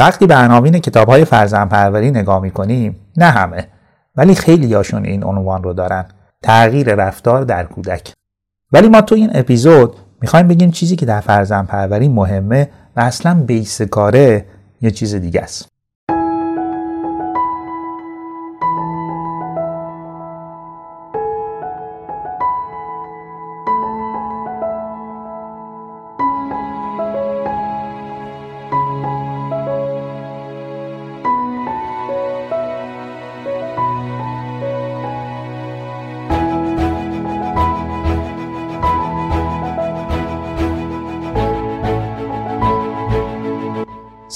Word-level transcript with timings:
وقتی 0.00 0.26
به 0.26 0.36
عناوین 0.36 0.78
کتاب 0.78 1.08
های 1.08 1.24
فرزندپروری 1.24 2.10
نگاه 2.10 2.40
می‌کنیم 2.40 2.96
نه 3.16 3.24
همه 3.24 3.66
ولی 4.16 4.34
خیلی 4.34 4.74
هاشون 4.74 5.04
این 5.04 5.24
عنوان 5.24 5.62
رو 5.62 5.72
دارن. 5.72 6.04
تغییر 6.42 6.94
رفتار 6.94 7.44
در 7.44 7.64
کودک. 7.64 8.12
ولی 8.72 8.88
ما 8.88 9.00
تو 9.00 9.14
این 9.14 9.30
اپیزود 9.34 9.96
می‌خوایم 10.22 10.48
بگیم 10.48 10.70
چیزی 10.70 10.96
که 10.96 11.06
در 11.06 11.20
فرزندپروری 11.20 12.08
مهمه 12.08 12.70
و 12.96 13.00
اصلا 13.00 13.44
بیس 13.46 13.82
کاره 13.82 14.44
یه 14.80 14.90
چیز 14.90 15.14
دیگه 15.14 15.40
است. 15.40 15.68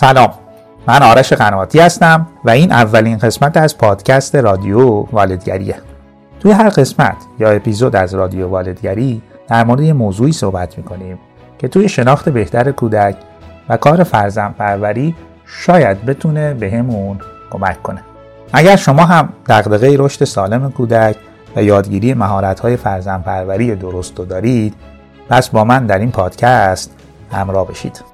سلام. 0.05 0.31
من 0.89 1.03
آرش 1.03 1.33
قنواتی 1.33 1.81
هستم 1.81 2.27
و 2.45 2.51
این 2.51 2.73
اولین 2.73 3.19
قسمت 3.19 3.57
از 3.57 3.79
پادکست 3.79 4.37
رادیو 4.37 4.89
والدگریه. 4.91 5.77
توی 6.41 6.53
هر 6.53 6.69
قسمت 6.69 7.17
یا 7.39 7.51
اپیزود 7.51 7.97
از 7.97 8.15
رادیو 8.15 8.49
والدگری 8.49 9.23
در 9.49 9.65
مورد 9.65 9.81
یه 9.81 9.93
موضوعی 9.93 10.33
صحبت 10.33 10.79
می‌کنیم 10.79 11.19
که 11.59 11.69
توی 11.69 11.89
شناخت 11.89 12.29
بهتر 12.29 12.71
کودک 12.71 13.17
و 13.69 13.77
کار 13.77 14.03
فرزند 14.03 14.55
پروری 14.55 15.15
شاید 15.47 16.07
بتونه 16.07 16.55
بهمون 16.55 17.19
کمک 17.51 17.83
کنه. 17.83 18.01
اگر 18.53 18.77
شما 18.77 19.05
هم 19.05 19.29
دغدغه 19.49 19.97
رشد 19.99 20.25
سالم 20.25 20.73
کودک 20.73 21.17
و 21.57 21.63
یادگیری 21.63 22.15
مهارت‌های 22.15 22.77
فرزند 22.77 23.25
پروری 23.25 23.75
درست 23.75 24.17
دارید 24.17 24.75
پس 25.29 25.49
با 25.49 25.65
من 25.65 25.87
در 25.87 25.99
این 25.99 26.11
پادکست 26.11 26.91
همراه 27.33 27.67
بشید. 27.67 28.14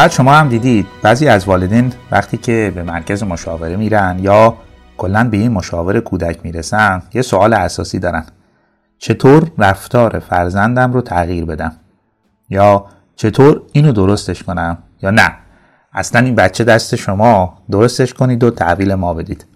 شاید 0.00 0.12
شما 0.12 0.32
هم 0.32 0.48
دیدید 0.48 0.86
بعضی 1.02 1.28
از 1.28 1.44
والدین 1.44 1.92
وقتی 2.10 2.36
که 2.36 2.72
به 2.74 2.82
مرکز 2.82 3.22
مشاوره 3.22 3.76
میرن 3.76 4.18
یا 4.18 4.56
کلا 4.96 5.28
به 5.30 5.36
این 5.36 5.52
مشاور 5.52 6.00
کودک 6.00 6.38
می‌رسن 6.42 7.02
یه 7.14 7.22
سوال 7.22 7.54
اساسی 7.54 7.98
دارن. 7.98 8.26
چطور 8.98 9.50
رفتار 9.58 10.18
فرزندم 10.18 10.92
رو 10.92 11.00
تغییر 11.00 11.44
بدم؟ 11.44 11.72
یا 12.48 12.86
چطور 13.16 13.62
اینو 13.72 13.92
درستش 13.92 14.42
کنم؟ 14.42 14.78
یا 15.02 15.10
نه؟ 15.10 15.32
اصلا 15.92 16.20
این 16.20 16.34
بچه 16.34 16.64
دست 16.64 16.96
شما 16.96 17.58
درستش 17.70 18.14
کنید 18.14 18.44
و 18.44 18.50
تحویل 18.50 18.94
ما 18.94 19.14
بدید. 19.14 19.46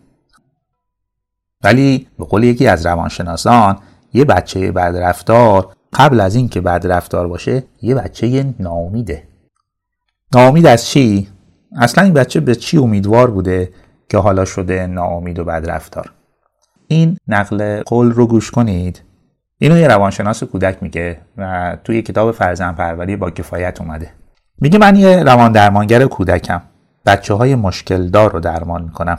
ولی 1.62 2.08
به 2.18 2.24
قول 2.24 2.44
یکی 2.44 2.66
از 2.66 2.86
روانشناسان 2.86 3.78
یه 4.12 4.24
بچه 4.24 4.72
بد 4.72 4.96
رفتار 4.96 5.72
قبل 5.92 6.20
از 6.20 6.34
اینکه 6.34 6.60
بد 6.60 6.86
رفتار 6.86 7.28
باشه 7.28 7.62
یه 7.82 7.94
بچه 7.94 8.54
ناامیده. 8.60 9.33
ناامید 10.34 10.66
از 10.66 10.86
چی؟ 10.86 11.28
اصلا 11.76 12.04
این 12.04 12.14
بچه 12.14 12.40
به 12.40 12.54
چی 12.54 12.78
امیدوار 12.78 13.30
بوده 13.30 13.70
که 14.08 14.18
حالا 14.18 14.44
شده 14.44 14.86
ناامید 14.86 15.38
و 15.38 15.44
بد 15.44 15.70
رفتار 15.70 16.12
این 16.88 17.16
نقل 17.28 17.82
قول 17.82 18.12
رو 18.12 18.26
گوش 18.26 18.50
کنید. 18.50 19.02
اینو 19.58 19.78
یه 19.78 19.88
روانشناس 19.88 20.44
کودک 20.44 20.82
میگه 20.82 21.20
و 21.36 21.76
توی 21.84 22.02
کتاب 22.02 22.32
فرزن 22.32 22.72
پروری 22.72 23.16
با 23.16 23.30
کفایت 23.30 23.80
اومده. 23.80 24.10
میگه 24.60 24.78
من 24.78 24.96
یه 24.96 25.22
روان 25.22 25.52
درمانگر 25.52 26.06
کودکم. 26.06 26.62
بچه 27.06 27.34
های 27.34 27.54
مشکل 27.54 28.08
دار 28.08 28.32
رو 28.32 28.40
درمان 28.40 28.82
می‌کنم. 28.82 29.18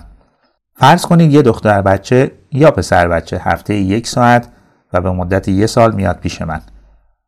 فرض 0.76 1.06
کنید 1.06 1.34
یه 1.34 1.42
دختر 1.42 1.82
بچه 1.82 2.32
یا 2.52 2.72
پسر 2.72 3.08
بچه 3.08 3.42
هفته 3.44 3.76
یک 3.76 4.08
ساعت 4.08 4.48
و 4.94 5.02
به 5.02 5.12
مدت 5.12 5.48
یه 5.48 5.68
سال 5.68 5.96
میاد 5.96 6.20
پیش 6.20 6.42
من. 6.42 6.62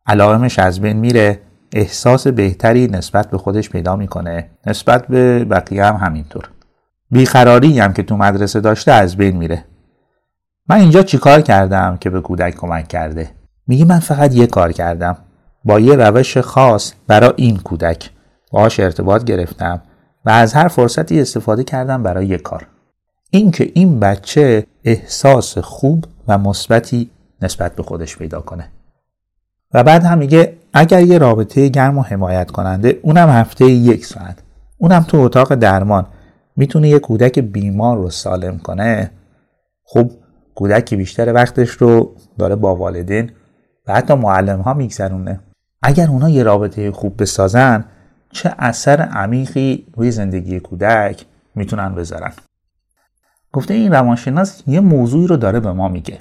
علائمش 0.06 0.58
از 0.58 0.80
بین 0.80 0.96
میره 0.96 1.40
احساس 1.72 2.26
بهتری 2.26 2.86
نسبت 2.86 3.30
به 3.30 3.38
خودش 3.38 3.70
پیدا 3.70 3.96
می‌کنه. 3.96 4.50
نسبت 4.66 5.06
به 5.06 5.44
بقیه 5.44 5.84
هم 5.84 5.96
همینطور. 5.96 6.50
بیقراری 7.10 7.78
هم 7.78 7.92
که 7.92 8.02
تو 8.02 8.16
مدرسه 8.16 8.60
داشته 8.60 8.92
از 8.92 9.16
بین 9.16 9.36
میره. 9.36 9.64
من 10.68 10.76
اینجا 10.76 11.02
چیکار 11.02 11.40
کردم 11.40 11.96
که 12.00 12.10
به 12.10 12.20
کودک 12.20 12.54
کمک 12.54 12.88
کرده؟ 12.88 13.30
میگه 13.66 13.84
من 13.84 13.98
فقط 13.98 14.34
یه 14.34 14.46
کار 14.46 14.72
کردم. 14.72 15.16
با 15.64 15.80
یه 15.80 15.94
روش 15.94 16.38
خاص 16.38 16.92
برای 17.06 17.32
این 17.36 17.56
کودک. 17.56 18.10
باهاش 18.50 18.80
ارتباط 18.80 19.24
گرفتم 19.24 19.82
و 20.24 20.30
از 20.30 20.54
هر 20.54 20.68
فرصتی 20.68 21.20
استفاده 21.20 21.64
کردم 21.64 22.02
برای 22.02 22.26
یه 22.26 22.38
کار. 22.38 22.66
اینکه 23.30 23.70
این 23.74 24.00
بچه 24.00 24.66
احساس 24.84 25.58
خوب 25.58 26.04
و 26.28 26.38
مثبتی 26.38 27.10
نسبت 27.42 27.76
به 27.76 27.82
خودش 27.82 28.16
پیدا 28.16 28.40
کنه. 28.40 28.68
و 29.74 29.84
بعد 29.84 30.04
هم 30.04 30.18
میگه 30.18 30.56
اگر 30.72 31.02
یه 31.02 31.18
رابطه 31.18 31.68
گرم 31.68 31.98
و 31.98 32.02
حمایت 32.02 32.50
کننده 32.50 33.00
اونم 33.02 33.28
هفته 33.28 33.64
یک 33.64 34.06
ساعت. 34.06 34.42
اونم 34.78 35.02
تو 35.02 35.16
اتاق 35.16 35.54
درمان. 35.54 36.06
می‌تونه 36.56 36.88
یه 36.88 36.98
کودک 36.98 37.38
بیمار 37.38 37.96
رو 37.96 38.10
سالم 38.10 38.58
کنه. 38.58 39.10
خب 39.84 40.10
کودکی 40.54 40.96
بیشتر 40.96 41.32
وقتش 41.32 41.70
رو 41.70 42.14
داره 42.38 42.56
با 42.56 42.76
والدین 42.76 43.30
و 43.86 43.94
حتی 43.94 44.14
معلم 44.14 44.60
ها 44.60 44.74
میگذرونه. 44.74 45.40
اگر 45.82 46.08
اونا 46.08 46.28
یه 46.28 46.42
رابطه 46.42 46.92
خوب 46.92 47.22
بسازن 47.22 47.84
چه 48.32 48.54
اثر 48.58 49.00
عمیقی 49.00 49.86
روی 49.96 50.10
زندگی 50.10 50.60
کودک 50.60 51.24
می‌تونن 51.54 51.94
بذارن. 51.94 52.32
گفته 53.52 53.74
این 53.74 53.92
روانشناس 53.92 54.62
یه 54.66 54.80
موضوعی 54.80 55.26
رو 55.26 55.36
داره 55.36 55.60
به 55.60 55.72
ما 55.72 55.88
میگه. 55.88 56.18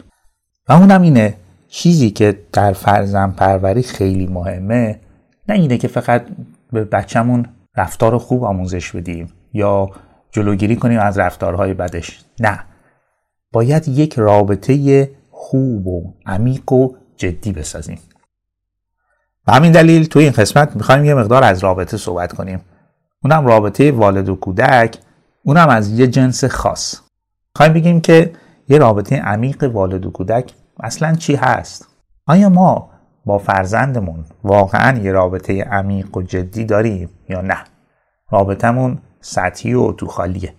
و 0.69 0.73
اونم 0.73 1.01
اینه 1.01 1.35
چیزی 1.69 2.09
که 2.09 2.39
در 2.53 2.73
فرزن 2.73 3.31
پروری 3.31 3.83
خیلی 3.83 4.27
مهمه 4.27 4.99
نه 5.49 5.55
اینه 5.55 5.77
که 5.77 5.87
فقط 5.87 6.25
به 6.71 6.85
بچهمون 6.85 7.45
رفتار 7.75 8.17
خوب 8.17 8.43
آموزش 8.43 8.91
بدیم 8.91 9.33
یا 9.53 9.89
جلوگیری 10.31 10.75
کنیم 10.75 10.99
از 10.99 11.17
رفتارهای 11.17 11.73
بدش. 11.73 12.19
نه. 12.39 12.59
باید 13.51 13.87
یک 13.87 14.13
رابطه 14.13 15.09
خوب 15.31 15.87
و 15.87 16.13
عمیق 16.25 16.71
و 16.71 16.89
جدی 17.17 17.51
بسازیم. 17.51 17.99
به 19.45 19.53
همین 19.53 19.71
دلیل 19.71 20.05
توی 20.05 20.23
این 20.23 20.31
قسمت 20.31 20.75
می‌خوایم 20.75 21.05
یه 21.05 21.13
مقدار 21.13 21.43
از 21.43 21.63
رابطه 21.63 21.97
صحبت 21.97 22.33
کنیم. 22.33 22.61
اونم 23.23 23.45
رابطه 23.45 23.91
والد 23.91 24.29
و 24.29 24.35
کودک 24.35 24.97
اونم 25.43 25.69
از 25.69 25.99
یه 25.99 26.07
جنس 26.07 26.45
خاص. 26.45 26.95
می‌خوایم 27.55 27.73
بگیم 27.73 28.01
که 28.01 28.31
یه 28.69 28.77
رابطه 28.77 29.15
عمیق 29.15 29.63
والد 29.63 30.05
و 30.05 30.11
کودک 30.11 30.53
اصلا 30.79 31.15
چی 31.15 31.35
هست؟ 31.35 31.87
آیا 32.27 32.49
ما 32.49 32.89
با 33.25 33.37
فرزندمون 33.37 34.25
واقعا 34.43 34.97
یه 34.97 35.11
رابطه 35.11 35.63
عمیق 35.63 36.17
و 36.17 36.21
جدی 36.21 36.65
داریم 36.65 37.09
یا 37.29 37.41
نه؟ 37.41 37.57
رابطمون 38.31 38.97
سطحی 39.21 39.73
و 39.73 39.91
تو 39.91 40.07
خالیه. 40.07 40.53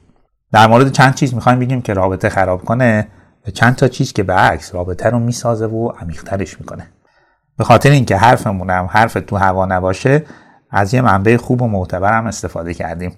در 0.53 0.67
مورد 0.67 0.93
چند 0.93 1.15
چیز 1.15 1.34
می‌خوایم 1.34 1.59
بگیم 1.59 1.83
که 1.83 1.95
رابطه 1.95 2.29
خراب 2.29 2.65
کنه 2.65 3.09
و 3.47 3.51
چند 3.51 3.77
تا 3.77 3.89
چیز 3.89 4.12
که 4.12 4.23
به 4.23 4.33
عکس 4.33 4.75
رابطه 4.75 5.11
رو 5.11 5.19
می‌سازه 5.19 5.67
و 5.67 5.89
عمیقترش 5.89 6.61
می‌کنه. 6.61 6.87
به 7.59 7.65
خاطر 7.65 7.91
اینکه 7.91 8.17
حرفمونم 8.17 8.88
حرف 8.91 9.12
تو 9.12 9.37
هوا 9.37 9.67
نباشه 9.67 10.25
از 10.71 10.94
یه 10.94 11.00
منبع 11.00 11.37
خوب 11.37 11.62
و 11.62 11.69
معتبرم 11.69 12.26
استفاده 12.26 12.75
کردیم. 12.75 13.17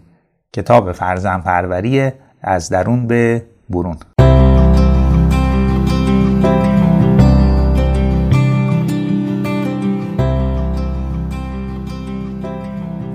کتاب 0.52 0.92
فرزن 0.92 1.40
پروری 1.40 2.12
از 2.42 2.68
درون 2.68 3.06
به 3.06 3.46
برون. 3.70 3.96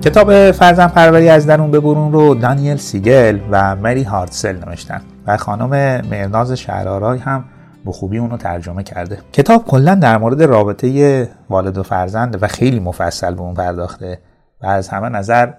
کتاب 0.05 0.51
فرزن 0.51 0.87
پروری 0.87 1.29
از 1.29 1.47
درون 1.47 1.71
به 1.71 1.79
برون 1.79 2.11
رو 2.11 2.35
دانیل 2.35 2.77
سیگل 2.77 3.39
و 3.51 3.75
مری 3.75 4.03
هارتسل 4.03 4.57
نوشتن 4.65 5.01
و 5.27 5.37
خانم 5.37 5.69
مرناز 6.11 6.51
شهرارای 6.51 7.19
هم 7.19 7.45
به 7.85 7.91
خوبی 7.91 8.17
اونو 8.17 8.37
ترجمه 8.37 8.83
کرده. 8.83 9.17
کتاب 9.33 9.65
کلا 9.65 9.95
در 9.95 10.17
مورد 10.17 10.43
رابطه 10.43 11.29
والد 11.49 11.77
و 11.77 11.83
فرزند 11.83 12.43
و 12.43 12.47
خیلی 12.47 12.79
مفصل 12.79 13.33
به 13.33 13.41
اون 13.41 13.53
پرداخته 13.53 14.19
و 14.61 14.65
از 14.65 14.89
همه 14.89 15.09
نظر 15.09 15.53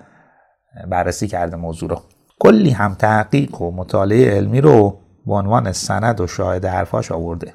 بررسی 0.90 1.28
کرده 1.28 1.56
موضوع 1.56 1.90
رو. 1.90 2.00
کلی 2.40 2.70
هم 2.70 2.94
تحقیق 2.94 3.60
و 3.62 3.70
مطالعه 3.70 4.36
علمی 4.36 4.60
رو 4.60 4.98
به 5.26 5.34
عنوان 5.34 5.72
سند 5.72 6.20
و 6.20 6.26
شاهد 6.26 6.64
حرفاش 6.64 7.12
آورده. 7.12 7.54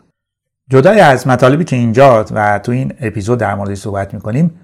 جدای 0.69 0.99
از 0.99 1.27
مطالبی 1.27 1.63
که 1.63 1.75
اینجا 1.75 2.25
و 2.31 2.59
تو 2.59 2.71
این 2.71 2.93
اپیزود 3.01 3.39
در 3.39 3.55
موردش 3.55 3.77
صحبت 3.77 4.13
می‌کنیم 4.13 4.59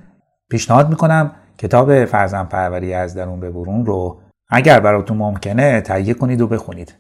پیشنهاد 0.50 0.90
می‌کنم 0.90 1.32
کتاب 1.58 2.06
فرزن 2.06 2.44
پروری 2.44 2.94
از 2.94 3.16
درون 3.16 3.40
به 3.40 3.52
برون 3.52 3.86
رو 3.86 4.20
اگر 4.50 4.80
براتون 4.80 5.18
ممکنه 5.18 5.82
تهیه 5.82 6.14
کنید 6.14 6.42
و 6.42 6.48
بخونید. 6.48 6.94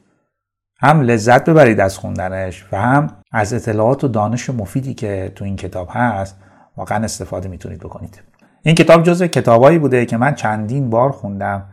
هم 0.80 1.02
لذت 1.02 1.50
ببرید 1.50 1.80
از 1.80 1.98
خوندنش 1.98 2.66
و 2.72 2.82
هم 2.82 3.10
از 3.32 3.54
اطلاعات 3.54 4.04
و 4.04 4.08
دانش 4.08 4.50
مفیدی 4.50 4.94
که 4.94 5.32
تو 5.36 5.46
این 5.46 5.56
کتاب 5.56 5.88
هست 5.92 6.38
واقعا 6.78 7.04
استفاده 7.04 7.50
می‌تونید 7.50 7.80
بکنید. 7.80 8.22
این 8.64 8.76
کتاب 8.76 9.04
جزو 9.04 9.28
کتابایی 9.28 9.78
بوده 9.80 10.06
که 10.06 10.18
من 10.18 10.36
چندین 10.36 10.90
بار 10.90 11.12
خوندم 11.12 11.66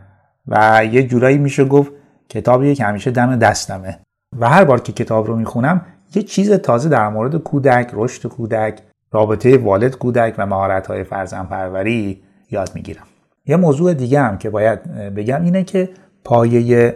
و 0.46 0.84
یه 0.84 1.02
جورایی 1.02 1.38
میشه 1.38 1.64
گفت 1.64 1.92
کتابیه 2.28 2.74
که 2.74 2.84
همیشه 2.84 3.10
دم 3.10 3.36
دستمه. 3.36 3.98
و 4.38 4.48
هر 4.48 4.64
بار 4.64 4.80
که 4.80 4.92
کتاب 4.92 5.26
رو 5.26 5.36
می‌خونم 5.36 5.86
یه 6.14 6.22
چیز 6.22 6.52
تازه 6.52 6.88
در 6.88 7.08
مورد 7.08 7.36
کودک، 7.36 7.90
رشد 7.92 8.28
کودک، 8.28 8.80
رابطه 9.10 9.58
والد 9.58 9.96
کودک 9.96 10.34
و 10.38 10.46
مهارت‌های 10.46 11.04
فرزند 11.04 11.48
پروری 11.48 12.22
یاد 12.54 12.70
می‌گیرم. 12.74 13.06
یه 13.46 13.56
موضوع 13.56 13.94
دیگه 13.94 14.20
هم 14.20 14.38
که 14.38 14.50
باید 14.50 14.82
بگم 14.94 15.44
اینه 15.44 15.64
که 15.64 15.88
پایه 16.24 16.94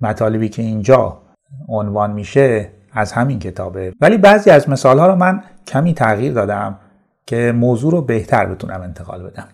مطالبی 0.00 0.48
که 0.48 0.62
اینجا 0.62 1.22
عنوان 1.68 2.12
میشه 2.12 2.70
از 2.92 3.12
همین 3.12 3.38
کتابه 3.38 3.92
ولی 4.00 4.18
بعضی 4.18 4.50
از 4.50 4.68
مثالها 4.68 5.06
رو 5.06 5.14
من 5.14 5.42
کمی 5.66 5.94
تغییر 5.94 6.32
دادم 6.32 6.78
که 7.26 7.52
موضوع 7.52 7.92
رو 7.92 8.02
بهتر 8.02 8.46
بتونم 8.46 8.80
انتقال 8.82 9.22
بدم 9.22 9.48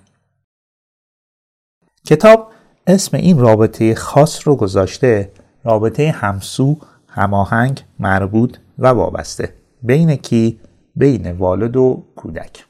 کتاب 2.06 2.50
اسم 2.87 3.17
این 3.17 3.38
رابطه 3.38 3.94
خاص 3.94 4.49
رو 4.49 4.56
گذاشته 4.56 5.31
رابطه 5.64 6.11
همسو، 6.11 6.76
هماهنگ، 7.08 7.85
مربوط 7.99 8.56
و 8.79 8.87
وابسته 8.87 9.55
بین 9.82 10.17
کی؟ 10.17 10.61
بین 10.96 11.32
والد 11.32 11.76
و 11.76 12.05
کودک 12.17 12.67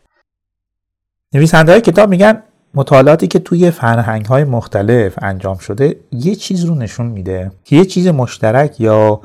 نویسنده 1.34 1.72
های 1.72 1.80
کتاب 1.80 2.08
میگن 2.08 2.42
مطالعاتی 2.74 3.26
که 3.26 3.38
توی 3.38 3.70
فرهنگ 3.70 4.26
های 4.26 4.44
مختلف 4.44 5.18
انجام 5.22 5.58
شده 5.58 5.96
یه 6.12 6.34
چیز 6.34 6.64
رو 6.64 6.74
نشون 6.74 7.06
میده 7.06 7.52
که 7.64 7.76
یه 7.76 7.84
چیز 7.84 8.08
مشترک 8.08 8.80
یا 8.80 9.20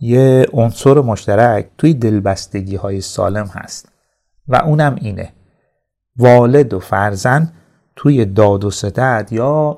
یه 0.00 0.46
عنصر 0.52 1.00
مشترک 1.00 1.66
توی 1.78 1.94
دلبستگی 1.94 2.76
های 2.76 3.00
سالم 3.00 3.46
هست. 3.46 3.88
و 4.48 4.56
اونم 4.56 4.96
اینه. 5.00 5.32
والد 6.16 6.74
و 6.74 6.80
فرزند 6.80 7.52
توی 7.96 8.24
داد 8.24 8.64
و 8.64 8.70
ستد 8.70 9.28
یا 9.30 9.76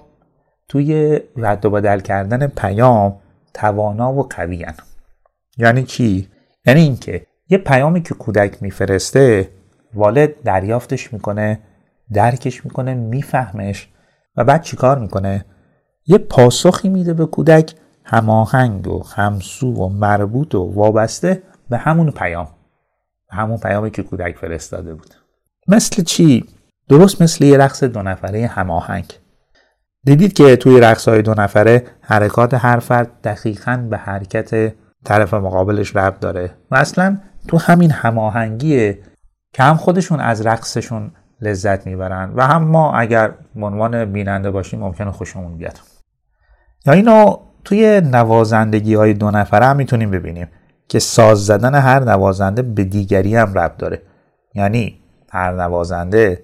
توی 0.69 1.21
رد 1.37 1.65
و 1.67 1.71
بدل 1.71 2.01
کردن 2.01 2.47
پیام 2.47 3.17
توانا 3.55 4.13
و 4.13 4.23
قوی 4.23 4.67
یعنی 5.59 5.83
چی؟ 5.83 6.29
یعنی 6.67 6.81
اینکه 6.81 7.27
یه 7.49 7.59
پیامی 7.59 8.03
که 8.03 8.15
کودک 8.15 8.63
میفرسته 8.63 9.51
والد 9.95 10.43
دریافتش 10.43 11.13
می‌کنه 11.13 11.59
درکش 12.13 12.65
می‌کنه 12.65 12.95
میفهمش 12.95 13.89
و 14.37 14.45
بعد 14.45 14.63
چیکار 14.63 14.99
می‌کنه؟ 14.99 15.45
یه 16.07 16.19
پاسخی 16.19 16.89
میده 16.89 17.15
به 17.15 17.27
کودک 17.27 17.75
هماهنگ 18.05 18.89
و 18.89 19.05
همسو 19.15 19.73
و 19.73 19.89
مربوط 19.89 20.55
و 20.55 20.73
وابسته 20.75 21.43
به 21.71 21.79
همون 21.79 22.11
پیام. 22.11 22.49
به 23.31 23.37
همون 23.37 23.59
پیامی 23.59 23.91
که 23.91 24.03
کودک 24.03 24.37
فرستاده 24.37 24.95
بود. 24.95 25.15
مثل 25.69 26.03
چی؟ 26.03 26.45
درست 26.89 27.23
مثل 27.23 27.45
یه 27.45 27.59
رقص 27.59 27.85
دو 27.85 28.03
نفره 28.03 28.47
هماهنگ 28.47 29.13
دیدید 30.05 30.33
که 30.33 30.57
توی 30.57 30.81
رقص 30.81 31.09
های 31.09 31.23
دو 31.23 31.35
نفره 31.35 31.85
حرکات 32.01 32.55
هر 32.55 32.79
فرد 32.79 33.21
دقیقا 33.25 33.87
به 33.91 33.97
حرکت 33.97 34.75
طرف 35.05 35.35
مقابلش 35.35 35.97
ربط 35.97 36.21
داره. 36.21 36.55
و 36.71 36.77
اصلا 36.77 37.21
تو 37.49 37.59
همین 37.59 37.91
هماهنگیه 37.91 38.99
که 39.53 39.63
هم 39.63 39.77
خودشون 39.77 40.21
از 40.21 40.47
رقصشون 40.47 41.13
لذت 41.47 41.87
می‌برن. 41.87 42.33
و 42.35 42.47
هم 42.47 42.65
ما 42.65 42.93
اگر 42.93 43.33
عنوان 43.57 44.13
بیننده 44.13 44.51
باشیم 44.51 44.81
ممکنه 44.81 45.11
خوشمون 45.11 45.57
بیاد. 45.57 45.81
یا 46.87 46.93
اینو 46.93 47.37
توی 47.65 48.01
نوازندگی 48.01 48.95
های 48.95 49.15
دو 49.15 49.31
نفره 49.31 49.67
هم 49.67 49.77
می‌تونیم 49.77 50.11
ببینیم 50.11 50.49
که 50.89 50.99
ساز 50.99 51.47
زدن 51.47 51.75
هر 51.75 52.01
نوازنده 52.01 52.63
به 52.63 52.85
دیگری 52.85 53.37
هم 53.37 53.59
ربط 53.59 53.77
داره. 53.77 54.03
یعنی 54.55 55.01
هر 55.31 55.53
نوازنده 55.53 56.43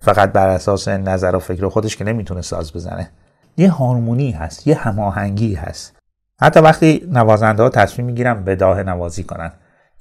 فقط 0.00 0.32
بر 0.32 0.48
اساس 0.48 0.88
نظر 0.88 1.36
و 1.36 1.38
فکر 1.38 1.68
خودش 1.68 1.96
که 1.96 2.04
نمی‌تونه 2.04 2.42
ساز 2.42 2.72
بزنه. 2.72 3.10
یه 3.56 3.70
هارمونی 3.70 4.30
هست 4.30 4.66
یه 4.66 4.74
هماهنگی 4.74 5.54
هست. 5.54 5.96
حتی 6.40 6.60
وقتی 6.60 7.08
نوازنده 7.12 7.62
ها 7.62 7.68
تصمیم 7.68 8.06
می‌گیرن 8.06 8.44
به 8.44 8.56
داه 8.56 8.82
نوازی 8.82 9.24
کنن. 9.24 9.52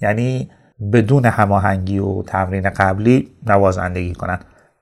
یعنی 0.02 0.50
بدون 0.94 1.26
هماهنگی 1.26 2.00
و 2.00 2.22
تمرین 2.22 2.70
قبلی 2.70 3.32
نوازندگی 3.48 4.14
کنن 4.14 4.40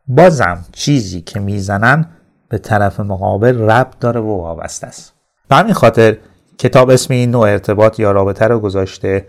بازم 0.08 0.66
چیزی 0.72 1.22
که 1.22 1.40
می‌زنن 1.40 2.06
به 2.50 2.58
طرف 2.58 3.00
مقابل 3.00 3.62
ربط 3.62 4.00
داره 4.00 4.20
و 4.20 4.38
وابسته 4.38 4.88
است. 4.88 5.14
به 5.50 5.56
همین 5.56 5.74
خاطر 5.74 6.18
کتاب 6.58 6.90
اسم 6.90 7.14
این 7.14 7.32
نوع 7.32 7.50
ارتباط 7.50 8.00
یا 8.00 8.12
رابطه 8.12 8.48
رو 8.48 8.60
گذاشته. 8.60 9.28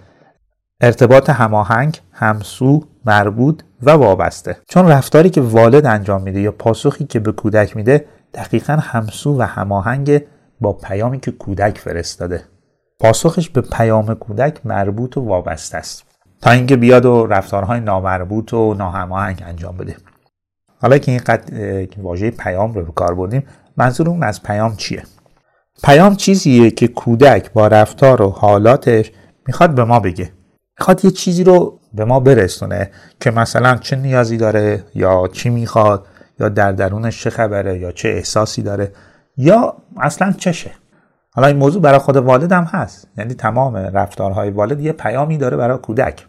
ارتباط 0.80 1.30
هماهنگ، 1.30 2.00
همسو، 2.12 2.84
مربوط 3.04 3.62
و 3.82 3.90
وابسته. 3.90 4.56
چون 4.68 4.88
رفتاری 4.88 5.30
که 5.30 5.40
والد 5.40 5.86
انجام 5.86 6.22
میده 6.22 6.40
یا 6.40 6.52
پاسخی 6.52 7.04
که 7.04 7.20
به 7.20 7.32
کودک 7.32 7.76
میده 7.76 8.04
دقیقا 8.34 8.72
همسو 8.72 9.38
و 9.38 9.42
هماهنگ 9.42 10.22
با 10.60 10.72
پیامی 10.72 11.20
که 11.20 11.30
کودک 11.30 11.78
فرستاده. 11.78 12.44
پاسخش 13.00 13.50
به 13.50 13.60
پیام 13.60 14.14
کودک 14.14 14.66
مربوط 14.66 15.16
و 15.16 15.20
وابسته 15.20 15.78
است. 15.78 16.15
تا 16.40 16.50
اینکه 16.50 16.76
بیاد 16.76 17.06
و 17.06 17.26
رفتارهای 17.26 17.80
نامربوط 17.80 18.52
و 18.54 18.74
ناهماهنگ 18.74 19.42
انجام 19.46 19.76
بده. 19.76 19.96
حالا 20.82 20.98
که 20.98 21.10
اینقدر 21.12 21.86
واژه 21.98 22.30
پیام 22.30 22.72
رو 22.72 22.84
به 22.84 22.92
کار 22.92 23.14
بردیم 23.14 23.46
منظور 23.76 24.08
اون 24.08 24.22
از 24.22 24.42
پیام 24.42 24.76
چیه؟ 24.76 25.02
پیام 25.84 26.14
چیزیه 26.14 26.70
که 26.70 26.88
کودک 26.88 27.52
با 27.52 27.66
رفتار 27.66 28.22
و 28.22 28.30
حالاتش 28.30 29.12
می‌خواد 29.46 29.74
به 29.74 29.84
ما 29.84 30.00
بگه. 30.00 30.32
می‌خواد 30.78 31.04
یه 31.04 31.10
چیزی 31.10 31.44
رو 31.44 31.80
به 31.94 32.04
ما 32.04 32.20
برسونه 32.20 32.90
که 33.20 33.30
مثلا 33.30 33.76
چه 33.76 33.96
نیازی 33.96 34.36
داره 34.36 34.84
یا 34.94 35.28
چی 35.32 35.50
می‌خواد 35.50 36.06
یا 36.40 36.48
در 36.48 36.72
درونش 36.72 37.22
چه 37.22 37.30
خبره 37.30 37.78
یا 37.78 37.92
چه 37.92 38.08
احساسی 38.08 38.62
داره 38.62 38.92
یا 39.36 39.76
اصلا 39.96 40.32
چشه. 40.32 40.70
حالا 41.36 41.48
این 41.48 41.56
موضوع 41.56 41.82
برای 41.82 41.98
خود 41.98 42.16
والد 42.16 42.52
هم 42.52 42.64
هست. 42.64 43.08
یعنی 43.18 43.34
تمام 43.34 43.76
رفتارهای 43.76 44.50
والد 44.50 44.80
یه 44.80 44.92
پیامی 44.92 45.38
داره 45.38 45.56
برای 45.56 45.78
کودک. 45.78 46.26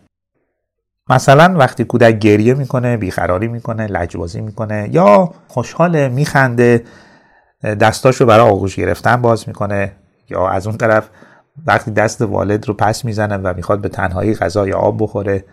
مثلا 1.10 1.56
وقتی 1.58 1.84
کودک 1.84 2.20
گریه 2.20 2.54
می‌کنه 2.54 2.98
بیقراری 2.98 3.48
می‌کنه 3.48 3.88
لجبازی 3.88 4.42
می‌کنه 4.42 4.90
یا 4.92 5.32
خوشحال 5.48 6.08
میخنده 6.08 6.84
دستاشو 7.64 8.26
برای 8.26 8.50
آغوش 8.50 8.76
گرفتن 8.76 9.22
باز 9.22 9.48
می‌کنه 9.48 9.92
یا 10.30 10.48
از 10.48 10.68
اون 10.68 10.78
طرف 10.78 11.10
وقتی 11.66 11.92
دست 11.92 12.22
والد 12.22 12.68
رو 12.68 12.74
پس 12.74 13.06
می‌زنه 13.06 13.38
و 13.38 13.54
می‌خواد 13.56 13.82
به 13.82 13.90
تنهایی 13.90 14.36
غذا 14.36 14.68
یا 14.68 14.78
آب 14.78 15.04
بخوره 15.04 15.46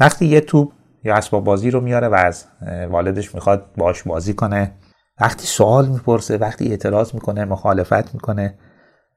وقتی 0.00 0.26
یه 0.26 0.40
توپ 0.40 0.72
یا 1.04 1.14
اسباب 1.14 1.44
بازی 1.44 1.70
رو 1.70 1.80
میاره 1.80 2.08
و 2.08 2.14
از 2.14 2.44
والدش 2.90 3.34
می‌خواد 3.34 3.64
باش 3.76 4.02
بازی 4.02 4.34
کنه 4.34 4.72
وقتی 5.20 5.46
سوال 5.46 5.88
می‌پرسه 5.88 6.36
وقتی 6.36 6.68
اعتراض 6.70 7.14
می‌کنه 7.14 7.44
مخالفت 7.44 8.14
می‌کنه 8.14 8.54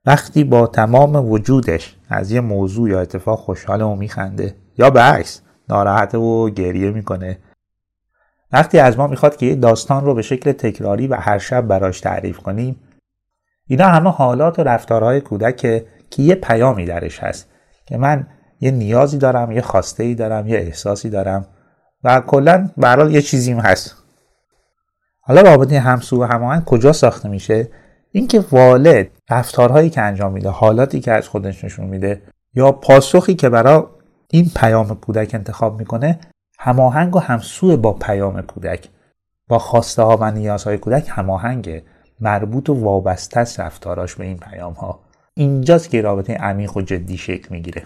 وقتی 0.06 0.44
با 0.44 0.68
تمام 0.68 1.16
وجودش 1.16 1.98
از 2.10 2.32
یه 2.32 2.42
موضوع 2.42 2.90
یا 2.90 3.02
اتفاق 3.02 3.40
خوشحال 3.40 3.82
و 3.82 3.96
میخنده 3.96 4.56
یا 4.78 4.90
به 4.90 5.02
عکس 5.02 5.42
ناراحته 5.70 6.18
و 6.18 6.50
گریه 6.50 6.92
می‌کنه. 6.92 7.38
وقتی 8.52 8.80
از 8.80 8.98
ما 8.98 9.08
می‌خواد 9.08 9.36
که 9.36 9.46
یه 9.46 9.56
داستان 9.56 10.06
رو 10.06 10.14
به 10.14 10.22
شکل 10.22 10.52
تکراری 10.52 11.08
و 11.08 11.16
هر 11.16 11.38
شب 11.38 11.62
براش 11.62 12.00
تعریف 12.00 12.38
کنیم 12.38 12.80
اینا 13.68 13.88
همه 13.88 14.10
حالات 14.10 14.60
و 14.60 14.64
رفتارهای 14.64 15.22
کودک 15.22 15.56
که 16.10 16.24
یه 16.24 16.36
پیامی 16.36 16.86
درش 16.86 17.20
هست 17.20 17.50
که 17.86 17.98
من 17.98 18.28
یه 18.60 18.72
نیازی 18.72 19.18
دارم 19.18 19.52
یه 19.52 19.62
خواسته 19.62 20.04
ای 20.04 20.16
دارم 20.16 20.48
یه 20.48 20.58
احساسی 20.58 21.10
دارم 21.10 21.46
و 22.04 22.22
کلا 22.22 22.70
برحال 22.78 23.12
یه 23.12 23.22
چیزیم 23.22 23.60
هست. 23.60 23.96
حالا 25.22 25.42
رابطه 25.42 25.80
همسو 25.80 26.22
و 26.22 26.24
هماهنگ 26.24 26.64
کجا 26.66 26.94
ساخته 26.94 27.30
میشه؟ 27.30 27.70
اینکه 28.12 28.44
والد 28.52 29.08
رفتارهایی 29.32 29.90
که 29.90 30.02
انجام 30.02 30.32
میده 30.32 30.50
حالاتی 30.50 31.00
که 31.00 31.12
از 31.12 31.28
خودش 31.28 31.64
نشون 31.64 31.86
میده 31.86 32.22
یا 32.54 32.72
پاسخی 32.72 33.36
که 33.36 33.50
برای 33.50 33.84
این 34.32 34.52
پیام 34.56 34.96
کودک 34.96 35.36
انتخاب 35.36 35.80
می‌کنه 35.80 36.20
هماهنگ 36.60 37.16
و 37.16 37.20
همسو 37.20 37.78
با 37.78 37.94
پیام 37.94 38.42
کودک 38.42 38.90
با 39.48 39.60
خواسته 39.60 40.02
ها 40.02 40.18
و 40.18 40.32
نیازهای 40.32 40.78
کودک 40.78 41.06
هماهنگ 41.10 41.84
مربوط 42.20 42.70
و 42.70 42.74
وابسته 42.74 43.40
است 43.40 43.60
رفتاراش 43.60 44.16
به 44.16 44.26
این 44.26 44.38
پیام 44.38 44.74
ها 44.74 45.00
اینجاست 45.34 45.90
که 45.90 46.02
رابطه 46.02 46.34
عمیق 46.34 46.78
و 46.78 46.82
جدی 46.82 47.18
شکل 47.18 47.48
می‌گیره. 47.50 47.84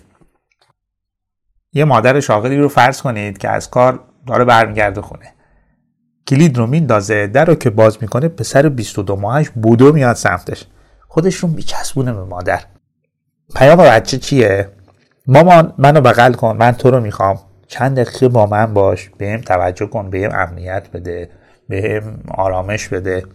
یه 1.73 1.85
مادر 1.85 2.19
شاغلی 2.19 2.57
رو 2.57 2.69
فرض 2.69 3.01
کنید 3.01 3.37
که 3.37 3.49
از 3.49 3.69
کار 3.69 3.99
داره 4.27 4.45
برمیگرده 4.45 5.01
خونه. 5.01 5.33
کلید 6.27 6.57
رو 6.57 6.67
میندازه 6.67 7.27
در 7.27 7.45
رو 7.45 7.55
که 7.55 7.69
باز 7.69 7.97
می‌کنه 8.01 8.27
پسر 8.27 8.69
22 8.69 9.15
ماهش 9.15 9.49
بودو 9.49 9.93
میاد 9.93 10.15
سمتش. 10.15 10.65
خودش 11.15 11.35
رو 11.35 11.49
میچسبونه 11.49 12.13
به 12.13 12.23
مادر. 12.23 12.59
پیام 13.55 13.77
بچه 13.77 14.17
چیه؟ 14.17 14.69
مامان 15.27 15.73
منو 15.77 16.01
بغل 16.01 16.33
کن 16.33 16.57
من 16.57 16.71
تو 16.71 16.91
رو 16.91 16.99
می‌خوام. 16.99 17.39
چند 17.67 17.99
دقیقه 17.99 18.27
با 18.27 18.45
من 18.45 18.73
باش 18.73 19.09
بهم 19.17 19.41
توجه 19.41 19.85
کن 19.85 20.09
بهم 20.09 20.29
امنیت 20.33 20.87
بده 20.93 21.29
به 21.69 22.03
آرامش 22.27 22.87
بده. 22.87 23.25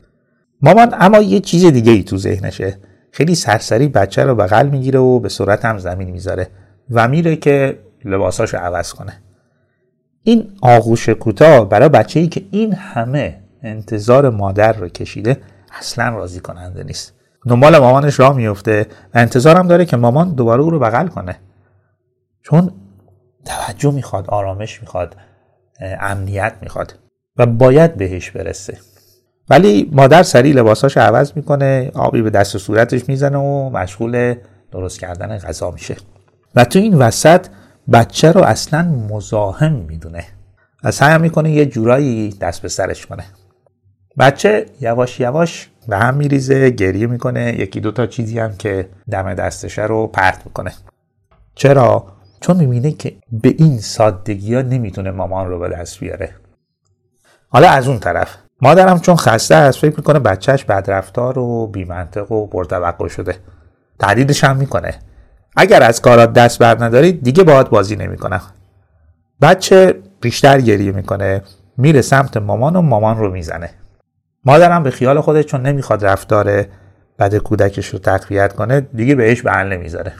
مامان 0.62 0.94
اما 0.98 1.18
یه 1.18 1.40
چیز 1.40 1.66
دیگه 1.66 1.92
ای 1.92 2.02
تو 2.02 2.16
ذهنشه. 2.16 2.78
خیلی 3.12 3.34
سرسری 3.34 3.88
بچه 3.88 4.24
رو 4.24 4.34
بغل 4.34 4.68
می‌گیره 4.68 4.98
و 4.98 5.20
به 5.20 5.28
صورت 5.28 5.64
هم 5.64 5.78
زمین 5.78 6.10
می‌ذاره 6.10 6.48
و 6.90 7.08
میره 7.08 7.36
که 7.36 7.78
لباساشو 8.04 8.56
عوض 8.56 8.92
کنه. 8.92 9.22
این 10.22 10.52
آغوش 10.62 11.08
کوتاه 11.08 11.68
برای 11.68 11.88
بچه 11.88 12.20
ای 12.20 12.28
که 12.28 12.44
این 12.50 12.72
همه 12.72 13.40
انتظار 13.62 14.30
مادر 14.30 14.72
رو 14.72 14.88
کشیده 14.88 15.36
اصلا 15.78 16.08
راضی 16.08 16.40
کننده 16.40 16.82
نیست. 16.82 17.19
دنبال 17.48 17.78
مامانش 17.78 18.20
راه 18.20 18.36
میفته 18.36 18.86
و 19.14 19.18
انتظارم 19.18 19.68
داره 19.68 19.84
که 19.84 19.96
مامان 19.96 20.34
دوباره 20.34 20.62
او 20.62 20.70
رو 20.70 20.78
بغل 20.78 21.08
کنه. 21.08 21.36
چون 22.42 22.72
توجه 23.44 23.90
می‌خواد 23.90 24.26
آرامش 24.26 24.80
می‌خواد 24.80 25.16
امنیت 26.00 26.52
می‌خواد 26.62 26.94
و 27.36 27.46
باید 27.46 27.96
بهش 27.96 28.30
برسه. 28.30 28.78
ولی 29.50 29.90
مادر 29.92 30.22
سریع 30.22 30.54
لباساش 30.54 30.96
عوض 30.96 31.32
می‌کنه 31.36 31.90
آبی 31.94 32.22
به 32.22 32.30
دست 32.30 32.54
و 32.54 32.58
صورتش 32.58 33.08
می‌زنه 33.08 33.38
و 33.38 33.70
مشغول 33.70 34.34
درست 34.72 35.00
کردن 35.00 35.38
غذا 35.38 35.70
میشه. 35.70 35.96
و 36.54 36.64
تو 36.64 36.78
این 36.78 36.94
وسط 36.94 37.46
بچه 37.92 38.32
رو 38.32 38.42
اصلا 38.42 38.82
مزاحم 38.82 39.72
می‌دونه 39.72 40.24
و 40.84 40.90
سعی 40.90 41.18
می‌کنه 41.18 41.50
یه 41.50 41.66
جورایی 41.66 42.30
دست 42.30 42.62
به 42.62 42.68
سرش 42.68 43.06
کنه. 43.06 43.24
بچه 44.18 44.66
یواش 44.80 45.20
یواش 45.20 45.69
به 45.88 45.96
هم 45.96 46.14
میریزه 46.14 46.70
گریه 46.70 47.06
می‌کنه. 47.06 47.54
یکی 47.60 47.80
دوتا 47.80 48.06
چیزی 48.06 48.38
هم 48.38 48.56
که 48.56 48.88
دم 49.10 49.34
دستشه 49.34 49.82
رو 49.82 50.06
پرت 50.06 50.42
می‌کنه. 50.46 50.72
چرا؟ 51.54 52.06
چون 52.40 52.56
می‌بینه 52.56 52.92
که 52.92 53.16
به 53.32 53.54
این 53.58 53.78
سادگی 53.78 54.54
ها 54.54 54.62
نمی‌تونه 54.62 55.10
مامان 55.10 55.48
رو 55.48 55.58
به 55.58 55.68
دست 55.68 56.00
بیاره. 56.00 56.30
حالا 57.48 57.68
از 57.68 57.88
اون 57.88 57.98
طرف. 57.98 58.36
مادرم 58.62 59.00
چون 59.00 59.16
خسته 59.16 59.54
است 59.54 59.78
فکر 59.78 59.96
می‌کنه 59.96 60.18
بچهش 60.18 60.64
بدرفتار 60.64 61.38
و 61.38 61.66
بیمنطق 61.66 62.32
و 62.32 62.46
پرتوقع 62.46 63.08
شده. 63.08 63.36
تهدیدش 63.98 64.44
هم 64.44 64.56
می‌کنه. 64.56 64.94
اگر 65.56 65.82
از 65.82 66.00
کارات 66.02 66.32
دست 66.32 66.58
بر 66.58 66.84
ندارید 66.84 67.22
دیگه 67.22 67.44
باهات 67.44 67.70
بازی 67.70 67.96
نمی‌کنم. 67.96 68.42
بچه 69.42 69.94
بیشتر 70.20 70.60
گریه 70.60 70.92
می‌کنه 70.92 71.42
میره 71.76 72.02
سمت 72.02 72.36
مامان 72.36 72.76
و 72.76 72.82
مامان 72.82 73.18
رو 73.18 73.32
می‌زنه. 73.32 73.70
مادرم 74.44 74.82
به 74.82 74.90
خیال 74.90 75.20
خودش 75.20 75.44
چون 75.44 75.62
نمی‌خواد 75.62 76.04
رفتار 76.04 76.66
بد 77.18 77.34
کودکش 77.36 77.86
رو 77.86 77.98
تقویت 77.98 78.52
کنه 78.52 78.80
دیگه 78.80 79.14
بهش 79.14 79.42
بهل 79.42 79.72
نمی‌ذاره 79.72 80.12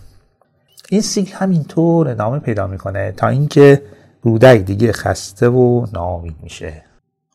این 0.91 1.01
سیکل 1.01 1.37
همینطور 1.37 2.09
ادامه 2.09 2.39
پیدا 2.39 2.67
می‌کنه 2.67 3.13
تا 3.13 3.29
اینکه 3.29 3.83
کودک 4.23 4.61
دیگه 4.61 4.93
خسته 4.93 5.49
و 5.49 5.87
ناامید 5.93 6.37
میشه. 6.43 6.85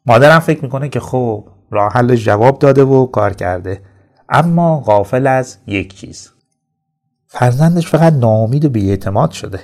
مادرم 0.06 0.40
فکر 0.40 0.62
می‌کنه 0.62 0.90
که 0.90 1.00
خب 1.00 1.48
راه 1.72 1.94
حل 1.94 2.16
جواب 2.16 2.60
داده 2.60 2.84
و 2.84 3.06
کار 3.06 3.34
کرده. 3.34 3.82
اما 4.30 4.80
غافل 4.80 5.28
از 5.28 5.58
یک 5.68 5.96
چیز. 5.96 6.32
فرزندش 7.28 7.88
فقط 7.88 8.14
ناامید 8.14 8.66
و 8.66 8.70
بیاعتماد 8.70 9.32
شده. 9.32 9.60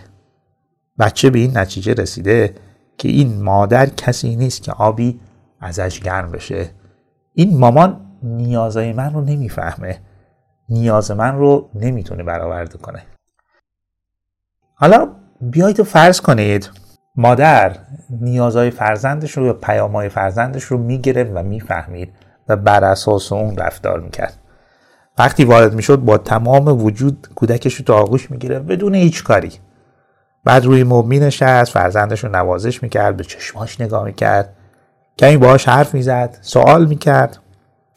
بچه 0.99 1.29
به 1.29 1.39
این 1.39 1.57
نتیجه 1.57 1.93
رسیده 1.93 2.55
که 2.97 3.09
این 3.09 3.43
مادر 3.43 3.85
کسی 3.85 4.35
نیست 4.35 4.63
که 4.63 4.71
آبی 4.71 5.19
ازش 5.59 5.99
گرم 5.99 6.31
بشه. 6.31 6.69
این 7.33 7.57
مامان 7.57 8.01
نیازهای 8.23 8.93
من 8.93 9.13
رو 9.13 9.21
نمی‌فهمه. 9.21 9.99
نیاز 10.69 11.11
من 11.11 11.37
رو 11.37 11.69
نمی‌تونه 11.75 12.23
برآورده 12.23 12.77
کنه. 12.77 13.03
حالا 14.75 15.07
بیایید 15.41 15.79
و 15.79 15.83
فرض 15.83 16.21
کنید 16.21 16.69
مادر 17.15 17.75
نیازهای 18.09 18.71
فرزندش 18.71 19.31
رو 19.31 19.45
یا 19.45 19.53
پیامهای 19.53 20.09
فرزندش 20.09 20.63
رو 20.63 20.77
می‌گرفت 20.77 21.31
و 21.33 21.43
می‌فهمید 21.43 22.13
و 22.47 22.55
بر 22.55 22.83
اساس 22.83 23.31
اون 23.31 23.57
رفتار 23.57 23.99
می‌کرد. 23.99 24.37
وقتی 25.17 25.45
وارد 25.45 25.73
می‌شد 25.73 25.99
با 25.99 26.17
تمام 26.17 26.83
وجود 26.83 27.27
کودکش 27.35 27.75
رو 27.75 27.85
تو 27.85 27.93
آغوش 27.93 28.31
می‌گیره 28.31 28.59
بدون 28.59 28.95
هیچ 28.95 29.23
کاری. 29.23 29.51
بعد 30.43 30.65
روی 30.65 30.83
مبل 30.83 31.07
مینشست 31.07 31.71
فرزندش 31.71 32.23
رو 32.23 32.31
نوازش 32.31 32.83
می‌کرد 32.83 33.17
به 33.17 33.23
چشماش 33.23 33.81
نگاه 33.81 34.05
می‌کرد. 34.05 34.55
کمی 35.17 35.37
باهاش 35.37 35.67
حرف 35.67 35.93
می‌زد 35.93 36.37
سوال 36.41 36.85
می‌کرد. 36.85 37.39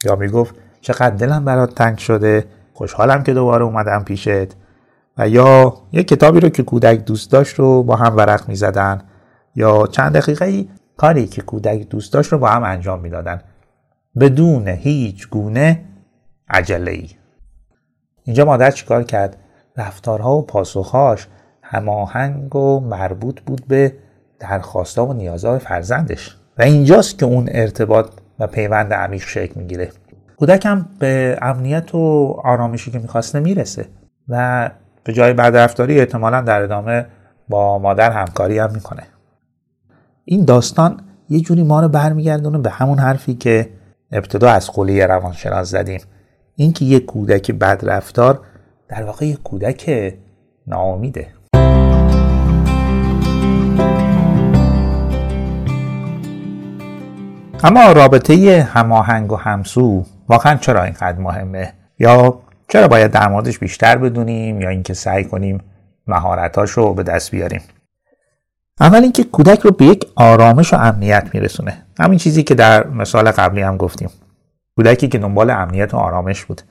یا 0.05 0.15
می‌گفت 0.15 0.55
چقدر 0.81 1.15
دلم 1.15 1.45
برات 1.45 1.75
تنگ 1.75 1.97
شده 1.97 2.45
خوشحالم 2.73 3.23
که 3.23 3.33
دوباره 3.33 3.63
اومدم 3.63 4.03
پیشت. 4.03 4.55
و 5.17 5.29
یا 5.29 5.73
یه 5.91 6.03
کتابی 6.03 6.39
رو 6.39 6.49
که 6.49 6.63
کودک 6.63 7.05
دوست 7.05 7.31
داشت 7.31 7.55
رو 7.55 7.83
با 7.83 7.95
هم 7.95 8.17
ورق 8.17 8.47
می‌زدن. 8.47 9.01
یا 9.55 9.87
چند 9.87 10.17
دقیقه 10.17 10.45
ای 10.45 10.69
کاری 10.97 11.27
که 11.27 11.41
کودک 11.41 11.89
دوست 11.89 12.13
داشت 12.13 12.31
رو 12.31 12.39
با 12.39 12.47
هم 12.47 12.63
انجام 12.63 12.99
می‌دادن. 12.99 13.41
بدون 14.19 14.67
هیچ 14.67 15.29
گونه 15.29 15.85
عجله 16.49 16.91
ای 16.91 17.09
اینجا 18.23 18.45
مادر 18.45 18.71
چیکار 18.71 19.03
کرد؟ 19.03 19.37
رفتارها 19.77 20.35
و 20.35 20.45
پاسخهاش 20.45 21.27
هماهنگ 21.63 22.55
و 22.55 22.79
مربوط 22.79 23.41
بود 23.41 23.67
به 23.67 23.93
درخواستها 24.39 25.05
و 25.05 25.13
نیازهای 25.13 25.59
فرزندش. 25.59 26.37
و 26.57 26.61
اینجاست 26.61 27.19
که 27.19 27.25
اون 27.25 27.49
ارتباط 27.51 28.09
و 28.39 28.47
پیوند 28.47 28.93
عمیق 28.93 29.21
شکل 29.21 29.59
می‌گیره. 29.59 29.91
کودک 30.37 30.65
هم 30.65 30.89
به 30.99 31.39
امنیت 31.41 31.95
و 31.95 32.35
آرامشی 32.43 32.91
که 32.91 32.99
می‌خواسته 32.99 33.39
می‌رسه 33.39 33.85
و 34.29 34.69
به 35.03 35.13
جای 35.13 35.33
بدرفتاری 35.33 35.99
احتمالا 35.99 36.41
در 36.41 36.61
ادامه 36.61 37.05
با 37.49 37.79
مادر 37.79 38.11
همکاری 38.11 38.59
هم 38.59 38.71
می‌کنه. 38.73 39.03
این 40.25 40.45
داستان 40.45 41.01
یه 41.29 41.39
جوری 41.39 41.63
ما 41.63 41.81
رو 41.81 41.89
برمیگردونه 41.89 42.57
به 42.57 42.69
همون 42.69 42.99
حرفی 42.99 43.33
که 43.33 43.69
ابتدا 44.11 44.49
از 44.49 44.71
قوله 44.71 45.05
روانشناس 45.05 45.69
زدیم. 45.69 46.01
اینکه 46.55 46.85
یه 46.85 46.99
کودک 46.99 47.51
بدرفتار 47.51 48.39
در 48.89 49.03
واقع 49.03 49.25
یه 49.25 49.35
کودک 49.35 50.13
ناامیده. 50.67 51.27
اما 57.65 57.91
رابطه 57.91 58.67
هماهنگ 58.73 59.31
و 59.31 59.35
همسو 59.35 60.05
واقعا 60.29 60.55
چرا 60.55 60.83
اینقدر 60.83 61.19
مهمه؟ 61.19 61.73
یا 61.99 62.39
چرا 62.69 62.87
باید 62.87 63.11
در 63.11 63.27
موردش 63.27 63.59
بیشتر 63.59 63.97
بدونیم 63.97 64.61
یا 64.61 64.69
اینکه 64.69 64.93
سعی 64.93 65.23
کنیم 65.23 65.61
مهارتاش 66.07 66.71
رو 66.71 66.93
به 66.93 67.03
دست 67.03 67.31
بیاریم؟ 67.31 67.61
اول 68.79 69.03
اینکه 69.03 69.23
کودک 69.23 69.59
رو 69.59 69.71
به 69.71 69.85
یک 69.85 70.05
آرامش 70.15 70.73
و 70.73 70.77
امنیت 70.77 71.29
میرسونه. 71.33 71.85
همین 71.99 72.19
چیزی 72.19 72.43
که 72.43 72.55
در 72.55 72.87
مثال 72.87 73.31
قبلی 73.31 73.61
هم 73.61 73.77
گفتیم. 73.77 74.09
کودکی 74.75 75.07
که 75.07 75.17
دنبال 75.17 75.49
امنیت 75.49 75.93
و 75.93 75.97
آرامش 75.97 76.45
بود 76.45 76.61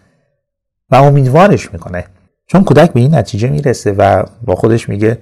و 0.91 0.97
امیدوارش 0.97 1.73
می‌کنه. 1.73 2.05
چون 2.47 2.65
کودک 2.65 2.93
به 2.93 3.01
این 3.01 3.15
نتیجه 3.15 3.49
می‌رسه 3.49 3.93
و 3.93 4.23
با 4.43 4.55
خودش 4.55 4.89
میگه 4.89 5.19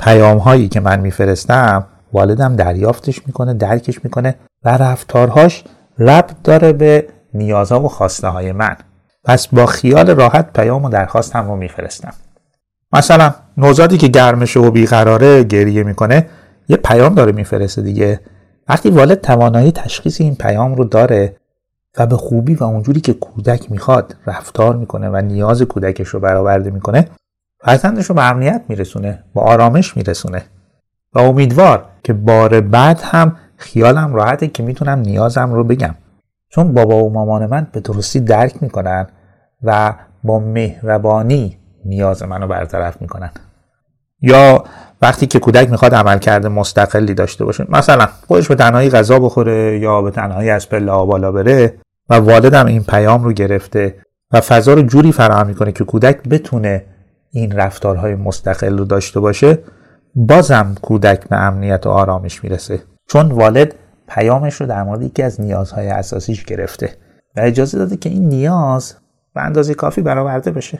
پیام 0.00 0.38
هایی 0.38 0.68
که 0.68 0.80
من 0.80 1.00
میفرستم 1.00 1.86
والدم 2.12 2.56
دریافتش 2.56 3.26
می‌کنه 3.26 3.54
درکش 3.54 4.04
می‌کنه 4.04 4.34
و 4.64 4.68
رفتارهاش 4.68 5.64
ربط 5.98 6.34
داره 6.44 6.72
به 6.72 7.08
نیازها 7.34 7.80
و 7.80 7.88
خواسته 7.88 8.28
های 8.28 8.52
من. 8.52 8.76
پس 9.24 9.48
با 9.48 9.66
خیال 9.66 10.10
راحت 10.10 10.52
پیام 10.52 10.84
و 10.84 10.88
درخواستم 10.88 11.48
رو 11.48 11.56
میفرستم. 11.56 12.12
مثلا 12.92 13.34
نوزادی 13.56 13.98
که 13.98 14.08
گرمشه 14.08 14.60
و 14.60 14.70
بیقراره 14.70 15.44
گریه 15.44 15.82
می‌کنه 15.82 16.26
یه 16.68 16.76
پیام 16.76 17.14
داره 17.14 17.32
میفرسته 17.32 17.82
دیگه. 17.82 18.20
وقتی 18.68 18.90
والد 18.90 19.20
توانایی 19.20 19.72
تشخیص 19.72 20.20
این 20.20 20.34
پیام 20.34 20.74
رو 20.74 20.84
داره 20.84 21.36
و 21.98 22.06
به 22.06 22.16
خوبی 22.16 22.54
و 22.54 22.64
اونجوری 22.64 23.00
که 23.00 23.14
کودک 23.14 23.72
می‌خواد 23.72 24.16
رفتار 24.26 24.76
می‌کنه 24.76 25.08
و 25.08 25.16
نیاز 25.16 25.62
کودکش 25.62 26.08
رو 26.08 26.20
برآورده 26.20 26.70
می‌کنه 26.70 27.08
فرزندش 27.64 28.06
رو 28.06 28.14
به 28.14 28.30
امنیت 28.30 28.62
میرسونه 28.68 29.24
با 29.34 29.42
آرامش 29.42 29.96
میرسونه. 29.96 30.42
و 31.14 31.18
امیدوار 31.18 31.84
که 32.04 32.12
بار 32.12 32.60
بعد 32.60 33.00
هم 33.02 33.36
خیالم 33.56 34.14
راحته 34.14 34.48
که 34.48 34.62
می‌تونم 34.62 34.98
نیازم 34.98 35.52
رو 35.52 35.64
بگم. 35.64 35.94
چون 36.48 36.74
بابا 36.74 37.04
و 37.04 37.12
مامان 37.12 37.46
من 37.46 37.66
به 37.72 37.80
درستی 37.80 38.20
درک 38.20 38.62
می‌کنن 38.62 39.06
و 39.62 39.94
با 40.24 40.38
مهربانی 40.38 41.58
نیاز 41.84 42.22
منو 42.22 42.46
برطرف 42.46 43.02
می‌کنن. 43.02 43.30
یا 44.20 44.64
وقتی 45.02 45.26
که 45.26 45.38
کودک 45.38 45.70
می‌خواد 45.70 45.94
عملکرد 45.94 46.46
مستقلی 46.46 47.14
داشته 47.14 47.44
باشه 47.44 47.66
مثلا 47.68 48.08
خودش 48.26 48.48
به 48.48 48.54
تنهایی 48.54 48.90
غذا 48.90 49.18
بخوره 49.18 49.78
یا 49.78 50.02
به 50.02 50.10
تنهایی 50.10 50.50
از 50.50 50.68
پله 50.68 50.92
بالا 50.92 51.32
بره 51.32 51.74
و 52.10 52.14
والدم 52.14 52.66
این 52.66 52.84
پیام 52.84 53.24
رو 53.24 53.32
گرفته 53.32 53.94
و 54.32 54.40
فضا 54.40 54.74
رو 54.74 54.82
جوری 54.82 55.12
فراهم 55.12 55.46
می‌کنه 55.46 55.72
که 55.72 55.84
کودک 55.84 56.28
بتونه 56.28 56.84
این 57.32 57.52
رفتارهای 57.52 58.14
مستقل 58.14 58.78
رو 58.78 58.84
داشته 58.84 59.20
باشه 59.20 59.58
بازم 60.14 60.74
کودک 60.82 61.28
به 61.28 61.36
امنیت 61.36 61.86
و 61.86 61.90
آرامش 61.90 62.44
می‌رسه. 62.44 62.82
چون 63.08 63.32
والد 63.32 63.74
پیامش 64.08 64.54
رو 64.54 64.66
در 64.66 64.82
مورد 64.82 65.02
یکی 65.02 65.22
از 65.22 65.40
نیازهای 65.40 65.88
اساسیش 65.88 66.44
گرفته 66.44 66.96
و 67.36 67.40
اجازه 67.40 67.78
داده 67.78 67.96
که 67.96 68.08
این 68.08 68.28
نیاز 68.28 68.94
به 69.34 69.40
اندازه 69.40 69.74
کافی 69.74 70.02
برآورده 70.02 70.50
بشه. 70.50 70.78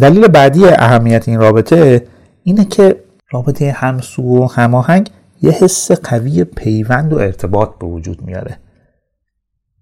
دلیل 0.00 0.28
بعدی 0.28 0.64
اهمیت 0.66 1.28
این 1.28 1.40
رابطه 1.40 2.06
اینه 2.42 2.64
که 2.64 3.04
رابطه 3.30 3.70
همسو 3.70 4.22
و 4.22 4.46
هماهنگ 4.46 5.10
یه 5.42 5.50
حس 5.50 5.90
قوی 5.92 6.44
پیوند 6.44 7.12
و 7.12 7.18
ارتباط 7.18 7.78
به 7.78 7.86
وجود 7.86 8.22
میاره. 8.22 8.58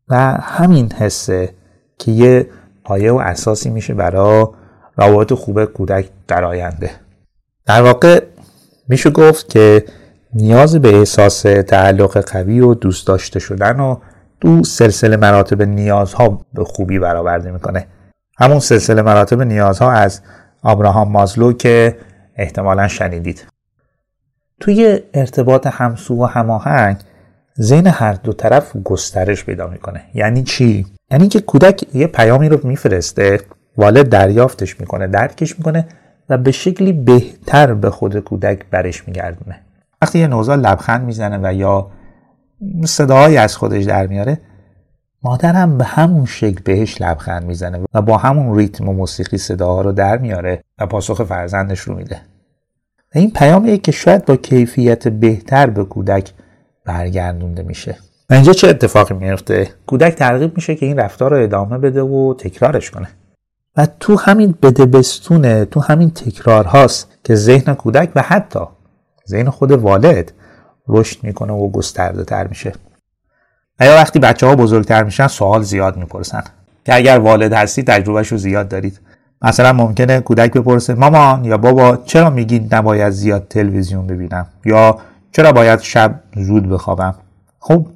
و 0.09 0.17
همین 0.43 0.93
حسه 0.93 1.55
که 1.99 2.13
یه 2.13 2.47
پایه 2.85 3.13
و 3.13 3.17
اساسی 3.17 3.71
میشه 3.71 3.95
برای 3.95 4.47
روابط 4.97 5.33
خوب 5.33 5.65
کودک 5.65 6.11
در 6.29 6.45
آینده. 6.45 6.91
در 7.67 7.83
واقع 7.83 8.23
میشه 8.89 9.11
گفت 9.11 9.49
که 9.49 9.85
نیاز 10.35 10.77
به 10.77 10.99
احساس 10.99 11.43
تعلق 11.43 12.21
قوی 12.21 12.61
و 12.61 12.75
دوست 12.75 13.07
داشته 13.07 13.41
شدن 13.41 13.81
و 13.81 13.97
دو 14.41 14.65
سلسله 14.65 15.17
مراتب 15.17 15.63
نیازها 15.63 16.41
به 16.55 16.65
خوبی 16.65 16.99
برآورده 16.99 17.51
می‌کنه. 17.51 17.87
همون 18.39 18.59
سلسله 18.59 19.03
مراتب 19.03 19.43
نیازها 19.43 19.93
از 19.93 20.21
آبراهام 20.63 21.13
مازلو 21.13 21.53
که 21.53 21.97
احتمالا 22.37 22.89
شنیدید. 22.89 23.47
توی 24.61 25.01
ارتباط 25.15 25.67
همسو 25.67 26.23
و 26.23 26.25
هماهنگ 26.25 26.97
ذهن 27.61 27.87
هر 27.87 28.13
دو 28.13 28.33
طرف 28.33 28.77
گسترش 28.77 29.45
پیدا 29.45 29.67
می‌کنه. 29.67 30.05
یعنی 30.15 30.43
چی؟ 30.43 30.87
یعنی 31.11 31.29
که 31.29 31.41
کودک 31.41 31.85
یه 31.95 32.07
پیامی 32.07 32.49
رو 32.49 32.61
میفرسته 32.65 33.41
والد 33.77 34.09
دریافتش 34.09 34.81
می‌کنه 34.81 35.07
درکش 35.07 35.59
می‌کنه 35.59 35.87
و 36.33 36.39
به 36.39 36.53
شکلی 36.53 36.93
بهتر 36.93 37.75
به 37.75 37.91
خود 37.91 38.21
کودک 38.21 38.67
برش 38.71 39.09
میگردونه. 39.09 39.61
وقتی 40.03 40.19
یه 40.19 40.27
نوزاد 40.27 40.67
لبخند 40.67 41.05
می‌زنه 41.05 41.39
و 41.43 41.55
یا 41.55 41.91
صداهایی 42.85 43.37
از 43.37 43.57
خودش 43.57 43.85
در 43.85 44.07
میاره 44.07 44.39
مادر 45.23 45.53
هم 45.53 45.79
به 45.79 45.85
همون 45.85 46.27
شکل 46.27 46.61
بهش 46.65 47.03
لبخند 47.03 47.45
می‌زنه 47.45 47.81
و 47.95 48.03
با 48.03 48.17
همون 48.17 48.59
ریتم 48.59 48.89
و 48.89 48.93
موسیقی 48.93 49.39
صداها 49.39 49.81
رو 49.81 49.93
در 49.93 50.19
میاره 50.19 50.65
و 50.79 50.87
پاسخ 50.87 51.23
فرزندش 51.23 51.81
رو 51.81 51.95
میده. 51.95 52.17
و 53.15 53.19
این 53.19 53.31
پیامیه 53.31 53.79
که 53.79 53.93
شاید 53.93 54.25
با 54.25 54.37
کیفیت 54.37 55.09
بهتر 55.09 55.71
به 55.71 55.85
کودک 55.85 56.33
برگردونده 56.85 57.63
میشه. 57.63 57.97
و 58.31 58.35
اینجا 58.35 58.53
چه 58.53 58.69
اتفاقی 58.69 59.15
میفته 59.15 59.69
کودک 59.87 60.15
ترغیب 60.15 60.57
میشه 60.57 60.75
که 60.75 60.87
این 60.87 60.99
رفتار 60.99 61.31
رو 61.31 61.43
ادامه 61.43 61.79
بده 61.79 62.03
و 62.03 62.35
تکرارش 62.35 62.91
کنه. 62.91 63.09
و 63.77 63.87
تو 64.01 64.19
همین 64.19 64.55
بدبستونه 64.63 65.65
تو 65.65 65.81
همین 65.81 66.11
تکرار 66.11 66.65
هاست 66.65 67.09
که 67.25 67.35
ذهن 67.35 67.75
کودک 67.75 68.11
و 68.15 68.23
حتی 68.23 68.61
ذهن 69.29 69.51
خود 69.51 69.73
والد 69.73 70.33
رشد 70.89 71.25
می‌کنه 71.25 71.53
و 71.53 71.71
گسترده 71.71 72.25
تر 72.25 72.47
میشه. 72.47 72.73
و 73.81 73.87
یا 73.87 73.95
وقتی 73.95 74.19
بچه 74.19 74.47
ها 74.47 74.57
بزرگتر 74.57 75.03
میشن 75.03 75.27
سوال 75.27 75.63
زیاد 75.63 75.97
می‌پرسن 75.97 76.45
که 76.85 76.95
اگر 76.95 77.19
والد 77.19 77.53
هستی 77.53 77.83
تجربهش 77.83 78.29
رو 78.29 78.39
زیاد 78.39 78.69
دارید. 78.69 79.01
مثلا 79.43 79.73
ممکنه 79.73 80.21
کودک 80.21 80.53
بپرسه 80.53 80.95
مامان 80.95 81.45
یا 81.45 81.59
بابا 81.59 81.97
چرا 81.97 82.31
میگین 82.31 82.69
نباید 82.73 83.11
زیاد 83.11 83.47
تلویزیون 83.49 84.07
ببینم؟ 84.07 84.47
یا 84.65 84.99
چرا 85.33 85.53
باید 85.53 85.81
شب 85.81 86.21
زود 86.37 86.69
بخوابم؟ 86.69 87.15
خب 87.59 87.87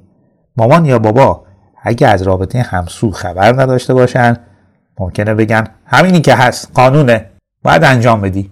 مامان 0.57 0.85
یا 0.85 0.99
بابا 0.99 1.43
اگه 1.83 2.07
از 2.07 2.21
رابطه 2.21 2.61
همسو 2.61 3.11
خبر 3.11 3.61
نداشته 3.61 3.93
باشن 3.93 4.37
ممکنه 4.99 5.33
بگن 5.33 5.67
همینی 5.85 6.21
که 6.21 6.35
هست 6.35 6.71
قانونه 6.73 7.25
باید 7.63 7.83
انجام 7.83 8.21
بدی. 8.21 8.51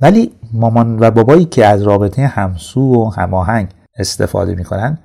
ولی 0.00 0.32
مامان 0.52 0.98
و 1.00 1.10
بابایی 1.10 1.44
که 1.44 1.66
از 1.66 1.82
رابطه 1.82 2.26
همسو 2.26 2.80
و 2.80 3.10
هماهنگ 3.10 3.68
استفاده 3.98 4.54
می‌کنن 4.54 4.98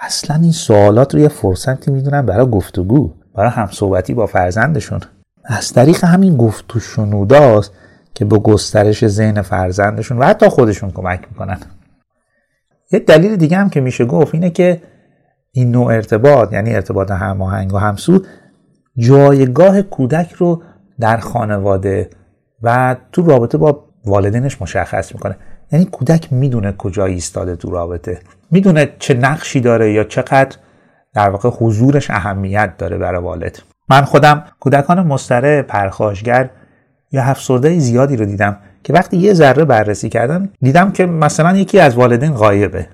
اصلا 0.00 0.36
این 0.36 0.52
سوالات 0.52 1.14
رو 1.14 1.20
یه 1.20 1.28
فرصتی 1.28 1.90
می‌دونن 1.90 2.26
برای 2.26 2.50
گفتگو 2.50 3.12
برای 3.34 3.50
همصحبتی 3.50 4.14
با 4.14 4.26
فرزندشون. 4.26 5.00
از 5.44 5.72
طریق 5.72 6.04
همین 6.04 6.36
گفت 6.36 6.76
و 6.76 6.80
شنوداست 6.80 7.72
که 8.14 8.24
به 8.24 8.38
گسترش 8.38 9.06
ذهن 9.06 9.42
فرزندشون 9.42 10.18
و 10.18 10.24
حتی 10.24 10.48
خودشون 10.48 10.90
کمک 10.90 11.20
می‌کنن. 11.30 11.58
یه 12.92 12.98
دلیل 12.98 13.36
دیگه 13.36 13.56
هم 13.56 13.70
که 13.70 13.80
میشه 13.80 14.04
گفت 14.04 14.34
اینه 14.34 14.50
که 14.50 14.82
این 15.52 15.70
نوع 15.70 15.86
ارتباط 15.86 16.52
یعنی 16.52 16.74
ارتباط 16.74 17.10
هماهنگ 17.10 17.74
و 17.74 17.78
همسو 17.78 18.22
جایگاه 18.98 19.82
کودک 19.82 20.32
رو 20.32 20.62
در 21.00 21.16
خانواده 21.16 22.10
و 22.62 22.96
تو 23.12 23.22
رابطه 23.22 23.58
با 23.58 23.84
والدینش 24.04 24.62
مشخص 24.62 25.14
می‌کنه. 25.14 25.36
یعنی 25.72 25.84
کودک 25.84 26.32
می‌دونه 26.32 26.72
کجا 26.72 27.04
ایستاده 27.04 27.56
تو 27.56 27.70
رابطه. 27.70 28.18
می‌دونه 28.50 28.92
چه 28.98 29.14
نقشی 29.14 29.60
داره 29.60 29.92
یا 29.92 30.04
چقدر 30.04 30.56
در 31.14 31.30
واقع 31.30 31.48
حضورش 31.48 32.10
اهمیت 32.10 32.76
داره 32.78 32.98
برای 32.98 33.22
والد. 33.22 33.58
من 33.88 34.02
خودم 34.02 34.44
کودکان 34.60 35.06
مستره 35.06 35.62
پرخاشگر 35.62 36.50
یا 37.12 37.22
افسرده 37.22 37.78
زیادی 37.78 38.16
رو 38.16 38.24
دیدم 38.24 38.56
که 38.84 38.92
وقتی 38.92 39.16
یه 39.16 39.34
ذره 39.34 39.64
بررسی 39.64 40.08
کردم 40.08 40.48
دیدم 40.60 40.90
که 40.90 41.06
مثلا 41.06 41.56
یکی 41.56 41.80
از 41.80 41.94
والدین 41.94 42.32
غایبه. 42.32 42.86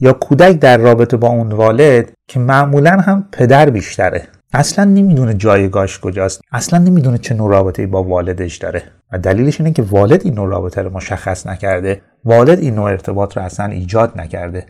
یا 0.00 0.12
کودک 0.12 0.58
در 0.58 0.78
رابطه 0.78 1.16
با 1.16 1.28
اون 1.28 1.52
والد 1.52 2.12
که 2.28 2.40
معمولا 2.40 2.90
هم 2.90 3.28
پدر 3.32 3.70
بیشتره. 3.70 4.22
اصلا 4.52 4.84
نمی‌دونه 4.84 5.34
جایگاهش 5.34 5.98
کجاست. 5.98 6.40
اصلا 6.52 6.78
نمی‌دونه 6.78 7.18
چه 7.18 7.34
نوع 7.34 7.50
رابطه 7.50 7.86
با 7.86 8.02
والدش 8.02 8.56
داره. 8.56 8.82
و 9.12 9.18
دلیلش 9.18 9.60
اینه 9.60 9.72
که 9.72 9.82
والد 9.82 10.22
این 10.24 10.34
نوع 10.34 10.48
رابطه 10.48 10.82
رو 10.82 10.90
مشخص 10.90 11.46
نکرده. 11.46 12.00
والد 12.24 12.58
این 12.58 12.74
نوع 12.74 12.90
ارتباط 12.90 13.36
رو 13.36 13.42
اصلا 13.42 13.66
ایجاد 13.66 14.20
نکرده 14.20 14.66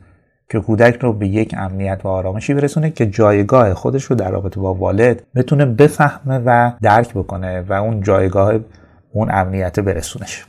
که 0.50 0.60
کودک 0.60 0.98
رو 1.00 1.12
به 1.12 1.26
یک 1.26 1.54
امنیت 1.58 2.00
و 2.04 2.08
آرامشی 2.08 2.54
برسونه 2.54 2.90
که 2.90 3.06
جایگاه 3.06 3.74
خودش 3.74 4.04
رو 4.04 4.16
در 4.16 4.30
رابطه 4.30 4.60
با 4.60 4.74
والد 4.74 5.22
بتونه 5.34 5.66
بفهمه 5.66 6.38
و 6.46 6.72
درک 6.82 7.14
بکنه 7.14 7.60
و 7.60 7.72
اون 7.72 8.02
جایگاه 8.02 8.54
اون 9.12 9.28
امنیت 9.30 9.80
برسونش. 9.80 10.46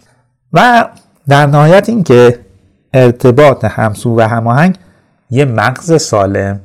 و 0.54 0.88
در 1.28 1.46
نهایت 1.46 1.90
اینکه 1.90 2.40
ارتباط 2.94 3.66
همسو 3.66 4.16
و 4.18 4.22
هماهنگ 4.22 4.76
یه 5.30 5.46
مغز 5.46 6.02
سالم 6.02 6.60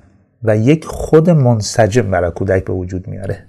و 0.44 0.56
یک 0.56 0.84
خود 0.84 1.30
منسجم 1.30 2.10
برای 2.10 2.30
کودک 2.30 2.64
به 2.64 2.72
وجود 2.72 3.08
میاره. 3.08 3.44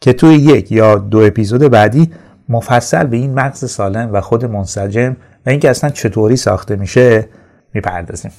که 0.00 0.12
توی 0.12 0.34
یک 0.34 0.72
یا 0.72 0.94
دو 0.94 1.18
اپیزود 1.18 1.60
بعدی 1.60 2.10
مفصل 2.48 3.06
به 3.06 3.16
این 3.16 3.34
مغز 3.34 3.70
سالم 3.70 4.10
و 4.12 4.20
خود 4.20 4.44
منسجم 4.44 5.16
و 5.46 5.50
اینکه 5.50 5.70
اصلا 5.70 5.90
چطوری 5.90 6.36
ساخته 6.36 6.76
میشه 6.76 7.28
می‌پردازیم. 7.74 8.30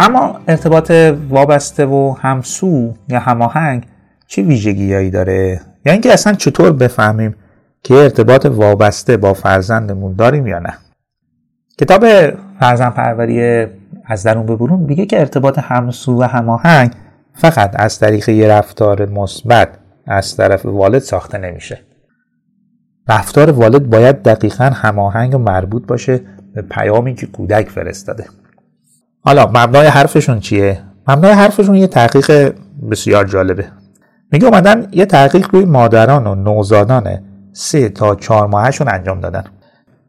اما 0.00 0.40
ارتباط 0.48 0.90
وابسته 1.30 1.86
و 1.86 2.14
همسو 2.20 2.94
یا 3.08 3.18
هماهنگ 3.18 3.86
چه 4.26 4.42
ویژگیهایی 4.42 5.10
داره؟ 5.10 5.60
یا 5.86 5.92
اینکه 5.92 6.12
اصلا 6.12 6.32
چطور 6.32 6.72
بفهمیم 6.72 7.34
که 7.82 7.94
ارتباط 7.94 8.46
وابسته 8.46 9.16
با 9.16 9.34
فرزندمون 9.34 10.14
داریم 10.14 10.46
یا 10.46 10.58
نه؟ 10.58 10.74
کتاب 11.80 12.04
فرزند 12.60 12.94
پروری 12.94 13.66
از 14.04 14.22
درون 14.22 14.46
به 14.46 14.56
برون 14.56 14.80
میگه 14.80 15.06
که 15.06 15.20
ارتباط 15.20 15.58
همسو 15.58 16.20
و 16.20 16.22
هماهنگ 16.22 16.90
فقط 17.34 17.70
از 17.74 17.98
طریق 17.98 18.28
یه 18.28 18.48
رفتار 18.48 19.06
مثبت 19.06 19.68
از 20.06 20.36
طرف 20.36 20.66
والد 20.66 20.98
ساخته 20.98 21.38
نمیشه. 21.38 21.80
رفتار 23.08 23.50
والد 23.50 23.90
باید 23.90 24.22
دقیقا 24.22 24.64
هماهنگ 24.64 25.34
و 25.34 25.38
مربوط 25.38 25.86
باشه 25.86 26.20
به 26.54 26.62
پیامی 26.62 27.14
که 27.14 27.26
کودک 27.26 27.68
فرستاده. 27.68 28.24
حالا 29.24 29.46
مبنای 29.46 29.86
حرفشون 29.86 30.40
چیه؟ 30.40 30.82
مبنای 31.08 31.32
حرفشون 31.32 31.74
یه 31.74 31.86
تحقیق 31.86 32.54
بسیار 32.90 33.24
جالبه. 33.24 33.64
میگه 34.32 34.46
اومدن 34.46 34.88
یه 34.92 35.06
تحقیق 35.06 35.54
روی 35.54 35.64
مادران 35.64 36.26
و 36.26 36.34
نوزادان 36.34 37.18
سه 37.52 37.88
تا 37.88 38.14
چهار 38.14 38.46
ماهشون 38.46 38.88
انجام 38.88 39.20
دادن. 39.20 39.44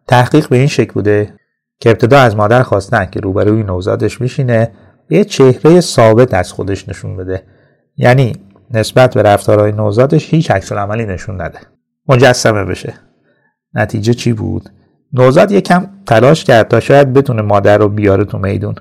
تحقیق 0.07 0.49
به 0.49 0.57
این 0.57 0.67
شکل 0.67 0.93
بوده 0.93 1.38
که 1.79 1.89
ابتدا 1.89 2.19
از 2.19 2.35
مادر 2.35 2.63
خواستن 2.63 3.05
که 3.05 3.19
روبروی 3.19 3.63
نوزادش 3.63 4.21
میشینه 4.21 4.71
یه 5.09 5.23
چهره 5.23 5.81
ثابت 5.81 6.33
از 6.33 6.51
خودش 6.51 6.89
نشون 6.89 7.17
بده. 7.17 7.43
یعنی 7.97 8.33
نسبت 8.71 9.13
به 9.13 9.21
رفتارهای 9.21 9.71
نوزادش 9.71 10.33
هیچ 10.33 10.51
عکس 10.51 10.71
عملی 10.71 11.05
نشون 11.05 11.41
نده. 11.41 11.59
مجسمه 12.07 12.63
بشه. 12.63 12.93
نتیجه 13.73 14.13
چی 14.13 14.33
بود؟ 14.33 14.69
نوزاد 15.13 15.51
یکم 15.51 15.87
تلاش 16.05 16.43
کرد 16.43 16.67
تا 16.67 16.79
شاید 16.79 17.13
بتونه 17.13 17.41
مادر 17.41 17.77
رو 17.77 17.89
بیاره 17.89 18.25
تو 18.25 18.37
میدون. 18.37 18.75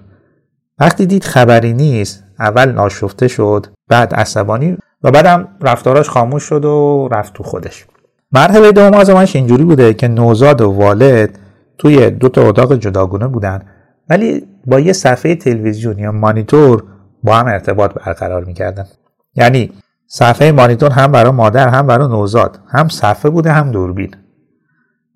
وقتی 0.79 1.07
دید 1.07 1.25
خبری 1.25 1.73
نیست 1.73 2.25
اول 2.39 2.73
ناشفته 2.73 3.29
شد 3.29 3.67
بعد 3.89 4.15
عصبانی 4.15 4.77
و 5.03 5.11
بعدم 5.11 5.49
رفتاراش 5.61 6.09
خاموش 6.09 6.43
شد 6.43 6.65
و 6.65 7.09
رفت 7.13 7.33
تو 7.33 7.43
خودش. 7.43 7.87
مرحله 8.33 8.73
دوم 8.73 8.95
آزمایش 8.95 9.37
اینجوری 9.37 9.65
بوده 9.65 9.95
که 9.95 10.09
نوزاد 10.09 10.61
و 10.61 10.71
والد 10.71 11.39
توی 11.79 12.11
دو 12.11 12.29
تا 12.29 12.49
اتاق 12.49 12.75
جداگونه 12.75 13.27
بودن 13.27 13.63
ولی 14.11 14.47
با 14.67 14.81
یه 14.81 14.93
صفحه 14.93 15.35
تلویزیون 15.35 15.99
یا 15.99 16.13
مانیتور 16.13 16.85
با 17.25 17.37
هم 17.37 17.47
ارتباط 17.47 17.95
برقرار 17.95 18.45
می‌کردن. 18.45 18.87
یعنی 19.35 19.73
صفحه 20.07 20.53
مانیتور 20.53 20.91
هم 20.91 21.13
برای 21.13 21.33
مادر 21.33 21.69
هم 21.69 21.87
برای 21.87 22.09
نوزاد 22.09 22.59
هم 22.69 22.89
صفحه 22.89 23.31
بوده 23.31 23.53
هم 23.53 23.71
دوربین. 23.71 24.15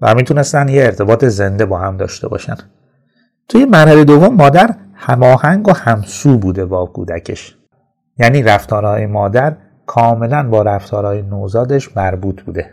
و 0.01 0.14
می‌تونستن 0.14 0.68
یه 0.68 0.85
ارتباط 0.85 1.25
زنده 1.25 1.66
با 1.66 1.79
هم 1.79 1.96
داشته 1.96 2.29
باشن. 2.29 2.57
توی 3.48 3.64
مرحله 3.64 4.05
دوم 4.05 4.35
مادر 4.35 4.75
هماهنگ 4.94 5.68
و 5.68 5.72
همسو 5.72 6.38
بوده 6.38 6.64
با 6.64 6.87
کودکش. 6.87 7.57
یعنی 8.18 8.42
رفتارهای 8.42 9.07
مادر 9.07 9.57
کاملا 9.87 10.48
با 10.48 10.62
رفتارهای 10.62 11.22
نوزادش 11.22 11.96
مربوط 11.96 12.42
بوده. 12.42 12.70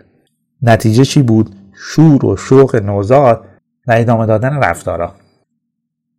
نتیجه 0.61 1.03
چی 1.03 1.21
بود؟ 1.21 1.55
شور 1.73 2.25
و 2.25 2.37
شوق 2.37 2.75
نوزاد 2.75 3.45
و 3.89 3.93
ادامه 3.97 4.25
دادن 4.25 4.57
رفتارا. 4.63 5.11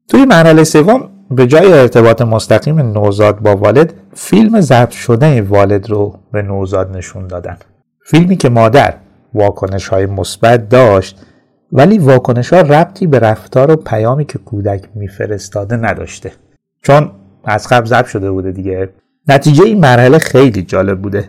توی 0.08 0.24
مرحله 0.24 0.64
سوم 0.64 1.08
به 1.30 1.46
جای 1.46 1.72
ارتباط 1.72 2.22
مستقیم 2.22 2.78
نوزاد 2.78 3.38
با 3.38 3.56
والد 3.56 3.94
فیلم 4.14 4.60
ضبط 4.60 4.90
شده 4.90 5.42
والد 5.42 5.90
رو 5.90 6.18
به 6.32 6.42
نوزاد 6.42 6.96
نشون 6.96 7.26
دادن. 7.26 7.56
فیلمی 8.04 8.36
که 8.36 8.48
مادر 8.48 8.94
واکنش 9.34 9.88
های 9.88 10.06
مثبت 10.06 10.68
داشت 10.68 11.26
ولی 11.72 11.98
واکنش 11.98 12.52
ها 12.52 12.60
ربطی 12.60 13.06
به 13.06 13.18
رفتار 13.18 13.70
و 13.70 13.76
پیامی 13.76 14.24
که 14.24 14.38
کودک 14.38 14.88
میفرستاده 14.94 15.76
نداشته. 15.76 16.32
چون 16.82 17.10
از 17.44 17.68
قبل 17.68 17.86
ضبط 17.86 18.06
شده 18.06 18.30
بوده 18.30 18.52
دیگه. 18.52 18.88
نتیجه 19.28 19.64
این 19.64 19.80
مرحله 19.80 20.18
خیلی 20.18 20.62
جالب 20.62 21.02
بوده. 21.02 21.28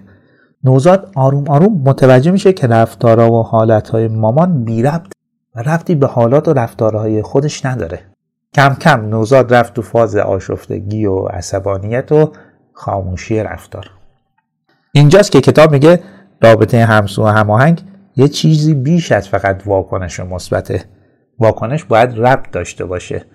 نوزاد 0.63 1.11
آروم 1.15 1.49
آروم 1.49 1.81
متوجه 1.85 2.31
میشه 2.31 2.53
که 2.53 2.67
رفتارها 2.67 3.31
و 3.31 3.43
حالتهای 3.43 4.07
مامان 4.07 4.63
بی 4.63 4.83
ربط 4.83 5.11
و 5.55 5.59
ربطی 5.59 5.95
به 5.95 6.07
حالات 6.07 6.47
و 6.47 6.53
رفتارهای 6.53 7.21
خودش 7.21 7.65
نداره. 7.65 7.99
کم 8.53 8.75
کم 8.75 9.09
نوزاد 9.09 9.53
رفت 9.53 9.73
تو 9.73 9.81
فاز 9.81 10.15
آشفتگی 10.15 11.05
و 11.05 11.25
عصبانیت 11.25 12.11
و 12.11 12.31
خاموشی 12.73 13.39
رفتار. 13.39 13.85
اینجاست 14.91 15.31
که 15.31 15.41
کتاب 15.41 15.71
میگه 15.71 15.99
رابطه 16.41 16.85
همسو 16.85 17.23
و 17.23 17.27
هماهنگ 17.27 17.81
یه 18.15 18.27
چیزی 18.27 18.73
بیش 18.73 19.11
از 19.11 19.29
فقط 19.29 19.61
واکنش 19.65 20.19
مثبته. 20.19 20.85
واکنش 21.39 21.83
باید 21.83 22.19
ربط 22.19 22.51
داشته 22.51 22.85
باشه. 22.85 23.25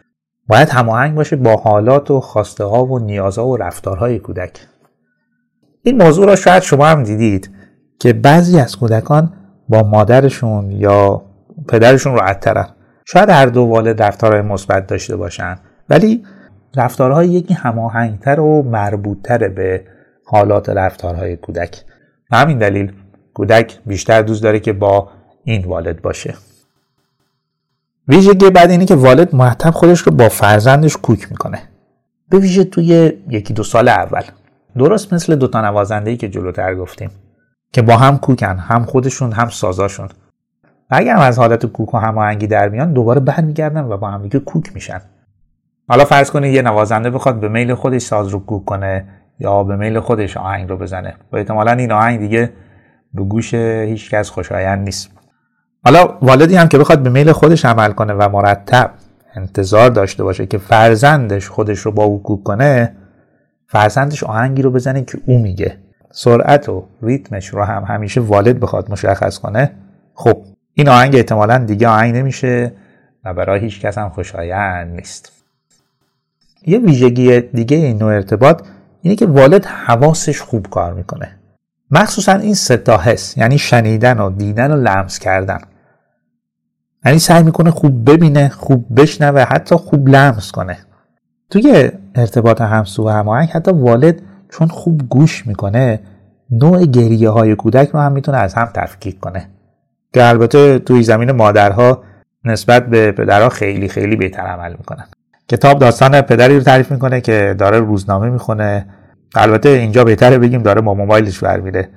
باید 0.48 0.68
هماهنگ 0.68 1.14
باشه 1.14 1.36
با 1.36 1.56
حالات 1.56 2.10
و 2.10 2.20
خواسته 2.20 2.64
ها 2.64 2.84
و 2.84 2.98
نیازها 2.98 3.46
و 3.46 3.56
رفتارهای 3.56 4.18
کودک. 4.18 4.66
این 5.82 6.02
موضوع 6.02 6.26
را 6.26 6.36
شاید 6.36 6.62
شما 6.62 6.86
هم 6.86 7.02
دیدید 7.02 7.50
که 8.00 8.12
بعضی 8.12 8.60
از 8.60 8.76
کودکان 8.76 9.32
با 9.68 9.82
مادرشون 9.82 10.70
یا 10.70 11.22
پدرشون 11.68 12.14
راحت 12.14 12.40
ترن. 12.40 12.68
شاید 13.04 13.30
هر 13.30 13.46
دو 13.46 13.62
والد 13.62 14.02
رفتارهای 14.02 14.42
مثبت 14.42 14.86
داشته 14.86 15.16
باشن 15.16 15.56
ولی 15.88 16.22
رفتارهای 16.76 17.28
یکی 17.28 17.54
هماهنگتر 17.54 18.40
و 18.40 18.62
مربوطتر 18.62 19.48
به 19.48 19.84
حالات 20.24 20.68
رفتارهای 20.68 21.36
کودک. 21.36 21.84
به 22.30 22.36
همین 22.36 22.58
دلیل 22.58 22.92
کودک 23.34 23.78
بیشتر 23.86 24.22
دوست 24.22 24.42
داره 24.42 24.60
که 24.60 24.72
با 24.72 25.08
این 25.44 25.64
والد 25.64 26.02
باشه. 26.02 26.34
ویژگی 28.08 28.50
بعد 28.50 28.70
اینه 28.70 28.84
که 28.84 28.94
والد 28.94 29.34
محتم 29.34 29.70
خودش 29.70 30.00
رو 30.00 30.12
با 30.12 30.28
فرزندش 30.28 30.96
کوک 30.96 31.30
می‌کنه. 31.30 31.62
به 32.30 32.38
ویژه 32.38 32.64
توی 32.64 33.12
یکی 33.28 33.54
دو 33.54 33.62
سال 33.62 33.88
اول. 33.88 34.22
درست 34.78 35.12
مثل 35.12 35.36
دوتا 35.36 35.60
نوازنده 35.60 36.16
که 36.16 36.28
جلوتر 36.28 36.74
گفتیم 36.74 37.10
که 37.72 37.82
با 37.82 37.96
هم 37.96 38.18
کوکن 38.18 38.58
هم 38.58 38.84
خودشون 38.84 39.32
هم 39.32 39.48
سازاشون. 39.48 40.08
اگر 40.90 41.16
از 41.16 41.38
حالت 41.38 41.66
کوک 41.66 41.94
و 41.94 41.98
هماهنگی 41.98 42.46
در 42.46 42.68
میان 42.68 42.92
دوباره 42.92 43.20
برمیگردن 43.20 43.84
و 43.84 43.96
با 43.96 44.10
هم 44.10 44.22
دیگه 44.22 44.38
کوک 44.38 44.74
میشن. 44.74 45.00
حالا 45.88 46.04
فرض 46.04 46.30
کنید 46.30 46.54
یه 46.54 46.62
نوازنده 46.62 47.10
بخواد 47.10 47.40
به 47.40 47.48
میل 47.48 47.74
خودش 47.74 48.02
ساز 48.02 48.28
رو 48.28 48.38
کوک 48.38 48.64
کنه 48.64 49.04
یا 49.38 49.64
به 49.64 49.76
میل 49.76 50.00
خودش 50.00 50.36
آهنگ 50.36 50.68
رو 50.68 50.76
بزنه. 50.76 51.14
و 51.32 51.36
احتمالا 51.36 51.72
این 51.72 51.92
آهنگ 51.92 52.20
دیگه 52.20 52.52
به 53.14 53.22
گوش 53.22 53.54
هیچ 53.54 54.10
کس 54.10 54.30
خوشایند 54.30 54.84
نیست. 54.84 55.10
حالا 55.84 56.18
والدی 56.22 56.56
هم 56.56 56.68
که 56.68 56.78
بخواد 56.78 57.02
به 57.02 57.10
میل 57.10 57.32
خودش 57.32 57.64
عمل 57.64 57.92
کنه 57.92 58.12
و 58.12 58.28
مرتب 58.28 58.90
انتظار 59.36 59.90
داشته 59.90 60.24
باشه 60.24 60.46
که 60.46 60.58
فرزندش 60.58 61.48
خودش 61.48 61.78
رو 61.78 61.92
با 61.92 62.04
او 62.04 62.22
کوک 62.22 62.42
کنه 62.42 62.96
فرزندش 63.66 64.24
آهنگی 64.24 64.62
رو 64.62 64.70
بزنه 64.70 65.02
که 65.02 65.18
او 65.26 65.38
میگه. 65.38 65.78
سرعت 66.10 66.68
و 66.68 66.84
ریتمش 67.02 67.48
رو 67.48 67.62
هم 67.62 67.84
همیشه 67.84 68.20
والد 68.20 68.60
بخواد 68.60 68.90
مشخص 68.90 69.38
کنه 69.38 69.70
خب 70.14 70.42
این 70.78 70.88
آهنگ 70.88 71.16
احتمالا 71.16 71.58
دیگه 71.58 71.88
آهنگ 71.88 72.14
نمیشه 72.14 72.72
و 73.24 73.34
برای 73.34 73.60
هیچ 73.60 73.80
کس 73.80 73.98
هم 73.98 74.08
خوشایند 74.08 74.96
نیست. 74.96 75.32
یه 76.66 76.78
ویژگی 76.78 77.40
دیگه 77.40 77.76
این 77.76 77.98
نوع 77.98 78.14
ارتباط 78.14 78.66
اینه 79.02 79.16
که 79.16 79.26
والد 79.26 79.64
حواسش 79.64 80.40
خوب 80.40 80.66
کار 80.70 80.94
می‌کنه. 80.94 81.38
مخصوصا 81.90 82.32
این 82.32 82.54
ستا 82.54 82.98
حس 82.98 83.36
یعنی 83.36 83.58
شنیدن 83.58 84.18
و 84.20 84.30
دیدن 84.30 84.70
و 84.72 84.76
لمس 84.76 85.18
کردن. 85.18 85.58
یعنی 87.04 87.18
سعی 87.18 87.42
می‌کنه 87.42 87.70
خوب 87.70 88.10
ببینه 88.10 88.48
خوب 88.48 89.00
بشنوه 89.00 89.40
حتی 89.40 89.74
خوب 89.74 90.08
لمس 90.08 90.52
کنه. 90.52 90.78
توی 91.50 91.90
ارتباط 92.14 92.60
همسو 92.60 93.06
و 93.06 93.08
هماهنگ 93.08 93.48
حتی 93.48 93.70
والد 93.70 94.22
چون 94.50 94.68
خوب 94.68 95.08
گوش 95.08 95.46
می‌کنه 95.46 96.00
نوع 96.50 96.84
گریه 96.84 97.30
های 97.30 97.56
کودک 97.56 97.88
رو 97.88 98.00
هم 98.00 98.12
می‌تونه 98.12 98.38
از 98.38 98.54
هم 98.54 98.70
تفکیک 98.74 99.20
کنه. 99.20 99.48
که 100.14 100.28
البته 100.28 100.78
توی 100.78 101.02
زمین 101.02 101.32
مادرها 101.32 102.02
نسبت 102.44 102.86
به 102.86 103.12
پدرها 103.12 103.48
خیلی 103.48 103.88
خیلی 103.88 104.16
بهتر 104.16 104.42
عمل 104.42 104.72
می‌کنن. 104.72 105.04
کتاب 105.48 105.78
داستان 105.78 106.20
پدری 106.20 106.56
رو 106.56 106.62
تعریف 106.62 106.92
می‌کنه 106.92 107.20
که 107.20 107.54
داره 107.58 107.78
روزنامه 107.78 108.30
می‌خونه. 108.30 108.86
البته 109.34 109.68
اینجا 109.68 110.04
بهتره 110.04 110.38
بگیم 110.38 110.62
داره 110.62 110.80
با 110.80 110.94
موبایلش 110.94 111.42
میره. 111.42 111.88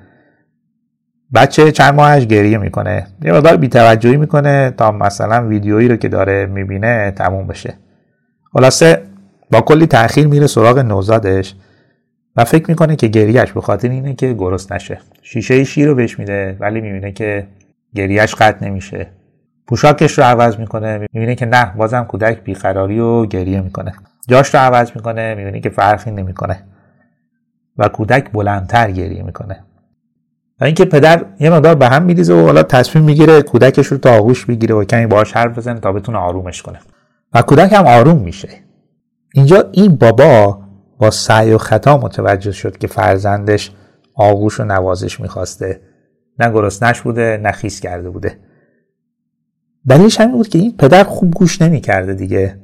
بچه 1.34 1.72
چند 1.72 1.94
ماهش 1.94 2.26
گریه 2.26 2.58
می‌کنه. 2.58 3.08
یه 3.24 3.32
مقدار 3.32 3.58
بیتوجهی 3.58 4.18
می‌کنه 4.18 4.74
تا 4.78 4.92
مثلا 4.92 5.48
ویدیویی 5.48 5.88
رو 5.88 5.96
که 5.96 6.10
داره 6.10 6.46
می‌بینه 6.46 7.12
تموم 7.12 7.48
بشه. 7.48 7.74
خلاصه 8.54 9.02
با 9.52 9.62
کلی 9.62 9.88
تاخیر 9.88 10.28
میره 10.28 10.48
سراغ 10.48 10.80
نوزادش 10.80 11.56
و 12.36 12.46
فکر 12.46 12.66
می‌کنه 12.68 12.96
که 12.96 13.08
گریهش 13.08 13.52
به 13.52 13.62
خاطر 13.62 13.90
اینه 13.90 14.14
که 14.14 14.34
گرست 14.34 14.74
نشه. 14.74 15.00
شیشه 15.22 15.64
شیر 15.64 15.88
رو 15.88 15.96
بهش 15.96 16.20
میده 16.20 16.58
ولی 16.60 16.82
می‌بینه 16.82 17.12
که 17.12 17.48
گریهش 17.96 18.36
قطع 18.36 18.66
نمیشه. 18.66 19.08
پوشاکش 19.68 20.18
رو 20.18 20.24
عوض 20.24 20.58
می‌کنه 20.58 21.08
می‌بینه 21.14 21.36
که 21.36 21.46
نه 21.46 21.74
بازم 21.78 22.04
کودک 22.04 22.44
بیقراری 22.44 23.00
و 23.00 23.26
گریه 23.26 23.62
می‌کنه. 23.62 23.94
جاش 24.28 24.54
رو 24.54 24.60
عوض 24.60 24.92
می‌کنه 24.96 25.36
می‌بینه 25.36 25.60
که 25.60 25.70
فرقی 25.70 26.12
نمی‌کنه. 26.12 26.64
و 27.78 27.88
کودک 27.88 28.32
بلندتر 28.32 28.92
گریه 28.92 29.24
می‌کنه. 29.24 29.64
و 30.62 30.64
اینکه 30.64 30.86
پدر 30.86 31.26
یه 31.40 31.50
مقدار 31.50 31.76
به 31.76 31.88
هم 31.88 32.04
میریزه 32.04 32.34
و 32.34 32.46
حالا 32.46 32.64
تصمیم 32.64 33.06
می‌گیره 33.06 33.42
کودکش 33.42 33.88
رو 33.88 33.98
تا 33.98 34.18
آغوش 34.18 34.46
بگیره 34.46 34.76
و 34.76 34.84
کمی 34.84 35.06
باهاش 35.06 35.34
حرف 35.34 35.58
بزنه 35.58 35.80
تا 35.80 35.92
بتونه 35.92 36.18
آرومش 36.18 36.62
کنه. 36.62 36.80
و 37.34 37.42
کودک 37.42 37.74
هم 37.74 37.86
آروم 37.86 38.18
میشه. 38.18 38.50
اینجا 39.34 39.70
این 39.72 39.96
بابا 39.96 40.60
با 40.98 41.12
سعی 41.12 41.54
و 41.54 41.58
خطا 41.58 41.98
متوجه 41.98 42.52
شد 42.52 42.78
که 42.78 42.88
فرزندش 42.88 43.72
آغوش 44.16 44.60
و 44.60 44.64
نوازش 44.64 45.20
می‌خواسته. 45.20 45.82
نه 46.40 46.52
گرسنش 46.52 47.02
بوده 47.02 47.40
نه 47.44 47.52
خیس 47.52 47.80
کرده 47.80 48.10
بوده. 48.10 48.38
دلیلش 49.90 50.20
همین 50.20 50.36
بود 50.36 50.48
که 50.48 50.60
این 50.60 50.78
پدر 50.78 51.04
خوب 51.04 51.34
گوش 51.34 51.62
نمی‌کرده 51.62 52.14
دیگه. 52.14 52.60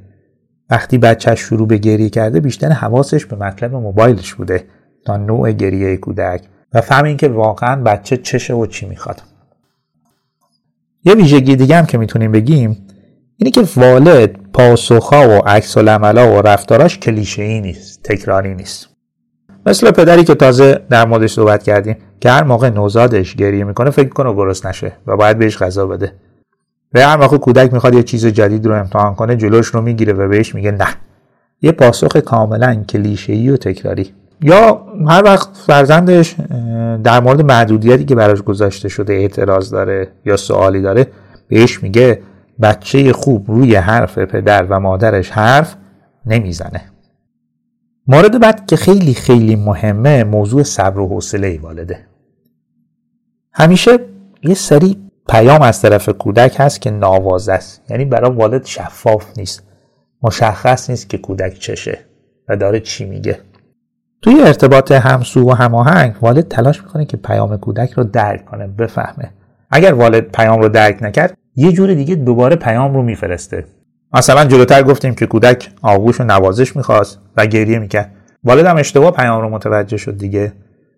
وقتی 0.69 0.97
بچهش 0.97 1.39
شروع 1.39 1.67
به 1.67 1.77
گریه 1.77 2.09
کرده 2.09 2.39
بیشتر 2.39 2.69
حواسش 2.69 3.25
به 3.25 3.35
مطلب 3.35 3.75
موبایلش 3.75 4.33
بوده. 4.33 4.63
تا 5.05 5.17
نوع 5.17 5.51
گریه 5.51 5.97
کودک. 5.97 6.41
و 6.73 6.81
فهم 6.81 7.05
اینکه 7.05 7.27
واقعا 7.27 7.81
بچه 7.83 8.17
چشه 8.17 8.53
و 8.53 8.65
چی 8.65 8.85
می‌خواد. 8.85 9.21
یه 11.03 11.13
ویژگی 11.13 11.55
دیگه 11.55 11.75
هم 11.75 11.85
که 11.85 11.97
می‌تونیم 11.97 12.31
بگیم 12.31 12.87
اینه 13.37 13.51
که 13.51 13.63
والد 13.75 14.51
پاسخها 14.53 15.29
و 15.29 15.47
عکس 15.47 15.77
و 15.77 16.41
رفتاراش 16.41 16.99
کلیشه 16.99 17.43
ای 17.43 17.61
نیست 17.61 18.03
تکراری 18.03 18.55
نیست. 18.55 18.94
مثل 19.65 19.91
پدری 19.91 20.23
که 20.23 20.35
تازه 20.35 20.79
در 20.89 21.05
موردش 21.05 21.33
صحبت 21.33 21.63
کردیم 21.63 21.95
که 22.19 22.29
هر 22.29 22.43
موقع 22.43 22.69
نوزادش 22.69 23.35
گریه 23.35 23.63
می‌کنه 23.63 23.89
فکر 23.89 24.09
کنه 24.09 24.33
گرست 24.33 24.65
نشه 24.65 24.91
و 25.07 25.17
باید 25.17 25.37
بهش 25.37 25.57
غذا 25.57 25.87
بده. 25.87 26.13
به 26.91 27.05
هر 27.05 27.17
موقع 27.17 27.37
کودک 27.37 27.73
می‌خواد 27.73 27.93
یه 27.93 28.03
چیز 28.03 28.25
جدید 28.25 28.65
رو 28.65 28.75
امتحان 28.75 29.15
کنه 29.15 29.35
جلوش 29.35 29.67
رو 29.67 29.81
می‌گیره 29.81 30.13
و 30.13 30.27
بهش 30.27 30.55
میگه 30.55 30.71
نه. 30.71 30.87
یه 31.61 31.71
پاسخ 31.71 32.17
کاملا 32.17 32.83
کلیشه‌ای 32.89 33.49
و 33.49 33.57
تکراری. 33.57 34.13
یا 34.41 34.85
هر 35.07 35.23
وقت 35.23 35.49
فرزندش 35.67 36.35
در 37.03 37.19
مورد 37.19 37.41
محدودیتی 37.41 38.05
که 38.05 38.15
براش 38.15 38.41
گذاشته 38.41 38.89
شده 38.89 39.13
اعتراض 39.13 39.69
داره 39.69 40.07
یا 40.25 40.37
سوالی 40.37 40.81
داره 40.81 41.07
بهش 41.47 41.83
میگه 41.83 42.21
بچه 42.61 43.13
خوب 43.13 43.45
روی 43.47 43.75
حرف 43.75 44.17
پدر 44.17 44.65
و 44.69 44.79
مادرش 44.79 45.29
حرف 45.29 45.75
نمی‌زنه. 46.25 46.81
مورد 48.07 48.39
بعد 48.39 48.65
که 48.65 48.75
خیلی 48.75 49.13
خیلی 49.13 49.55
مهمه 49.55 50.23
موضوع 50.23 50.63
صبر 50.63 50.99
و 50.99 51.07
حوصله 51.07 51.59
والده. 51.61 52.05
همیشه 53.53 53.99
یه 54.43 54.53
سری 54.53 54.97
پیام 55.29 55.61
از 55.61 55.81
طرف 55.81 56.09
کودک 56.09 56.55
هست 56.59 56.81
که 56.81 56.91
نوازه 56.91 57.53
است. 57.53 57.81
یعنی 57.89 58.05
برای 58.05 58.31
والد 58.31 58.65
شفاف 58.65 59.37
نیست. 59.37 59.63
مشخص 60.21 60.89
نیست 60.89 61.09
که 61.09 61.17
کودک 61.17 61.59
چشه 61.59 61.99
و 62.49 62.57
داره 62.57 62.79
چی 62.79 63.05
میگه. 63.05 63.39
توی 64.21 64.41
ارتباط 64.41 64.91
همسو 64.91 65.49
و 65.49 65.53
هماهنگ 65.53 66.15
والد 66.21 66.47
تلاش 66.47 66.83
می‌کنه 66.83 67.05
که 67.05 67.17
پیام 67.17 67.57
کودک 67.57 67.91
رو 67.91 68.03
درک 68.03 68.45
کنه 68.45 68.67
بفهمه. 68.67 69.31
اگر 69.71 69.93
والد 69.93 70.31
پیام 70.31 70.61
رو 70.61 70.69
درک 70.69 71.03
نکرد 71.03 71.37
یه 71.55 71.71
جور 71.71 71.93
دیگه 71.93 72.15
دوباره 72.15 72.55
پیام 72.55 72.93
رو 72.93 73.01
میفرسته. 73.01 73.65
مثلا 74.15 74.45
جلوتر 74.45 74.83
گفتیم 74.83 75.15
که 75.15 75.25
کودک 75.25 75.69
آغوش 75.81 76.21
و 76.21 76.23
نوازش 76.23 76.75
می‌خواست 76.75 77.19
و 77.37 77.45
گریه 77.45 77.79
می‌کرد. 77.79 78.11
والد 78.43 78.65
هم 78.65 78.77
اشتباه 78.77 79.11
پیام 79.11 79.41
رو 79.41 79.49
متوجه 79.49 79.97
شد 79.97 80.17
دیگه 80.17 80.53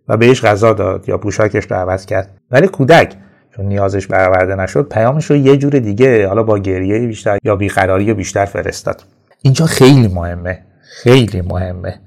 و 0.07 0.17
بهش 0.17 0.45
غذا 0.45 0.73
داد 0.73 1.09
یا 1.09 1.17
پوشاکش 1.17 1.65
رو 1.71 1.77
عوض 1.77 2.05
کرد. 2.05 2.37
ولی 2.51 2.67
کودک 2.67 3.13
چون 3.55 3.65
نیازش 3.65 4.07
برآورده 4.07 4.55
نشد 4.55 4.89
پیامش 4.89 5.25
رو 5.25 5.35
یه 5.35 5.57
جور 5.57 5.71
دیگه 5.71 6.27
حالا 6.27 6.43
با 6.43 6.59
گریه 6.59 7.07
بیشتر 7.07 7.37
یا 7.43 7.55
بیقراری 7.55 8.13
بیشتر 8.13 8.45
فرستاد. 8.45 9.03
اینجا 9.41 9.65
خیلی 9.65 10.07
مهمه 10.07 10.59
خیلی 10.81 11.41
مهمه. 11.41 11.99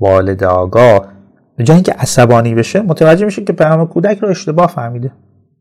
والد 0.00 0.44
آگاه 0.44 1.08
به 1.56 1.64
جای 1.64 1.74
اینکه 1.74 1.92
عصبانی 1.92 2.54
بشه 2.54 2.82
متوجه 2.82 3.24
میشه 3.24 3.44
که 3.44 3.52
پیام 3.52 3.86
کودک 3.86 4.18
رو 4.18 4.28
اشتباه 4.28 4.66
فهمیده. 4.66 5.12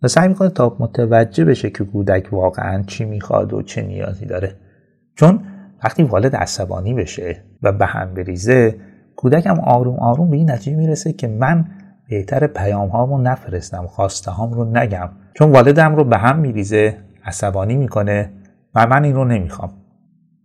و 0.04 0.08
سعی 0.08 0.28
می‌کنه 0.28 0.50
تا 0.50 0.76
متوجه 0.80 1.46
بشه 1.46 1.70
که 1.70 1.84
کودک 1.84 2.28
واقعا 2.32 2.84
چی 2.88 3.06
می‌خواد 3.06 3.54
و 3.54 3.62
چه 3.62 3.82
نیازی 3.82 4.26
داره. 4.26 4.56
چون 5.16 5.40
وقتی 5.84 6.04
والد 6.04 6.36
عصبانی 6.36 6.94
بشه 6.94 7.44
و 7.64 7.72
به 7.72 7.86
هم 7.86 8.14
بریزه 8.14 8.76
کودک 9.16 9.46
هم 9.46 9.60
آروم 9.60 10.00
آروم 10.00 10.30
به 10.30 10.38
این 10.38 10.52
نتیجه 10.52 10.78
می‌رسه 10.78 11.14
که 11.14 11.28
من 11.28 11.66
بهتر 12.10 12.48
پیام 12.48 12.90
هامو 12.90 13.18
نفرستم 13.18 13.88
خواسته 13.88 14.32
هام 14.32 14.54
رو 14.54 14.66
نگم. 14.66 15.10
چون 15.34 15.52
والدم 15.52 15.96
رو 15.96 16.04
به 16.04 16.18
هم 16.18 16.40
میریزه 16.40 16.98
عصبانی 17.26 17.76
می‌کنه 17.76 18.32
و 18.76 18.88
من 18.88 19.04
این 19.04 19.16
رو 19.16 19.26
نمی‌خوام. 19.26 19.72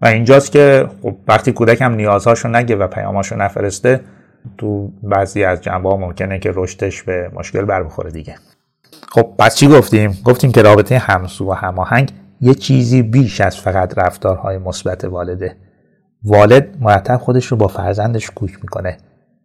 و 0.02 0.06
اینجاست 0.06 0.52
که 0.52 0.88
خب 1.02 1.14
وقتی 1.28 1.52
کودک 1.52 1.82
هم 1.82 1.94
نیازهاشو 1.94 2.48
نگه 2.48 2.76
و 2.76 2.86
پیاماشو 2.86 3.36
نفرسته 3.36 4.00
تو 4.58 4.92
بعضی 5.02 5.44
از 5.44 5.60
جنبه 5.60 5.88
ها 5.88 5.96
ممکنه 5.96 6.38
که 6.38 6.52
رشدش 6.54 7.02
به 7.02 7.30
مشکل 7.34 7.64
بر 7.64 7.82
بخوره 7.82 8.10
دیگه. 8.10 8.34
خب 9.08 9.32
پس 9.38 9.56
چی 9.56 9.68
گفتیم؟ 9.68 10.18
گفتیم 10.24 10.52
که 10.52 10.62
رابطه 10.62 10.98
همسو 10.98 11.50
و 11.50 11.52
هماهنگ 11.52 12.12
یه 12.40 12.54
چیزی 12.54 13.02
بیش 13.02 13.40
از 13.40 13.56
فقط 13.56 13.98
رفتارهای 13.98 14.58
مثبت 14.58 15.04
والده. 15.04 15.56
والد 16.24 16.76
مرتب 16.80 17.16
خودش 17.16 17.46
رو 17.46 17.56
با 17.56 17.68
فرزندش 17.68 18.30
کوک 18.30 18.58
می‌کنه. 18.62 18.96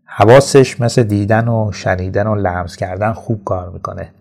حواسش 0.06 0.82
مثل 0.82 1.04
دیدن 1.04 1.48
و 1.48 1.72
شنیدن 1.72 2.28
و 2.28 2.36
لمس 2.36 2.76
کردن 2.76 3.14
خوب 3.14 3.44
کار 3.44 3.70
می‌کنه. 3.70 4.12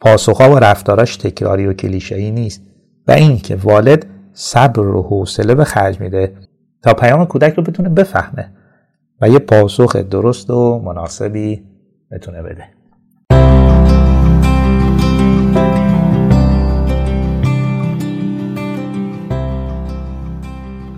پاسخها 0.00 0.50
و 0.50 0.58
رفتاراش 0.58 1.16
تکراری 1.16 1.66
و 1.66 1.72
کلیشه‌ای 1.72 2.30
نیست 2.30 2.62
و 3.08 3.12
اینکه 3.12 3.56
والد 3.56 4.06
صبر 4.32 4.80
و 4.80 5.02
حوصله 5.02 5.54
به 5.54 5.64
خرج 5.64 6.00
میده 6.00 6.32
تا 6.82 6.94
پیام 6.94 7.26
کودک 7.26 7.54
رو 7.54 7.62
بتونه 7.62 7.88
بفهمه 7.88 8.50
و 9.20 9.28
یه 9.28 9.38
پاسخ 9.38 9.96
درست 9.96 10.50
و 10.50 10.82
مناسبی 10.84 11.62
بتونه 12.10 12.42
بده. 12.42 12.64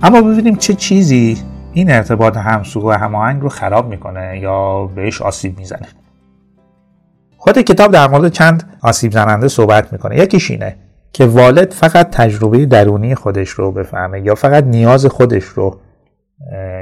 اما 0.04 0.22
ببینیم 0.22 0.56
چه 0.56 0.74
چیزی 0.74 1.38
این 1.72 1.90
ارتباط 1.90 2.36
همسو 2.36 2.88
و 2.88 2.92
هماهنگ 2.92 3.42
رو 3.42 3.48
خراب 3.48 3.88
می‌کنه 3.88 4.38
یا 4.38 4.86
بهش 4.86 5.22
آسیب 5.22 5.58
می‌زنه. 5.58 5.88
خود 7.36 7.58
کتاب 7.58 7.92
در 7.92 8.08
مورد 8.08 8.32
چند 8.32 8.78
آسیب 8.82 9.12
زننده 9.12 9.48
صحبت 9.48 9.92
می‌کنه. 9.92 10.18
یکیش 10.18 10.50
اینه 10.50 10.76
که 11.12 11.26
والد 11.26 11.72
فقط 11.72 12.10
تجربه 12.10 12.66
درونی 12.66 13.14
خودش 13.14 13.48
رو 13.48 13.72
بفهمه 13.72 14.20
یا 14.20 14.34
فقط 14.34 14.64
نیاز 14.64 15.06
خودش 15.06 15.44
رو 15.44 15.80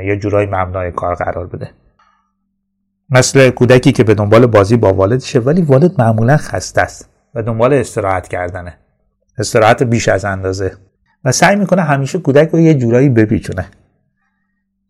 یه 0.06 0.16
جورایی 0.16 0.48
مبنای 0.50 0.90
کار 0.92 1.14
قرار 1.14 1.46
بده. 1.46 1.70
مثل 3.10 3.50
کودکی 3.50 3.92
که 3.92 4.04
به 4.04 4.14
دنبال 4.14 4.46
بازی 4.46 4.76
با 4.76 4.92
والدشه 4.92 5.38
ولی 5.38 5.62
والد 5.62 6.00
معمولا 6.00 6.36
خسته 6.36 6.80
است 6.80 7.10
و 7.34 7.42
دنبال 7.42 7.72
استراحت 7.72 8.28
کردنه. 8.28 8.78
استراحت 9.38 9.82
بیش 9.82 10.08
از 10.08 10.24
اندازه. 10.24 10.72
و 11.24 11.32
سعی 11.32 11.56
می‌کنه 11.56 11.82
همیشه 11.82 12.18
کودک 12.18 12.48
رو 12.48 12.60
یه 12.60 12.74
جورایی 12.74 13.08
بپیچونه. 13.08 13.66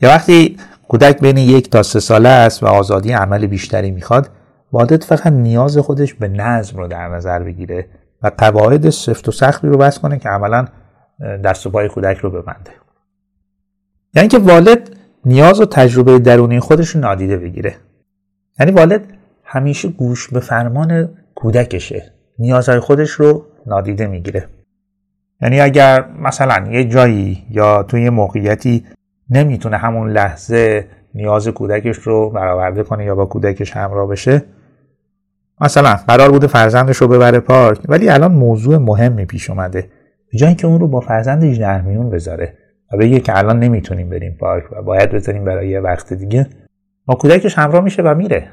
یا 0.01 0.09
وقتی 0.09 0.57
کودک 0.89 1.21
بین 1.21 1.37
یک 1.37 1.71
تا 1.71 1.83
سه 1.83 2.01
ساله 2.01 2.29
است 2.29 2.63
و 2.63 2.67
آزادی 2.67 3.13
عمل 3.13 3.47
بیشتری 3.47 3.91
می‌خواد 3.91 4.31
والد 4.73 5.05
فقط 5.05 5.27
نیاز 5.27 5.79
خودش 5.79 6.15
به 6.15 6.29
نظم 6.29 6.79
رو 6.79 6.89
در 6.89 7.09
نظر 7.09 7.43
بگیره 7.43 7.89
و 8.23 8.31
قواعد 8.39 8.91
سفت 8.91 9.29
و 9.29 9.33
سختی 9.33 9.69
رو 9.69 9.77
بس 9.77 9.99
کنه 9.99 10.19
که 10.19 10.29
عملا 10.29 10.67
دست 11.45 11.67
و 11.67 11.71
پای 11.71 11.89
کودک 11.89 12.17
رو 12.17 12.31
ببنده. 12.31 12.71
یعنی 14.15 14.29
که 14.29 14.39
والد 14.39 14.97
نیاز 15.25 15.61
و 15.61 15.67
تجربه 15.67 16.19
درونی 16.19 16.61
خودش 16.61 16.89
رو 16.89 17.01
نادیده 17.01 17.37
بگیره. 17.37 17.77
یعنی 18.61 18.73
والد 18.73 19.05
همیشه 19.45 19.89
گوش 19.89 20.29
به 20.29 20.41
فرمان 20.41 21.09
کودکشه 21.35 22.13
نیازهای 22.39 22.81
خودش 22.81 23.11
رو 23.11 23.47
نادیده 23.67 24.07
می‌گیره. 24.07 24.49
یعنی 25.43 25.61
اگر 25.61 26.05
مثلا 26.21 26.73
یه 26.73 26.85
جایی 26.85 27.47
یا 27.51 27.83
توی 27.83 28.03
یه 28.03 28.11
موقعیتی 28.11 28.85
نمی‌تونه 29.31 29.77
همون 29.77 30.11
لحظه 30.11 30.87
نیاز 31.15 31.49
کودکش 31.49 31.97
رو 31.97 32.31
برآورده 32.31 32.83
کنه 32.83 33.05
یا 33.05 33.15
با 33.15 33.27
کودکش 33.27 33.77
همراه 33.77 34.09
بشه 34.09 34.43
مثلا 35.61 35.95
قرار 35.95 36.31
بوده 36.31 36.47
فرزندش 36.47 36.97
رو 36.97 37.09
ببره 37.09 37.41
پارک 37.41 37.79
ولی 37.89 38.09
الان 38.09 38.33
موضوع 38.33 38.77
مهمی 38.77 39.25
پیش 39.25 39.51
اومده. 39.51 39.89
به 40.33 40.39
جای 40.39 40.49
اینکه 40.49 40.67
اون 40.67 40.81
رو 40.81 40.89
با 40.89 41.01
فرزندش 41.01 41.57
در 41.57 41.81
میون 41.81 42.11
بذاره 42.11 42.55
و 42.93 42.97
بگه 42.97 43.21
که 43.21 43.39
الان 43.39 43.59
نمی‌تونیم 43.59 44.11
بریم 44.11 44.37
پارک 44.41 44.65
و 44.73 44.83
باید 44.83 45.11
بذاریم 45.11 45.45
برای 45.45 45.69
یه 45.69 45.81
وقت 45.81 46.13
دیگه 46.13 46.47
با 47.07 47.15
کودکش 47.15 47.59
همراه 47.59 47.85
میشه 47.85 48.03
و 48.03 48.15
میره. 48.15 48.49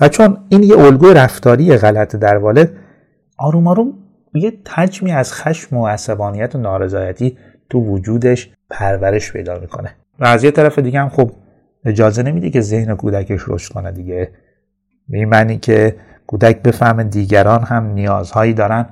و 0.00 0.08
چون 0.08 0.36
این 0.48 0.62
یه 0.62 0.78
الگوی 0.78 1.14
رفتاری 1.14 1.76
غلط 1.76 2.16
در 2.16 2.36
والد 2.36 2.70
آروم 3.38 3.68
آروم 3.68 3.92
یه 4.34 4.52
تجمی 4.64 5.12
از 5.12 5.32
خشم 5.32 5.76
و 5.76 5.86
عصبانیت 5.86 6.54
و 6.54 6.58
نارضایتی 6.58 7.38
تو 7.70 7.78
وجودش 7.78 8.50
پرورش 8.70 9.32
پیدا 9.32 9.58
می‌کنه. 9.58 9.96
و 10.18 10.24
از 10.24 10.44
یه 10.44 10.50
طرف 10.50 10.78
دیگه 10.78 11.00
هم 11.00 11.08
خب 11.08 11.30
اجازه 11.84 12.22
نمیده 12.22 12.50
که 12.50 12.60
ذهن 12.60 12.96
کودکش 12.96 13.40
رشد 13.48 13.72
کنه 13.72 13.92
دیگه. 13.92 14.32
به 15.08 15.26
معنی 15.26 15.58
که 15.58 15.96
کودک 16.26 16.62
بفهم 16.62 17.02
دیگران 17.02 17.62
هم 17.62 17.86
نیازهایی 17.86 18.52
دارن 18.52 18.86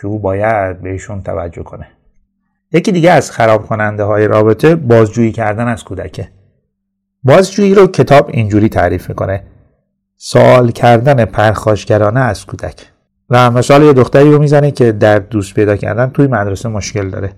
که 0.00 0.06
او 0.06 0.18
باید 0.18 0.80
بهشون 0.80 1.22
توجه 1.22 1.62
کنه. 1.62 1.86
یکی 2.72 2.92
دیگه 2.92 3.10
از 3.10 3.30
خراب 3.30 3.66
کننده 3.66 4.02
های 4.04 4.28
رابطه 4.28 4.76
بازجویی 4.76 5.32
کردن 5.32 5.68
از 5.68 5.84
کودکه. 5.84 6.28
بازجویی 7.22 7.74
رو 7.74 7.86
کتاب 7.86 8.30
اینجوری 8.32 8.68
تعریف 8.68 9.08
می‌کنه. 9.08 9.42
سوال 10.16 10.70
کردن 10.70 11.24
پرخاشگرانه 11.24 12.20
از 12.20 12.46
کودک. 12.46 12.92
و 13.30 13.50
مثال 13.50 13.82
یه 13.82 13.92
دختری 13.92 14.32
رو 14.32 14.38
می‌زنه 14.38 14.70
که 14.70 14.92
در 14.92 15.18
دوست 15.18 15.54
پیدا 15.54 15.76
کردن 15.76 16.10
توی 16.10 16.26
مدرسه 16.26 16.68
مشکل 16.68 17.10
داره. 17.10 17.32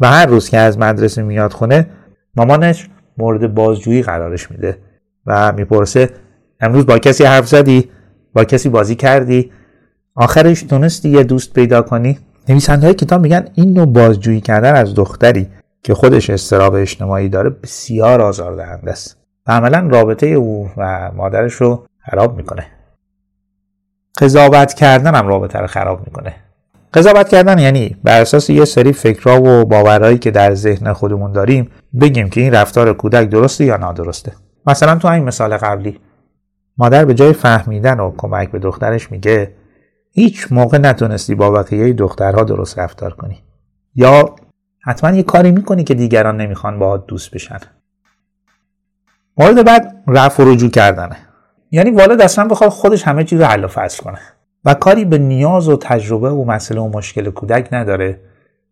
و 0.00 0.08
هر 0.08 0.26
روز 0.26 0.48
که 0.48 0.58
از 0.58 0.78
مدرسه 0.78 1.22
میاد 1.22 1.52
خونه 1.52 1.86
مامانش 2.36 2.88
مورد 3.18 3.54
بازجویی 3.54 4.02
قرارش 4.02 4.50
میده 4.50 4.78
و 5.26 5.52
می‌پرسه 5.52 6.10
امروز 6.60 6.86
با 6.86 6.98
کسی 6.98 7.24
حرف 7.24 7.48
زدی؟ 7.48 7.90
با 8.32 8.44
کسی 8.44 8.68
بازی 8.68 8.94
کردی؟ 8.94 9.50
آخرش 10.14 10.62
تونستی 10.62 11.08
یه 11.08 11.22
دوست 11.22 11.52
پیدا 11.52 11.82
کنی؟ 11.82 12.18
نویسنده 12.48 12.86
های 12.86 12.94
کتاب 12.94 13.20
میگن 13.20 13.48
این 13.54 13.72
نوع 13.72 13.86
بازجویی 13.86 14.40
کردن 14.40 14.76
از 14.76 14.94
دختری 14.94 15.48
که 15.82 15.94
خودش 15.94 16.30
استراب 16.30 16.74
اجتماعی 16.74 17.28
داره 17.28 17.50
بسیار 17.50 18.20
آزاردهنده 18.20 18.90
است. 18.90 19.16
و 19.46 19.52
عملا 19.52 19.88
رابطه 19.90 20.26
او 20.26 20.70
و 20.76 21.10
مادرش 21.16 21.52
رو 21.52 21.86
خراب 22.10 22.36
می‌کنه. 22.36 22.66
قضاوت 24.18 24.74
کردن 24.74 25.14
هم 25.14 25.26
رابطه 25.26 25.58
رو 25.58 25.66
خراب 25.66 26.06
می‌کنه. 26.06 26.34
قضاوت 26.94 27.28
کردن 27.28 27.58
یعنی 27.58 27.96
بر 28.04 28.20
اساس 28.20 28.50
یه 28.50 28.64
سری 28.64 28.92
فکرها 28.92 29.42
و 29.42 29.64
باورهایی 29.64 30.18
که 30.18 30.30
در 30.30 30.54
ذهن 30.54 30.92
خودمون 30.92 31.32
داریم 31.32 31.70
بگیم 32.00 32.30
که 32.30 32.40
این 32.40 32.54
رفتار 32.54 32.92
کودک 32.92 33.28
درسته 33.28 33.64
یا 33.64 33.76
نادرسته. 33.76 34.32
مثلا 34.66 34.96
تو 34.96 35.08
این 35.08 35.24
مثال 35.24 35.56
قبلی 35.56 36.00
مادر 36.78 37.04
به 37.04 37.14
جای 37.14 37.32
فهمیدن 37.32 38.00
و 38.00 38.12
کمک 38.16 38.50
به 38.50 38.58
دخترش 38.58 39.12
میگه 39.12 39.52
هیچ 40.12 40.46
موقع 40.50 40.78
نتونستی 40.78 41.34
با 41.34 41.50
بقیه 41.50 41.92
دخترها 41.92 42.44
درست 42.44 42.78
رفتار 42.78 43.14
کنی. 43.14 43.42
یا 43.94 44.34
حتما 44.84 45.10
یه 45.10 45.22
کاری 45.22 45.50
می‌کنی 45.50 45.84
که 45.84 45.94
دیگران 45.94 46.36
نمی‌خوان 46.36 46.78
باهات 46.78 47.06
دوست 47.06 47.30
بشن. 47.30 47.58
مورد 49.38 49.64
بعد 49.64 50.02
رفع 50.08 50.42
و 50.42 50.50
رجوع 50.50 50.70
کردنه. 50.70 51.16
یعنی 51.76 51.90
والد 51.90 52.22
اصلا 52.22 52.44
بخواد 52.44 52.70
خودش 52.70 53.02
همه 53.02 53.24
چیز 53.24 53.40
رو 53.40 53.46
حل 53.46 53.64
و 53.64 53.68
فصل 53.68 54.02
کنه. 54.02 54.18
و 54.64 54.74
کاری 54.74 55.04
به 55.04 55.18
نیاز 55.18 55.68
و 55.68 55.76
تجربه 55.76 56.30
و 56.30 56.44
مسئله 56.44 56.80
و 56.80 56.88
مشکل 56.88 57.30
کودک 57.30 57.68
نداره 57.72 58.20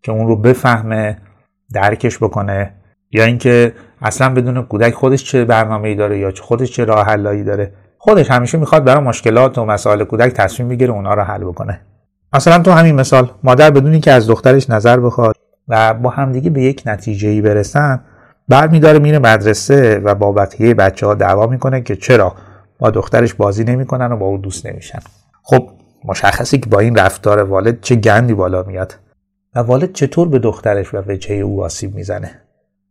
که 0.02 0.12
اون 0.12 0.26
رو 0.26 0.36
بفهمه 0.36 1.18
درکش 1.72 2.18
بکنه 2.18 2.72
یا 3.10 3.24
اینکه 3.24 3.72
اصلا 4.02 4.34
بدون 4.34 4.62
کودک 4.62 4.94
خودش 4.94 5.24
چه 5.24 5.44
برنامه‌ای 5.44 5.94
داره 5.94 6.18
یا 6.18 6.32
خودش 6.40 6.72
چه 6.72 6.84
راه 6.84 7.06
حلایی 7.06 7.44
داره. 7.44 7.72
خودش 7.98 8.30
همیشه 8.30 8.58
می‌خواد 8.58 8.84
برای 8.84 9.02
مشکلات 9.02 9.58
و 9.58 9.64
مسائل 9.64 10.04
کودک 10.04 10.32
تصمیم 10.32 10.68
بگیره 10.68 10.92
اونا 10.92 11.14
رو 11.14 11.22
حل 11.22 11.44
بکنه. 11.44 11.80
مثلا 12.32 12.62
تو 12.62 12.70
همین 12.70 12.94
مثال 12.94 13.30
مادر 13.42 13.70
بدون 13.70 13.92
اینکه 13.92 14.12
از 14.12 14.26
دخترش 14.26 14.70
نظر 14.70 15.00
بخواد 15.00 15.36
و 15.68 15.94
با 15.94 16.10
همدیگه 16.10 16.50
به 16.50 16.62
یک 16.62 16.82
نتیجه 16.86 17.28
ای 17.28 17.40
برسن 17.40 18.00
برمیداره 18.48 18.98
میره 18.98 19.18
مدرسه 19.18 19.98
و 20.04 20.14
با 20.14 20.32
بقیه 20.32 20.74
بچه 20.74 21.06
ها 21.06 21.14
دعوا 21.14 21.46
می‌کنه 21.46 21.80
که 21.80 21.96
چرا؟ 21.96 22.34
با 22.78 22.90
دخترش 22.90 23.34
بازی 23.34 23.64
نمی‌کنن 23.64 24.12
و 24.12 24.16
با 24.16 24.26
او 24.26 24.38
دوست 24.38 24.66
نمیشن. 24.66 24.98
خب 25.42 25.70
مشخصی 26.04 26.58
که 26.58 26.70
با 26.70 26.78
این 26.78 26.96
رفتار 26.96 27.42
والد 27.42 27.80
چه 27.80 27.94
گندی 27.94 28.34
بالا 28.34 28.62
میاد 28.62 28.94
و 29.54 29.58
والد 29.58 29.92
چطور 29.92 30.28
به 30.28 30.38
دخترش 30.38 30.94
و 30.94 31.02
وجهه 31.08 31.36
او 31.36 31.64
آسیب 31.64 31.94
می‌زنه. 31.94 32.40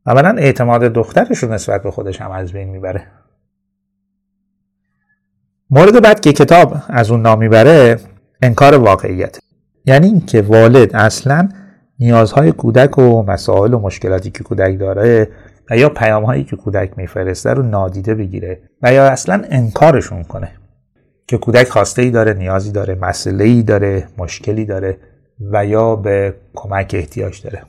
اولا 0.07 0.35
اعتماد 0.37 0.81
دخترش 0.81 1.37
رو 1.37 1.53
نسبت 1.53 1.83
به 1.83 1.91
خودش 1.91 2.21
هم 2.21 2.31
از 2.31 2.53
بین 2.53 2.69
می‌بره. 2.69 3.07
مورد 5.69 6.03
بعد 6.03 6.19
که 6.19 6.33
کتاب 6.33 6.75
از 6.87 7.11
اون 7.11 7.21
نام 7.21 7.39
می‌بره 7.39 7.99
انکار 8.41 8.77
واقعیت. 8.77 9.39
یعنی 9.85 10.07
اینکه 10.07 10.41
والد 10.41 10.95
اصلا 10.95 11.49
نیازهای 11.99 12.51
کودک 12.51 12.97
و 12.97 13.23
مسائل 13.23 13.73
و 13.73 13.79
مشکلاتی 13.79 14.31
که 14.31 14.43
کودک 14.43 14.79
داره 14.79 15.29
و 15.69 15.77
یا 15.77 15.89
پیام 15.89 16.23
هایی 16.25 16.43
که 16.43 16.55
کودک 16.55 16.91
میفرسته 16.97 17.53
رو 17.53 17.63
نادیده 17.63 18.15
بگیره 18.15 18.61
و 18.81 18.93
یا 18.93 19.07
اصلا 19.07 19.43
انکارشون 19.49 20.23
کنه. 20.23 20.51
که 21.27 21.37
کودک 21.37 21.69
خواسته 21.69 22.01
ای 22.01 22.11
داره 22.11 22.33
نیازی 22.33 22.71
داره 22.71 22.95
مسئله 22.95 23.43
ای 23.43 23.63
داره 23.63 24.07
مشکلی 24.17 24.65
داره 24.65 24.97
و 25.51 25.65
یا 25.65 25.95
به 25.95 26.33
کمک 26.55 26.91
احتیاج 26.93 27.41
داره. 27.41 27.61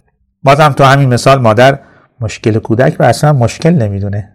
بازم 0.43 0.69
تو 0.69 0.85
همین 0.85 1.15
مثال 1.15 1.41
مادر 1.41 1.79
مشکل 2.21 2.59
کودک 2.59 2.95
رو 2.95 3.05
اصلا 3.05 3.33
مشکل 3.33 3.71
نمی‌دونه 3.71 4.35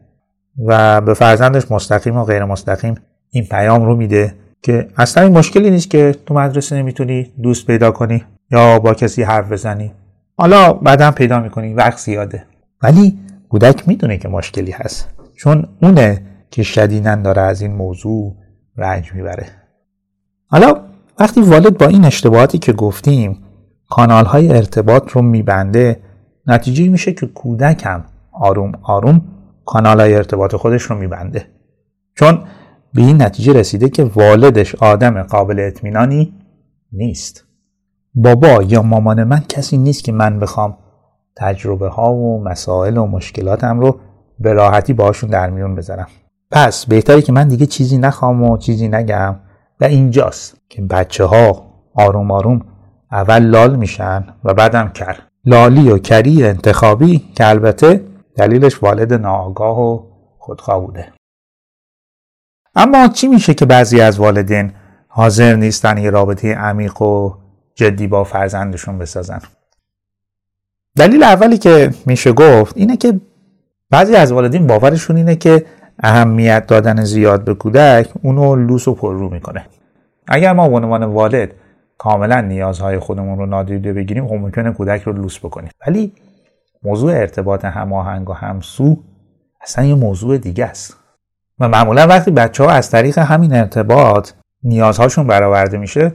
و 0.66 1.02
به 1.02 1.14
فرزندش 1.14 1.72
مستقیم 1.72 2.18
و 2.18 2.24
غیر 2.24 2.46
مستقیم 2.46 2.96
این 3.32 3.46
پیام 3.46 3.86
رو 3.86 3.96
میده 3.96 4.34
که 4.62 4.88
اصلا 4.98 5.24
این 5.24 5.38
مشکلی 5.38 5.70
نیست 5.70 5.90
که 5.90 6.16
تو 6.26 6.34
مدرسه 6.34 6.76
نمی‌تونی 6.76 7.34
دوست 7.44 7.68
پیدا 7.68 7.92
کنی 7.92 8.24
یا 8.52 8.80
با 8.80 8.94
کسی 8.94 9.24
حرف 9.24 9.52
بزنی. 9.52 9.92
حالا 10.38 10.74
بعدا 10.74 11.12
پیدا 11.12 11.40
می‌کنی 11.40 11.74
وقت 11.74 11.98
زیاده. 11.98 12.44
ولی 12.84 13.20
کودک 13.50 13.88
می‌دونه 13.88 14.18
که 14.18 14.28
مشکلی 14.28 14.72
هست 14.72 15.10
چون 15.36 15.68
اونه 15.82 16.22
که 16.52 16.64
شدیدن 16.64 17.22
داره 17.22 17.42
از 17.42 17.62
این 17.62 17.74
موضوع 17.74 18.36
رنج 18.78 19.14
می‌بره. 19.14 19.46
حالا 20.48 20.82
وقتی 21.20 21.42
والد 21.42 21.78
با 21.78 21.88
این 21.88 22.06
اشتباهاتی 22.06 22.58
که 22.58 22.74
گفتیم 22.74 23.44
کانال 23.90 24.26
های 24.26 24.52
ارتباط 24.52 25.12
رو 25.12 25.22
میبنده 25.22 26.00
نتیجه 26.48 26.90
میشه 26.90 27.14
که 27.14 27.26
کودک 27.26 27.86
هم 27.86 28.06
آروم 28.32 28.72
آروم 28.82 29.22
کانال 29.66 30.00
های 30.00 30.16
ارتباط 30.16 30.56
خودش 30.56 30.82
رو 30.82 30.98
میبنده. 30.98 31.46
چون 32.16 32.44
به 32.94 33.02
این 33.02 33.22
نتیجه 33.22 33.54
رسیده 33.54 33.90
که 33.90 34.04
والدش 34.04 34.76
آدم 34.76 35.24
قابل 35.24 35.60
اطمینانی 35.60 36.34
نیست. 36.92 37.46
بابا 38.14 38.64
یا 38.64 38.82
مامان 38.82 39.24
من 39.24 39.44
کسی 39.50 39.78
نیست 39.78 40.04
که 40.04 40.12
من 40.12 40.40
بخوام 40.40 40.78
تجربه 41.40 41.88
ها 41.90 42.14
و 42.14 42.44
مسائل 42.44 42.98
و 42.98 43.06
مشکلاتم 43.06 43.80
رو 43.80 44.00
به 44.40 44.54
راحتی 44.54 44.94
باشون 44.94 45.30
در 45.30 45.50
میون 45.50 45.76
بذارم. 45.76 46.08
پس 46.52 46.86
بهتره 46.86 47.22
که 47.22 47.32
من 47.32 47.48
دیگه 47.48 47.66
چیزی 47.66 47.98
نخوام 47.98 48.44
و 48.44 48.58
چیزی 48.58 48.88
نگم 48.88 49.36
و 49.82 49.86
اینجاست 49.86 50.58
که 50.70 50.82
بچه 50.82 51.26
ها 51.26 51.66
آروم 51.96 52.32
آروم 52.32 52.62
اول 53.12 53.44
لال 53.44 53.76
میشن 53.76 54.26
و 54.44 54.54
بعدم 54.54 54.90
کر. 54.90 55.20
لالی 55.46 55.92
و 55.92 55.98
کری 55.98 56.46
انتخابی 56.46 57.20
که 57.36 57.50
البته 57.50 58.04
دلیلش 58.36 58.84
والد 58.84 59.14
ناآگاه 59.14 59.80
و 59.80 60.04
خودخواه 60.38 60.86
بوده. 60.86 61.08
اما 62.76 63.08
چی 63.08 63.28
میشه 63.28 63.54
که 63.54 63.66
بعضی 63.66 64.02
از 64.02 64.20
والدین 64.20 64.72
حاضر 65.08 65.56
نیستن 65.56 65.98
یه 65.98 66.10
رابطه 66.10 66.56
عمیق 66.56 67.02
و 67.02 67.34
جدی 67.76 68.08
با 68.08 68.24
فرزندشون 68.24 68.98
بسازن؟ 68.98 69.42
دلیل 71.00 71.24
اولی 71.24 71.58
که 71.58 71.92
میشه 72.06 72.32
گفت 72.32 72.78
اینه 72.78 72.98
که 72.98 73.20
بعضی 73.90 74.16
از 74.16 74.32
والدین 74.32 74.68
باورشون 74.68 75.16
اینه 75.16 75.36
که 75.36 75.66
اهمیت 76.00 76.68
دادن 76.68 77.04
زیاد 77.04 77.44
به 77.44 77.54
کودک 77.54 78.10
اونو 78.24 78.56
لوس 78.56 78.88
و 78.88 78.96
پررو 78.96 79.30
می‌کنه. 79.30 79.66
اگر 80.28 80.54
ما 80.54 80.70
به 80.70 80.76
عنوان 80.76 81.04
والد 81.04 81.54
کاملا 81.98 82.42
نیازهای 82.42 83.00
خودمون 83.00 83.38
رو 83.38 83.46
نادیده 83.46 83.94
بگیریم 83.94 84.28
خب 84.28 84.34
ممکنه 84.34 84.72
کودک 84.72 85.02
رو 85.02 85.14
لوس 85.14 85.40
بکنیم. 85.40 85.70
ولی 85.88 86.12
موضوع 86.84 87.12
ارتباط 87.12 87.66
هماهنگ 87.66 88.30
و 88.30 88.34
همسو 88.34 88.98
اصلا 89.62 89.86
یه 89.86 89.96
موضوع 89.96 90.38
دیگه 90.38 90.66
است. 90.66 90.98
و 91.60 91.68
معمولا 91.68 92.08
وقتی 92.08 92.32
بچه 92.32 92.64
ها 92.64 92.70
از 92.70 92.90
طریق 92.92 93.18
همین 93.18 93.54
ارتباط 93.54 94.32
نیازهاشون 94.64 95.28
برآورده 95.28 95.78
میشه 95.78 96.12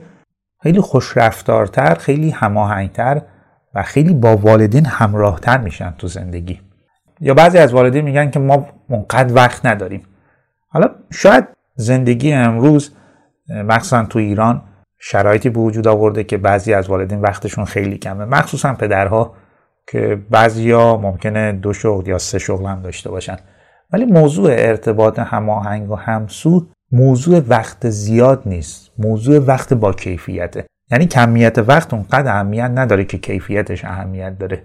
خیلی 0.63 0.81
خوشرفتارتر 0.81 1.95
خیلی 1.95 2.31
هماهنگتر 2.31 3.23
و 3.75 3.83
خیلی 3.83 4.15
با 4.15 4.37
والدین 4.37 4.87
همراهتر 4.87 5.59
میشن 5.59 5.95
تو 5.99 6.07
زندگی. 6.07 6.61
یا 7.21 7.35
بعضی 7.35 7.59
از 7.59 7.73
والدین 7.73 8.05
میگن 8.05 8.31
که 8.31 8.39
ما 8.39 8.67
اونقدر 8.89 9.35
وقت 9.35 9.67
نداریم. 9.67 10.03
حالا 10.69 10.91
شاید 11.13 11.45
زندگی 11.77 12.33
امروز 12.33 12.91
مخصوصا 13.49 14.05
تو 14.05 14.19
ایران 14.19 14.63
شرایطی 14.99 15.51
به 15.51 15.61
وجود 15.61 15.89
آورده 15.89 16.25
که 16.25 16.37
بعضی 16.37 16.75
از 16.75 16.91
والدین 16.91 17.21
وقتشون 17.21 17.65
خیلی 17.65 17.99
کمه. 17.99 18.25
مخصوصا 18.25 18.75
پدرها 18.75 19.35
که 19.87 20.23
بعضیا 20.31 20.97
ممکنه 20.97 21.53
دو 21.53 21.73
شغل 21.73 22.09
یا 22.09 22.19
سه 22.19 22.39
شغل 22.39 22.67
هم 22.67 22.83
داشته 22.83 23.11
باشن. 23.11 23.37
ولی 23.93 24.05
موضوع 24.05 24.51
ارتباط 24.51 25.19
هماهنگ 25.19 25.91
و 25.91 25.95
همسو 25.95 26.67
موضوع 26.93 27.43
وقت 27.49 27.91
زیاد 27.91 28.43
نیست. 28.47 28.91
موضوع 28.99 29.39
وقت 29.39 29.75
با 29.75 29.93
کیفیته. 29.93 30.67
یعنی 30.91 31.07
کمیت 31.07 31.59
وقت 31.59 31.95
اونقدر 31.95 32.33
اهمیت 32.33 32.71
نداره 32.75 33.05
که 33.05 33.19
کیفیتش 33.19 33.85
اهمیت 33.85 34.39
داره. 34.39 34.63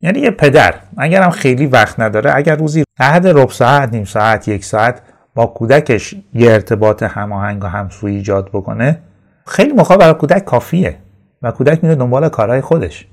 یعنی 0.00 0.18
یه 0.18 0.30
پدر 0.30 0.74
اگر 0.96 1.22
هم 1.22 1.30
خیلی 1.30 1.66
وقت 1.66 2.00
نداره 2.00 2.36
اگر 2.36 2.56
روزی 2.56 2.84
عهد 2.98 3.26
ربع 3.26 3.52
ساعت 3.52 3.92
نیم 3.92 4.04
ساعت 4.04 4.48
یک 4.48 4.64
ساعت 4.64 5.02
با 5.34 5.46
کودکش 5.46 6.14
یه 6.34 6.52
ارتباط 6.52 7.02
هماهنگ 7.02 7.64
و 7.64 7.66
همسویی 7.66 8.16
ایجاد 8.16 8.48
بکنه 8.48 9.00
خیلی 9.46 9.72
موقع 9.72 9.96
برای 9.96 10.14
کودک 10.14 10.44
کافیه 10.44 10.96
و 11.42 11.50
کودک 11.50 11.84
میره 11.84 11.94
دنبال 11.94 12.28
کارهای 12.28 12.60
خودش. 12.60 13.06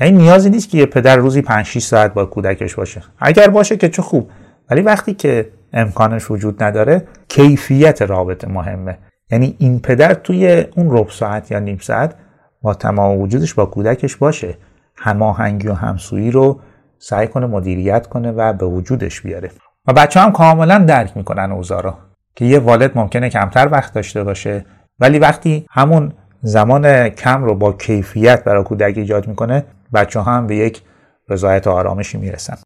یعنی 0.00 0.18
نیازی 0.18 0.50
نیست 0.50 0.70
که 0.70 0.78
یه 0.78 0.86
پدر 0.86 1.16
روزی 1.16 1.42
5 1.42 1.66
6 1.66 1.82
ساعت 1.82 2.14
با 2.14 2.26
کودکش 2.26 2.74
باشه. 2.74 3.02
اگر 3.18 3.48
باشه 3.48 3.76
که 3.76 3.88
چه 3.88 4.02
خوب. 4.02 4.30
ولی 4.70 4.80
وقتی 4.80 5.14
که 5.14 5.48
امکانش 5.72 6.30
وجود 6.30 6.62
نداره 6.62 7.06
کیفیت 7.28 8.02
رابطه 8.02 8.48
مهمه. 8.48 8.98
یعنی 9.32 9.56
این 9.58 9.80
پدر 9.80 10.14
توی 10.14 10.64
اون 10.76 10.86
ربع 10.90 11.10
ساعت 11.10 11.50
یا 11.50 11.58
نیم 11.58 11.78
ساعت 11.78 12.14
با 12.62 12.74
تمام 12.74 13.20
وجودش 13.20 13.54
با 13.54 13.66
کودکش 13.66 14.16
باشه. 14.16 14.56
هماهنگی 14.96 15.68
و 15.68 15.72
همسویی 15.72 16.30
رو 16.30 16.60
سعی 16.98 17.26
کنه 17.26 17.46
مدیریت 17.46 18.06
کنه 18.06 18.32
و 18.32 18.52
به 18.52 18.66
وجودش 18.66 19.20
بیاره. 19.20 19.50
و 19.86 19.92
بچه 19.92 20.20
هم 20.20 20.32
کاملا 20.32 20.78
درک 20.78 21.16
می‌کنن 21.16 21.52
اوضاع 21.52 21.82
رو 21.82 21.94
که 22.36 22.44
یه 22.44 22.58
والد 22.58 22.98
ممکنه 22.98 23.30
کمتر 23.30 23.68
وقت 23.72 23.94
داشته 23.94 24.24
باشه 24.24 24.64
ولی 24.98 25.18
وقتی 25.18 25.66
همون 25.70 26.12
زمان 26.42 27.08
کم 27.08 27.44
رو 27.44 27.54
با 27.54 27.72
کیفیت 27.72 28.44
برای 28.44 28.64
کودک 28.64 28.98
ایجاد 28.98 29.28
می‌کنه 29.28 29.64
بچه 29.94 30.22
هم 30.22 30.46
به 30.46 30.56
یک 30.56 30.82
رضایت 31.28 31.66
آرامشی 31.66 32.18
می‌رسن. 32.18 32.56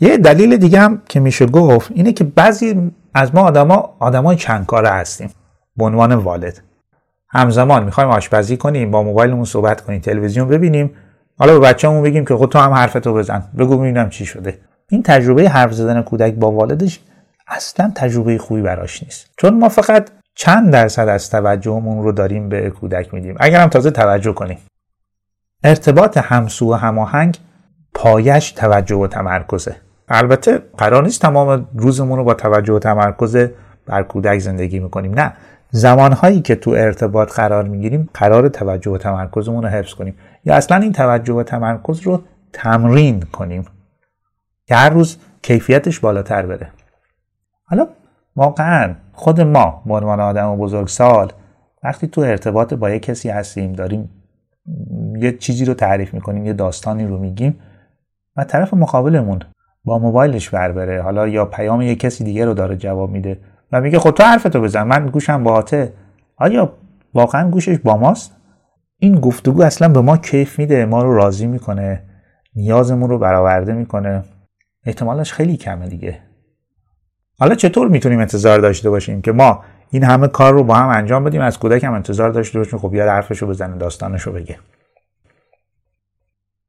یه 0.00 0.16
دلیل 0.16 0.56
دیگه 0.56 0.80
هم 0.80 1.02
که 1.08 1.20
میشه 1.20 1.46
گفت 1.46 1.90
اینه 1.94 2.12
که 2.12 2.24
بعضی 2.24 2.92
از 3.14 3.34
ما 3.34 3.40
آدما 3.40 3.96
آدمای 3.98 4.36
چند 4.36 4.66
کاره 4.66 4.88
هستیم. 4.88 5.30
به 5.76 5.84
عنوان 5.84 6.14
والد. 6.14 6.62
همزمان 7.28 7.84
می‌خوایم 7.84 8.10
آشپزی 8.10 8.56
کنیم 8.56 8.90
با 8.90 9.02
موبایلمون 9.02 9.44
صحبت 9.44 9.80
کنیم 9.80 10.00
تلویزیون 10.00 10.48
ببینیم. 10.48 10.90
حالا 11.38 11.58
به 11.58 11.66
بچه‌مون 11.66 12.02
بگیم 12.02 12.24
که 12.24 12.34
خود 12.34 12.50
تو 12.50 12.58
هم 12.58 12.72
حرفتو 12.72 13.14
بزن 13.14 13.42
بگو 13.58 13.78
ببینم 13.78 14.10
چی 14.10 14.26
شده. 14.26 14.58
این 14.88 15.02
تجربه 15.02 15.48
حرف 15.48 15.72
زدن 15.72 16.02
کودک 16.02 16.34
با 16.34 16.50
والدش 16.50 17.00
اصلا 17.48 17.92
تجربه 17.94 18.38
خوبی 18.38 18.62
براش 18.62 19.02
نیست. 19.02 19.30
چون 19.36 19.58
ما 19.58 19.68
فقط 19.68 20.10
چند 20.34 20.72
درصد 20.72 21.08
از 21.08 21.30
توجهمون 21.30 22.04
رو 22.04 22.12
داریم 22.12 22.48
به 22.48 22.70
کودک 22.70 23.14
میدیم. 23.14 23.36
اگر 23.40 23.60
هم 23.60 23.68
تازه 23.68 23.90
توجه 23.90 24.32
کنیم. 24.32 24.58
ارتباط 25.64 26.18
همسو 26.18 26.72
و 26.72 26.74
هماهنگ 26.74 27.38
پایش 27.94 28.52
توجه 28.52 28.96
و 28.96 29.06
تمرکزه. 29.06 29.76
البته 30.08 30.58
قرار 30.78 31.02
نیست 31.02 31.22
تمام 31.22 31.68
روزمون 31.74 32.18
رو 32.18 32.24
با 32.24 32.34
توجه 32.34 32.72
و 32.72 32.78
تمرکز 32.78 33.36
بر 33.86 34.02
کودک 34.02 34.38
زندگی 34.38 34.78
می‌کنیم. 34.78 35.14
نه. 35.14 35.32
زمانهایی 35.74 36.40
که 36.40 36.54
تو 36.54 36.70
ارتباط 36.70 37.32
قرار 37.32 37.68
می‌گیریم 37.68 38.08
قرار 38.14 38.48
توجه 38.48 38.90
و 38.90 38.98
تمرکزمون 38.98 39.62
رو 39.62 39.68
حفظ 39.68 39.94
کنیم. 39.94 40.14
یا 40.44 40.54
اصلا 40.54 40.76
این 40.76 40.92
توجه 40.92 41.34
و 41.34 41.42
تمرکز 41.42 42.00
رو 42.00 42.22
تمرین 42.52 43.20
کنیم. 43.20 43.64
که 44.66 44.74
هر 44.74 44.90
روز 44.90 45.16
کیفیتش 45.42 46.00
بالاتر 46.00 46.46
بره. 46.46 46.68
حالا 47.64 47.86
واقعا 48.36 48.94
خود 49.12 49.40
ما 49.40 49.82
به 49.86 49.94
عنوان 49.94 50.20
آدم 50.20 50.56
بزرگسال 50.56 51.32
وقتی 51.84 52.06
تو 52.06 52.20
ارتباط 52.20 52.74
با 52.74 52.90
یه 52.90 52.98
کسی 52.98 53.28
هستیم 53.28 53.72
داریم 53.72 54.10
یه 55.16 55.36
چیزی 55.36 55.64
رو 55.64 55.74
تعریف 55.74 56.14
می‌کنیم 56.14 56.46
یه 56.46 56.52
داستانی 56.52 57.06
رو 57.06 57.18
میگیم 57.18 57.60
و 58.36 58.44
طرف 58.44 58.74
مقابلمون 58.74 59.40
با 59.84 59.98
موبایلش 59.98 60.48
بره. 60.48 61.02
حالا 61.02 61.28
یا 61.28 61.44
پیام 61.44 61.82
یه 61.82 61.94
کسی 61.94 62.24
دیگه 62.24 62.44
رو 62.44 62.54
داره 62.54 62.76
جواب 62.76 63.10
میده. 63.10 63.38
و 63.72 63.80
میگه 63.80 63.98
خب 63.98 64.10
تو 64.10 64.22
حرفتو 64.22 64.60
بزن 64.60 64.82
من 64.82 65.06
گوشم 65.06 65.44
باهاته 65.44 65.92
آیا 66.36 66.72
واقعا 67.14 67.50
گوشش 67.50 67.78
با 67.78 67.96
ماست؟ 67.96 68.36
این 68.98 69.20
گفتگو 69.20 69.62
اصلا 69.62 69.88
به 69.88 70.00
ما 70.00 70.16
کیف 70.16 70.58
میده 70.58 70.84
ما 70.84 71.02
رو 71.02 71.14
راضی 71.14 71.46
می‌کنه 71.46 72.02
نیازمون 72.54 73.10
رو 73.10 73.18
برآورده 73.18 73.72
می‌کنه. 73.72 74.24
احتمالش 74.84 75.32
خیلی 75.32 75.56
کمه 75.56 75.88
دیگه. 75.88 76.18
حالا 77.38 77.54
چطور 77.54 77.88
می‌تونیم 77.88 78.18
انتظار 78.18 78.58
داشته 78.58 78.90
باشیم 78.90 79.22
که 79.22 79.32
ما 79.32 79.64
این 79.90 80.04
همه 80.04 80.28
کار 80.28 80.52
رو 80.52 80.64
با 80.64 80.74
هم 80.74 80.88
انجام 80.88 81.24
بدیم؟ 81.24 81.40
از 81.40 81.58
کودک 81.58 81.84
هم 81.84 81.92
انتظار 81.92 82.30
داشته 82.30 82.58
باشیم 82.58 82.78
خب 82.78 82.94
یاد 82.94 83.08
حرفشو 83.08 83.46
بزنه 83.46 83.76
داستانشو 83.76 84.32
بگه. 84.32 84.58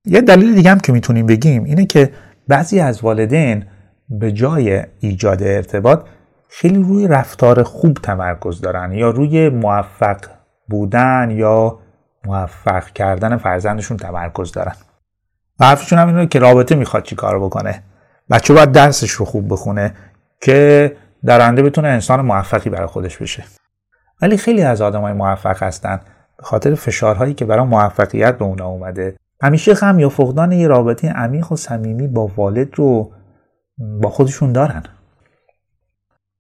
یه 0.05 0.21
دلیل 0.21 0.55
دیگه 0.55 0.71
هم 0.71 0.79
که 0.79 0.91
می‌تونیم 0.91 1.25
بگیم 1.25 1.63
اینه 1.63 1.85
که 1.85 2.13
بعضی 2.47 2.79
از 2.79 3.03
والدین 3.03 3.65
به 4.09 4.31
جای 4.31 4.83
ایجاد 4.99 5.43
ارتباط 5.43 6.05
خیلی 6.55 6.83
روی 6.83 7.07
رفتار 7.07 7.63
خوب 7.63 7.93
تمرکز 7.93 8.61
دارن 8.61 8.91
یا 8.91 9.09
روی 9.09 9.49
موفق 9.49 10.17
بودن 10.69 11.31
یا 11.31 11.79
موفق 12.25 12.85
کردن 12.85 13.37
فرزندشون 13.37 13.97
تمرکز 13.97 14.51
دارن. 14.51 14.75
و 15.59 15.65
حرفشون 15.65 15.99
هم 15.99 16.07
اینه 16.07 16.27
که 16.27 16.39
رابطه 16.39 16.75
می‌خواد 16.75 17.03
چی 17.03 17.15
کار 17.15 17.39
بکنه. 17.39 17.83
بچه 18.31 18.53
باید 18.53 18.71
درسش 18.71 19.11
رو 19.11 19.25
خوب 19.25 19.51
بخونه 19.53 19.93
که 20.41 20.95
در 21.25 21.41
آینده 21.41 21.63
بتونه 21.63 21.87
انسان 21.87 22.21
موفقی 22.21 22.69
برای 22.69 22.87
خودش 22.87 23.17
بشه. 23.17 23.43
ولی 24.21 24.37
خیلی 24.37 24.61
از 24.61 24.81
آدمای 24.81 25.13
موفق 25.13 25.63
هستن 25.63 25.99
به 26.37 26.43
خاطر 26.43 26.75
فشارهایی 26.75 27.33
که 27.33 27.45
برای 27.45 27.65
موفقیت 27.65 28.37
به 28.37 28.45
اونا 28.45 28.65
اومده. 28.65 29.15
همیشه 29.41 29.73
غم 29.73 29.99
یا 29.99 30.09
فقدان 30.09 30.51
یه 30.51 30.67
رابطه 30.67 31.09
عمیق 31.09 31.51
و 31.51 31.55
صمیمی 31.55 32.07
با 32.07 32.31
والد 32.35 32.75
رو 32.75 33.11
با 33.77 34.09
خودشون 34.09 34.51
دارن. 34.51 34.83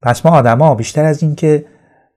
پس 0.03 0.25
ما 0.25 0.31
آدما 0.31 0.75
بیشتر 0.75 1.05
از 1.05 1.23
اینکه 1.23 1.65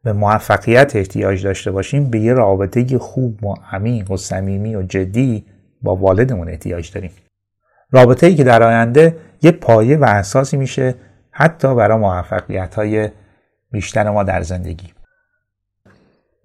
به 0.04 0.12
موفقیت 0.12 0.96
احتیاج 0.96 1.44
داشته 1.44 1.70
باشیم 1.70 2.10
به 2.10 2.20
یه 2.20 2.32
رابطه 2.32 2.98
خوب 2.98 3.44
و 3.44 3.54
عمیق 3.72 4.10
و 4.10 4.16
صمیمی 4.16 4.76
و 4.76 4.82
جدی 4.82 5.44
با 5.82 5.96
والدمون 5.96 6.48
احتیاج 6.48 6.92
داریم. 6.92 7.10
رابطه 7.90 8.26
ای 8.26 8.34
که 8.34 8.44
در 8.44 8.62
آینده 8.62 9.16
یه 9.42 9.50
پایه 9.50 9.96
و 9.96 10.04
اساسی 10.04 10.56
میشه 10.56 10.94
حتی 11.30 11.74
برای 11.74 11.98
موفقیت 11.98 12.74
های 12.74 13.08
بیشتر 13.70 14.10
ما 14.10 14.22
در 14.22 14.42
زندگی. 14.42 14.92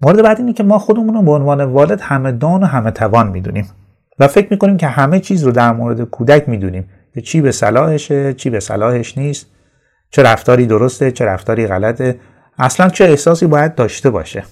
مورد 0.01 0.23
بعد 0.23 0.39
اینه 0.39 0.53
که 0.53 0.63
ما 0.63 0.79
خودمون 0.79 1.13
رو 1.13 1.21
به 1.21 1.31
عنوان 1.31 1.63
والد 1.63 2.01
همه 2.01 2.31
دان 2.31 2.63
و 2.63 2.65
همه 2.65 2.91
توان 2.91 3.29
می‌دونیم 3.29 3.69
و 4.19 4.27
فکر 4.27 4.47
می‌کنیم 4.51 4.77
که 4.77 4.87
همه 4.87 5.19
چیز 5.19 5.43
رو 5.43 5.51
در 5.51 5.71
مورد 5.71 6.01
کودک 6.01 6.49
می‌دونیم 6.49 6.89
که 7.13 7.21
چی 7.21 7.41
به 7.41 7.51
صلاحشه 7.51 8.33
چی 8.33 8.49
به 8.49 8.59
صلاحش 8.59 9.17
نیست. 9.17 9.47
چه 10.11 10.23
رفتاری 10.23 10.65
درسته 10.65 11.11
چه 11.11 11.25
رفتاری 11.25 11.67
غلطه. 11.67 12.19
اصلا 12.59 12.89
چه 12.89 13.03
احساسی 13.03 13.47
باید 13.47 13.75
داشته 13.75 14.09
باشه. 14.09 14.43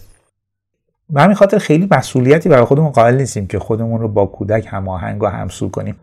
و 1.13 1.21
همین 1.21 1.35
خاطر 1.35 1.57
خیلی 1.57 1.87
مسئولیتی 1.91 2.49
برای 2.49 2.65
خودمون 2.65 2.89
قائل 2.89 3.15
نیستیم 3.15 3.47
که 3.47 3.59
خودمون 3.59 4.01
رو 4.01 4.07
با 4.07 4.25
کودک 4.25 4.67
هماهنگ 4.69 5.23
و 5.23 5.27
همسو 5.27 5.69
کنیم. 5.69 5.95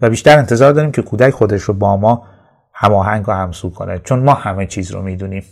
و 0.00 0.10
بیشتر 0.10 0.38
انتظار 0.38 0.72
داریم 0.72 0.92
که 0.92 1.02
کودک 1.02 1.30
خودش 1.30 1.62
رو 1.62 1.74
با 1.74 1.96
ما 1.96 2.22
هماهنگ 2.72 3.28
و 3.28 3.32
همسو 3.32 3.70
کنه. 3.70 3.98
چون 3.98 4.18
ما 4.18 4.34
همه 4.34 4.66
چیز 4.66 4.90
رو 4.90 5.02
می‌دونیم. 5.02 5.44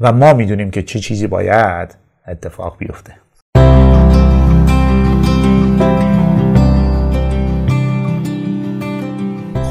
و 0.00 0.12
ما 0.12 0.34
می‌دونیم 0.34 0.70
که 0.70 0.82
چه 0.82 0.98
چیزی 0.98 1.26
باید 1.26 1.96
اتفاق 2.28 2.78
بیفته. 2.78 3.14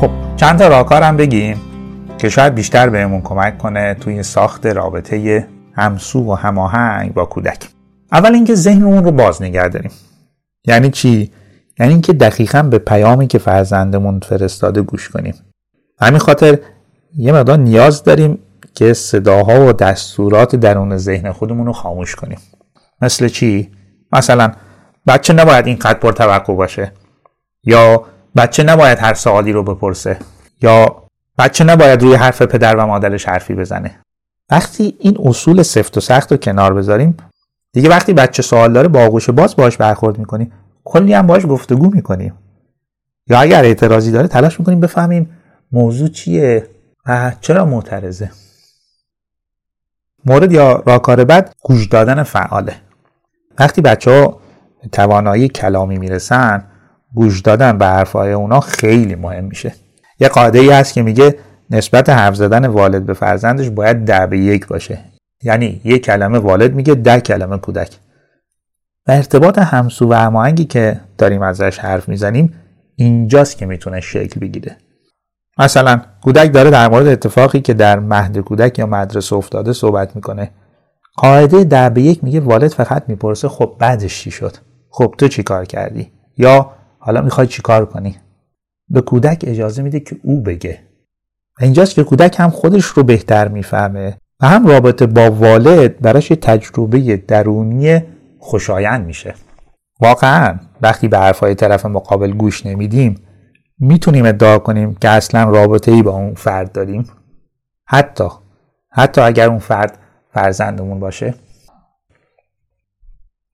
خب 0.02 0.10
چند 0.36 0.60
تا 0.60 0.68
راهکار 0.68 1.02
هم 1.02 1.18
بگیم. 1.18 1.73
که 2.24 2.30
شاید 2.30 2.56
بیشتر 2.56 2.90
بهمون 2.90 3.22
کمک 3.22 3.58
کنه 3.58 3.94
توی 3.94 4.24
ساخت 4.24 4.66
رابطه 4.66 5.48
همسو 5.74 6.32
و 6.32 6.34
هماهنگ 6.34 7.14
با 7.14 7.26
کودک. 7.26 7.70
اول 8.12 8.34
اینکه 8.34 8.56
ذهنمون 8.56 9.04
رو 9.04 9.12
باز 9.12 9.42
نگه 9.42 9.68
داریم. 9.68 9.92
یعنی 10.66 10.90
چی؟ 10.90 11.32
یعنی 11.80 11.92
اینکه 11.92 12.14
دقیقا 12.14 12.64
به 12.64 12.78
پیامی 12.78 13.28
که 13.28 13.38
فرزندمون 13.38 14.20
فرستاده 14.20 14.82
گوش 14.82 15.10
کنیم. 15.10 15.36
همین 16.02 16.20
خاطر 16.20 16.60
یه 17.18 17.32
مقدار 17.32 17.58
نیاز 17.58 18.04
داریم 18.04 18.40
که 18.76 18.94
صداها 18.94 19.66
و 19.68 19.74
دستورات 19.74 20.56
درون 20.56 20.98
ذهن 20.98 21.32
خودمون 21.32 21.66
رو 21.66 21.74
خاموش 21.74 22.16
کنیم. 22.16 22.40
مثل 23.02 23.28
چی؟ 23.28 23.72
مثلا 24.12 24.52
بچه 25.08 25.34
نباید 25.34 25.68
اینقدر 25.68 26.00
پر 26.00 26.12
توقع 26.12 26.54
باشه. 26.54 26.92
یا 27.64 28.06
بچه 28.36 28.64
نباید 28.64 29.00
هر 29.00 29.14
سوالی 29.14 29.52
رو 29.52 29.64
بپرسه. 29.64 30.20
یا 30.62 31.03
بچه 31.38 31.64
نباید 31.64 32.02
روی 32.02 32.16
حرف 32.16 32.42
پدر 32.42 32.76
و 32.76 32.86
مادرش 32.86 33.28
حرفی 33.28 33.56
بزنه. 33.56 34.00
وقتی 34.52 34.98
این 35.00 35.18
اصول 35.20 35.64
سفت 35.64 35.98
و 35.98 36.02
سخت 36.02 36.32
رو 36.32 36.38
کنار 36.38 36.74
بذاریم 36.74 37.18
دیگه 37.74 37.90
وقتی 37.90 38.14
بچه 38.14 38.44
سوال 38.44 38.74
داره 38.74 38.88
با 38.88 39.06
آغوش 39.06 39.30
باز 39.30 39.56
باش 39.56 39.78
برخورد 39.78 40.18
می‌کنیم 40.18 40.52
کلی 40.84 41.14
هم 41.14 41.28
باش 41.28 41.46
گفتگو 41.46 41.90
می‌کنیم 41.90 42.34
یا 43.28 43.40
اگر 43.40 43.64
اعتراضی 43.64 44.12
داره 44.12 44.28
تلاش 44.28 44.60
می‌کنیم 44.60 44.80
بفهمیم 44.80 45.38
موضوع 45.72 46.08
چیه 46.08 46.70
و 47.08 47.32
چرا 47.42 47.66
معترضه. 47.66 48.32
مورد 50.26 50.52
یا 50.52 50.84
راکار 50.86 51.24
بعد 51.24 51.54
گوش 51.62 51.88
دادن 51.88 52.24
فعاله. 52.24 52.76
وقتی 53.60 53.82
بچه 53.82 54.12
ها 54.12 54.40
توانایی 54.92 55.48
کلامی 55.48 55.98
می‌رسن 55.98 56.66
گوش 57.14 57.42
دادن 57.42 57.78
به 57.78 57.86
حرفهای 57.86 58.32
اونا 58.32 58.60
خیلی 58.60 59.16
مهم 59.16 59.44
میشه. 59.44 59.74
یه 60.20 60.28
قاعده 60.28 60.60
ای 60.60 60.70
هست 60.70 60.94
که 60.94 61.02
میگه 61.02 61.38
نسبت 61.70 62.10
حرف 62.10 62.36
زدن 62.36 62.66
والد 62.66 63.06
به 63.06 63.14
فرزندش 63.14 63.70
باید 63.70 64.06
ده 64.06 64.26
به 64.26 64.40
یک 64.40 64.68
باشه. 64.68 65.00
یعنی 65.44 65.82
یک 65.84 66.06
کلمه 66.06 66.40
والد 66.40 66.74
میگه 66.74 66.96
ده 66.96 67.20
کلمه 67.20 67.58
کودک. 67.58 67.98
و 69.08 69.12
ارتباط 69.12 69.58
همسو 69.58 70.10
و 70.10 70.14
هماهنگی 70.14 70.66
که 70.66 71.00
داریم 71.18 71.42
ازش 71.42 71.80
حرف 71.80 72.10
می‌زنیم 72.10 72.54
اینجاست 72.96 73.58
که 73.58 73.66
می‌تونه 73.66 74.02
شکل 74.02 74.40
بگیره. 74.40 74.78
مثلا 75.58 76.02
کودک 76.24 76.54
داره 76.54 76.70
در 76.70 76.90
مورد 76.90 77.08
اتفاقی 77.08 77.62
که 77.62 77.74
در 77.74 78.00
مهد 78.00 78.38
کودک 78.38 78.80
یا 78.80 78.86
مدرسه 78.86 79.36
افتاده 79.36 79.74
صحبت 79.74 80.16
می‌کنه. 80.16 80.52
قاعده 81.16 81.64
در 81.64 81.90
به 81.90 82.02
یک 82.02 82.24
میگه 82.24 82.40
والد 82.40 82.72
فقط 82.72 83.04
می‌پرسه 83.08 83.48
خب 83.48 83.76
بعدش 83.80 84.22
چی 84.22 84.32
شد؟ 84.32 84.58
خب 84.90 85.16
تو 85.18 85.28
چی 85.28 85.44
کار 85.44 85.66
کردی؟ 85.66 86.12
یا 86.38 86.72
حالا 87.00 87.22
می‌خوای 87.22 87.48
چی 87.48 87.62
کار 87.62 87.86
کنی؟ 87.86 88.18
به 88.90 89.02
کودک 89.02 89.44
اجازه 89.48 89.82
میده 89.82 90.00
که 90.00 90.16
او 90.24 90.42
بگه. 90.42 90.80
و 91.60 91.64
اینجاست 91.64 91.96
که 91.96 92.04
کودک 92.04 92.40
هم 92.40 92.50
خودش 92.50 92.86
رو 92.86 93.04
بهتر 93.04 93.48
می‌فهمه 93.48 94.18
و 94.42 94.48
هم 94.48 94.68
رابطه 94.68 95.06
با 95.06 95.32
والد 95.32 96.00
براش 96.02 96.28
تجربه 96.28 97.18
درونی 97.18 98.02
خوشایند 98.40 99.06
میشه. 99.06 99.36
واقعا 100.02 100.60
وقتی 100.82 101.08
به 101.08 101.18
حرفهای 101.18 101.56
طرف 101.56 101.86
مقابل 101.86 102.32
گوش 102.32 102.66
نمیدیم 102.66 103.16
می‌تونیم 103.80 104.26
ادعا 104.26 104.60
کنیم 104.60 104.96
که 104.96 105.10
اصلا 105.10 105.44
رابطه 105.44 105.92
ای 105.92 106.04
با 106.04 106.12
اون 106.12 106.34
فرد 106.34 106.72
داریم. 106.72 107.08
حتی 107.86 108.28
حتی 108.92 109.22
اگر 109.22 109.50
اون 109.50 109.60
فرد 109.60 109.98
فرزندمون 110.34 111.00
باشه. 111.00 111.34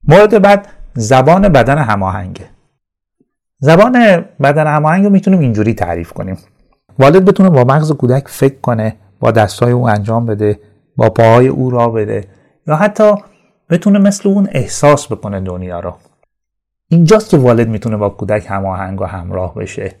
مورد 0.04 0.42
بعد 0.42 0.68
زبان 0.94 1.48
بدن 1.48 1.78
هماهنگه. 1.78 2.46
زبان 3.60 4.24
بدن 4.42 4.66
هماهنگ 4.66 5.04
رو 5.04 5.10
می‌تونیم 5.10 5.40
اینجوری 5.40 5.74
تعریف 5.74 6.12
کنیم. 6.12 6.38
والد 6.98 7.24
بتونه 7.24 7.50
با 7.50 7.64
مغز 7.64 7.92
کودک 7.92 8.28
فکر 8.28 8.60
کنه 8.60 8.96
با 9.20 9.30
دستای 9.30 9.72
او 9.72 9.88
انجام 9.88 10.26
بده 10.26 10.60
با 10.96 11.10
پاهای 11.10 11.48
او 11.48 11.70
را 11.70 11.88
بده 11.88 12.24
یا 12.66 12.76
حتی 12.76 13.14
بتونه 13.70 13.98
مثل 13.98 14.28
اون 14.28 14.48
احساس 14.52 15.12
بکنه 15.12 15.40
دنیا 15.40 15.80
رو. 15.80 15.94
اینجاست 16.88 17.30
که 17.30 17.36
والد 17.36 17.68
می‌تونه 17.68 17.96
با 17.96 18.08
کودک 18.08 18.46
هماهنگ 18.48 19.00
و 19.00 19.04
همراه 19.04 19.54
بشه. 19.54 19.92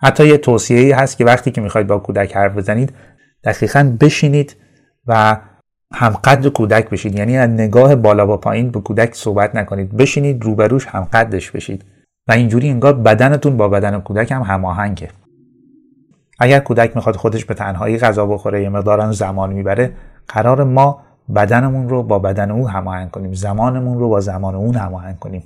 حتی 0.00 0.26
یه 0.26 0.38
توصیه 0.38 0.96
هست 0.96 1.16
که 1.16 1.24
وقتی 1.24 1.50
که 1.50 1.60
می‌خواید 1.60 1.86
با 1.86 1.98
کودک 1.98 2.36
حرف 2.36 2.56
بزنید 2.56 2.92
دقیقا 3.44 3.96
بشینید 4.00 4.56
و 5.06 5.36
همقدر 5.92 6.48
کودک 6.48 6.90
بشید. 6.90 7.18
یعنی 7.18 7.36
از 7.36 7.50
نگاه 7.50 7.94
بالا 7.94 8.26
با 8.26 8.36
پایین 8.36 8.70
به 8.70 8.80
کودک 8.80 9.14
صحبت 9.14 9.54
نکنید. 9.54 9.96
بشینید 9.96 10.44
روبروش 10.44 10.86
همقدرش 10.86 11.50
بشید. 11.50 11.84
و 12.28 12.32
اینجوری 12.32 12.68
انگار 12.68 12.92
بدنتون 12.92 13.56
با 13.56 13.68
بدن 13.68 14.00
کودک 14.00 14.32
هم 14.32 14.42
هماهنگه. 14.42 15.08
اگر 16.38 16.58
کودک 16.58 16.96
می‌خواد 16.96 17.16
خودش 17.16 17.44
به 17.44 17.54
تنهایی 17.54 17.98
غذا 17.98 18.26
بخوره 18.26 18.62
یه 18.62 18.68
مقدارم 18.68 19.12
زمان 19.12 19.52
می‌بره 19.52 19.92
قرار 20.28 20.64
ما 20.64 21.00
بدنمون 21.34 21.88
رو 21.88 22.02
با 22.02 22.18
بدن 22.18 22.50
او 22.50 22.68
هماهنگ 22.68 23.10
کنیم 23.10 23.32
زمانمون 23.32 23.98
رو 23.98 24.08
با 24.08 24.20
زمان 24.20 24.54
اون 24.54 24.74
هماهنگ 24.74 25.18
کنیم. 25.18 25.44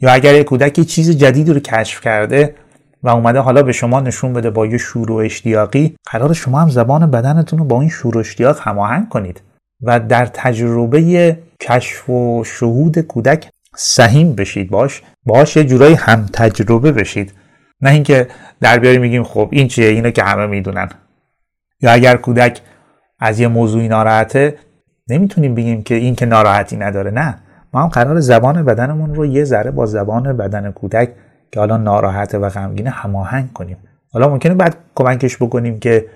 یا 0.00 0.12
اگر 0.12 0.34
یک 0.34 0.46
کودکی 0.46 0.84
چیز 0.84 1.10
جدیدی 1.10 1.52
رو 1.52 1.60
کشف 1.60 2.00
کرده 2.00 2.54
و 3.02 3.08
اومده 3.08 3.40
حالا 3.40 3.62
به 3.62 3.72
شما 3.72 4.00
نشون 4.00 4.32
بده 4.32 4.50
با 4.50 4.66
یه 4.66 4.78
شور 4.78 5.10
و 5.10 5.14
اشتیاقی 5.14 5.96
قرار 6.10 6.32
شما 6.32 6.60
هم 6.60 6.68
زبان 6.68 7.10
بدنتون 7.10 7.58
رو 7.58 7.64
با 7.64 7.80
این 7.80 7.90
شور 7.90 8.16
و 8.16 8.20
اشتیاق 8.20 8.58
هماهنگ 8.62 9.08
کنید. 9.08 9.42
و 9.82 10.00
در 10.00 10.26
تجربه 10.26 11.38
کشف 11.60 12.10
و 12.10 12.44
شهود 12.44 13.00
کودک 13.00 13.50
سهیم 13.76 14.34
بشید 14.34 14.70
باش. 14.70 15.02
باش 15.24 15.56
یه 15.56 15.64
جورایی 15.64 15.94
هم 15.94 16.26
تجربه 16.32 16.92
بشید. 16.92 17.32
نه 17.80 17.90
اینکه 17.90 18.28
در 18.60 18.78
بیاری 18.78 18.98
میگیم 18.98 19.24
خب 19.24 19.48
این 19.52 19.68
چیه 19.68 19.88
اینو 19.88 20.10
که 20.10 20.22
همه 20.22 20.46
می‌دونن. 20.46 20.88
یا 21.80 21.92
اگر 21.92 22.16
کودک 22.16 22.60
از 23.18 23.40
یه 23.40 23.48
موضوعی 23.48 23.88
ناراحته 23.88 24.58
نمی‌تونیم 25.08 25.54
بگیم 25.54 25.82
که 25.82 25.94
این 25.94 26.14
که 26.14 26.26
ناراحتی 26.26 26.76
نداره. 26.76 27.10
نه. 27.10 27.38
ما 27.72 27.82
هم 27.82 27.88
قرار 27.88 28.20
زبان 28.20 28.64
بدنمون 28.64 29.14
رو 29.14 29.26
یه 29.26 29.44
ذره 29.44 29.70
با 29.70 29.86
زبان 29.86 30.36
بدن 30.36 30.72
کودک 30.72 31.10
که 31.52 31.60
حالا 31.60 31.76
ناراحته 31.76 32.38
و 32.38 32.48
غمگینه 32.48 32.90
هماهنگ 32.90 33.52
کنیم. 33.52 33.76
حالا 34.12 34.28
ممکنه 34.28 34.54
بعد 34.54 34.76
کمکش 34.94 35.36
بکنیم 35.36 35.80
که 35.80 36.06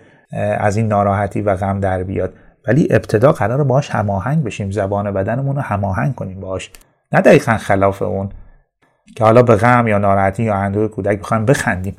از 0.59 0.76
این 0.76 0.88
ناراحتی 0.88 1.40
و 1.40 1.56
غم 1.56 1.80
در 1.80 2.02
بیاد. 2.02 2.32
ولی 2.68 2.88
ابتدا 2.90 3.32
قرار 3.32 3.64
باش 3.64 3.90
هماهنگ 3.90 4.44
بشیم. 4.44 4.70
زبان 4.70 5.14
بدنمون 5.14 5.56
رو 5.56 5.62
هماهنگ 5.62 6.14
کنیم 6.14 6.40
باش. 6.40 6.70
نه 7.12 7.20
دقیقا 7.20 7.56
خلاف 7.56 8.02
اون 8.02 8.28
که 9.16 9.24
حالا 9.24 9.42
به 9.42 9.56
غم 9.56 9.88
یا 9.88 9.98
ناراحتی 9.98 10.42
یا 10.42 10.54
اندوه 10.54 10.88
کودک 10.88 11.18
بخوایم 11.18 11.44
بخندیم. 11.44 11.96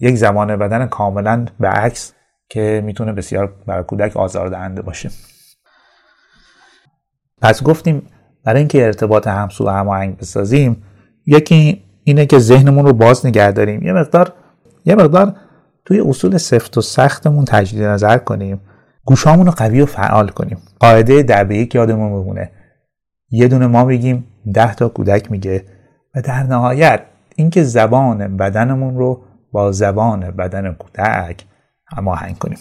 یک 0.00 0.16
زبان 0.16 0.56
بدن 0.56 0.86
کاملا 0.86 1.44
به 1.60 1.68
عکس 1.68 2.12
که 2.48 2.82
می‌تونه 2.84 3.12
بسیار 3.12 3.54
برای 3.66 3.84
کودک 3.84 4.16
آزاردهنده 4.16 4.82
باشه. 4.82 5.10
پس 7.42 7.62
گفتیم 7.62 8.02
برای 8.44 8.58
اینکه 8.58 8.86
ارتباط 8.86 9.26
همسو 9.26 9.68
هماهنگ 9.68 10.16
بسازیم 10.16 10.84
یکی 11.26 11.84
اینه 12.04 12.26
که 12.26 12.38
ذهنمون 12.38 12.86
رو 12.86 12.92
باز 12.92 13.26
نگه 13.26 13.52
داریم. 13.52 13.82
یه 13.82 13.92
مقدار 13.92 14.32
یه 14.84 14.94
مقدار 14.94 15.36
توی 15.84 16.00
اصول 16.00 16.38
سفت 16.38 16.78
و 16.78 16.80
سختمون 16.80 17.44
تجدید 17.44 17.82
نظر 17.82 18.18
کنیم. 18.18 18.60
گوشامون 19.04 19.46
رو 19.46 19.52
قوی 19.52 19.80
و 19.80 19.86
فعال 19.86 20.28
کنیم. 20.28 20.58
قاعده 20.80 21.22
ده 21.22 21.44
به 21.44 21.56
یک 21.56 21.74
یادمون 21.74 22.12
بمونه. 22.12 22.50
یه 23.30 23.48
دونه 23.48 23.66
ما 23.66 23.84
بگیم 23.84 24.31
ده 24.54 24.74
تا 24.74 24.88
کودک 24.88 25.30
میگه 25.30 25.64
و 26.14 26.22
در 26.22 26.42
نهایت 26.42 27.02
اینکه 27.36 27.62
زبان 27.62 28.36
بدنمون 28.36 28.96
رو 28.96 29.22
با 29.52 29.72
زبان 29.72 30.30
بدن 30.30 30.72
کودک 30.72 31.44
هماهنگ 31.86 32.38
کنیم. 32.38 32.58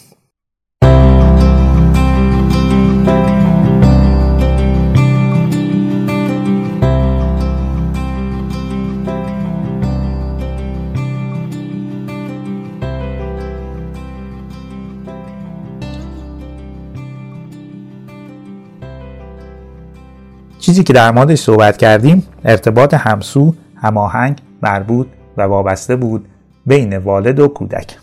چیزی 20.72 20.84
که 20.84 20.94
در 20.94 21.12
موردش 21.12 21.40
صحبت 21.40 21.78
کردیم 21.78 22.28
ارتباط 22.46 22.94
همسو، 22.94 23.56
هماهنگ، 23.76 24.42
مربوط 24.62 25.08
و 25.38 25.42
وابسته 25.42 25.96
بود 25.96 26.28
بین 26.66 26.98
والد 26.98 27.40
و 27.40 27.48
کودک. 27.48 27.98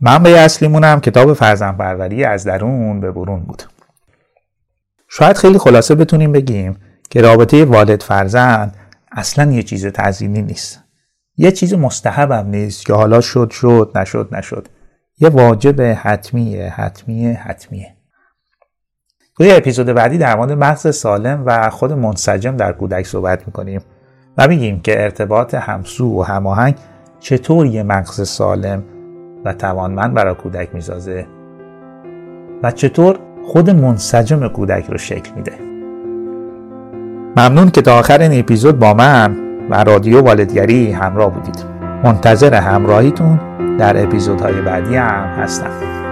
منبع 0.00 0.30
اصلیمون 0.30 0.84
هم 0.84 1.00
کتاب 1.00 1.32
فرزن 1.32 1.72
پروری 1.72 2.24
از 2.24 2.44
درون 2.44 3.00
به 3.00 3.10
برون 3.10 3.40
بود. 3.40 3.62
شاید 5.08 5.36
خیلی 5.36 5.58
خلاصه 5.58 5.94
بتونیم 5.94 6.32
بگیم 6.32 6.76
که 7.10 7.22
رابطه 7.22 7.64
والد 7.64 8.02
فرزند 8.02 8.76
اصلا 9.12 9.52
یه 9.52 9.62
چیز 9.62 9.86
تزیینی 9.86 10.42
نیست. 10.42 10.84
یه 11.36 11.52
چیز 11.52 11.74
مستحب 11.74 12.30
هم 12.30 12.46
نیست 12.46 12.86
که 12.86 12.92
حالا 12.92 13.20
شد 13.20 13.50
شد 13.50 13.92
نشد 13.94 14.28
نشد. 14.32 14.68
یه 15.18 15.28
واجب 15.28 15.80
حتمیه 15.80 16.68
حتمیه 16.68 17.32
حتمیه. 17.32 17.93
توی 19.36 19.52
اپیزود 19.52 19.86
بعدی 19.86 20.18
در 20.18 20.36
مورد 20.36 20.52
مغز 20.52 20.96
سالم 20.96 21.42
و 21.46 21.70
خود 21.70 21.92
منسجم 21.92 22.56
در 22.56 22.72
کودک 22.72 23.06
صحبت 23.06 23.46
می‌کنیم 23.46 23.80
و 24.38 24.48
میگیم 24.48 24.80
که 24.80 25.02
ارتباط 25.02 25.54
همسو 25.54 26.20
و 26.20 26.22
هماهنگ 26.22 26.74
چطور 27.20 27.66
یه 27.66 27.82
مغز 27.82 28.28
سالم 28.28 28.82
و 29.44 29.52
توانمند 29.52 30.14
برای 30.14 30.34
کودک 30.34 30.74
می‌سازه 30.74 31.26
و 32.62 32.70
چطور 32.70 33.18
خود 33.46 33.70
منسجم 33.70 34.48
کودک 34.48 34.86
رو 34.86 34.98
شکل 34.98 35.30
میده. 35.36 35.52
ممنون 37.36 37.70
که 37.70 37.82
تا 37.82 37.98
آخر 37.98 38.20
این 38.20 38.40
اپیزود 38.40 38.78
با 38.78 38.94
من 38.94 39.36
و 39.70 39.84
رادیو 39.84 40.20
والدگری 40.20 40.92
همراه 40.92 41.34
بودید. 41.34 41.64
منتظر 42.04 42.54
همراهیتون 42.54 43.40
در 43.78 44.02
اپیزودهای 44.02 44.60
بعدی 44.60 44.96
هم 44.96 45.24
هستم. 45.24 46.03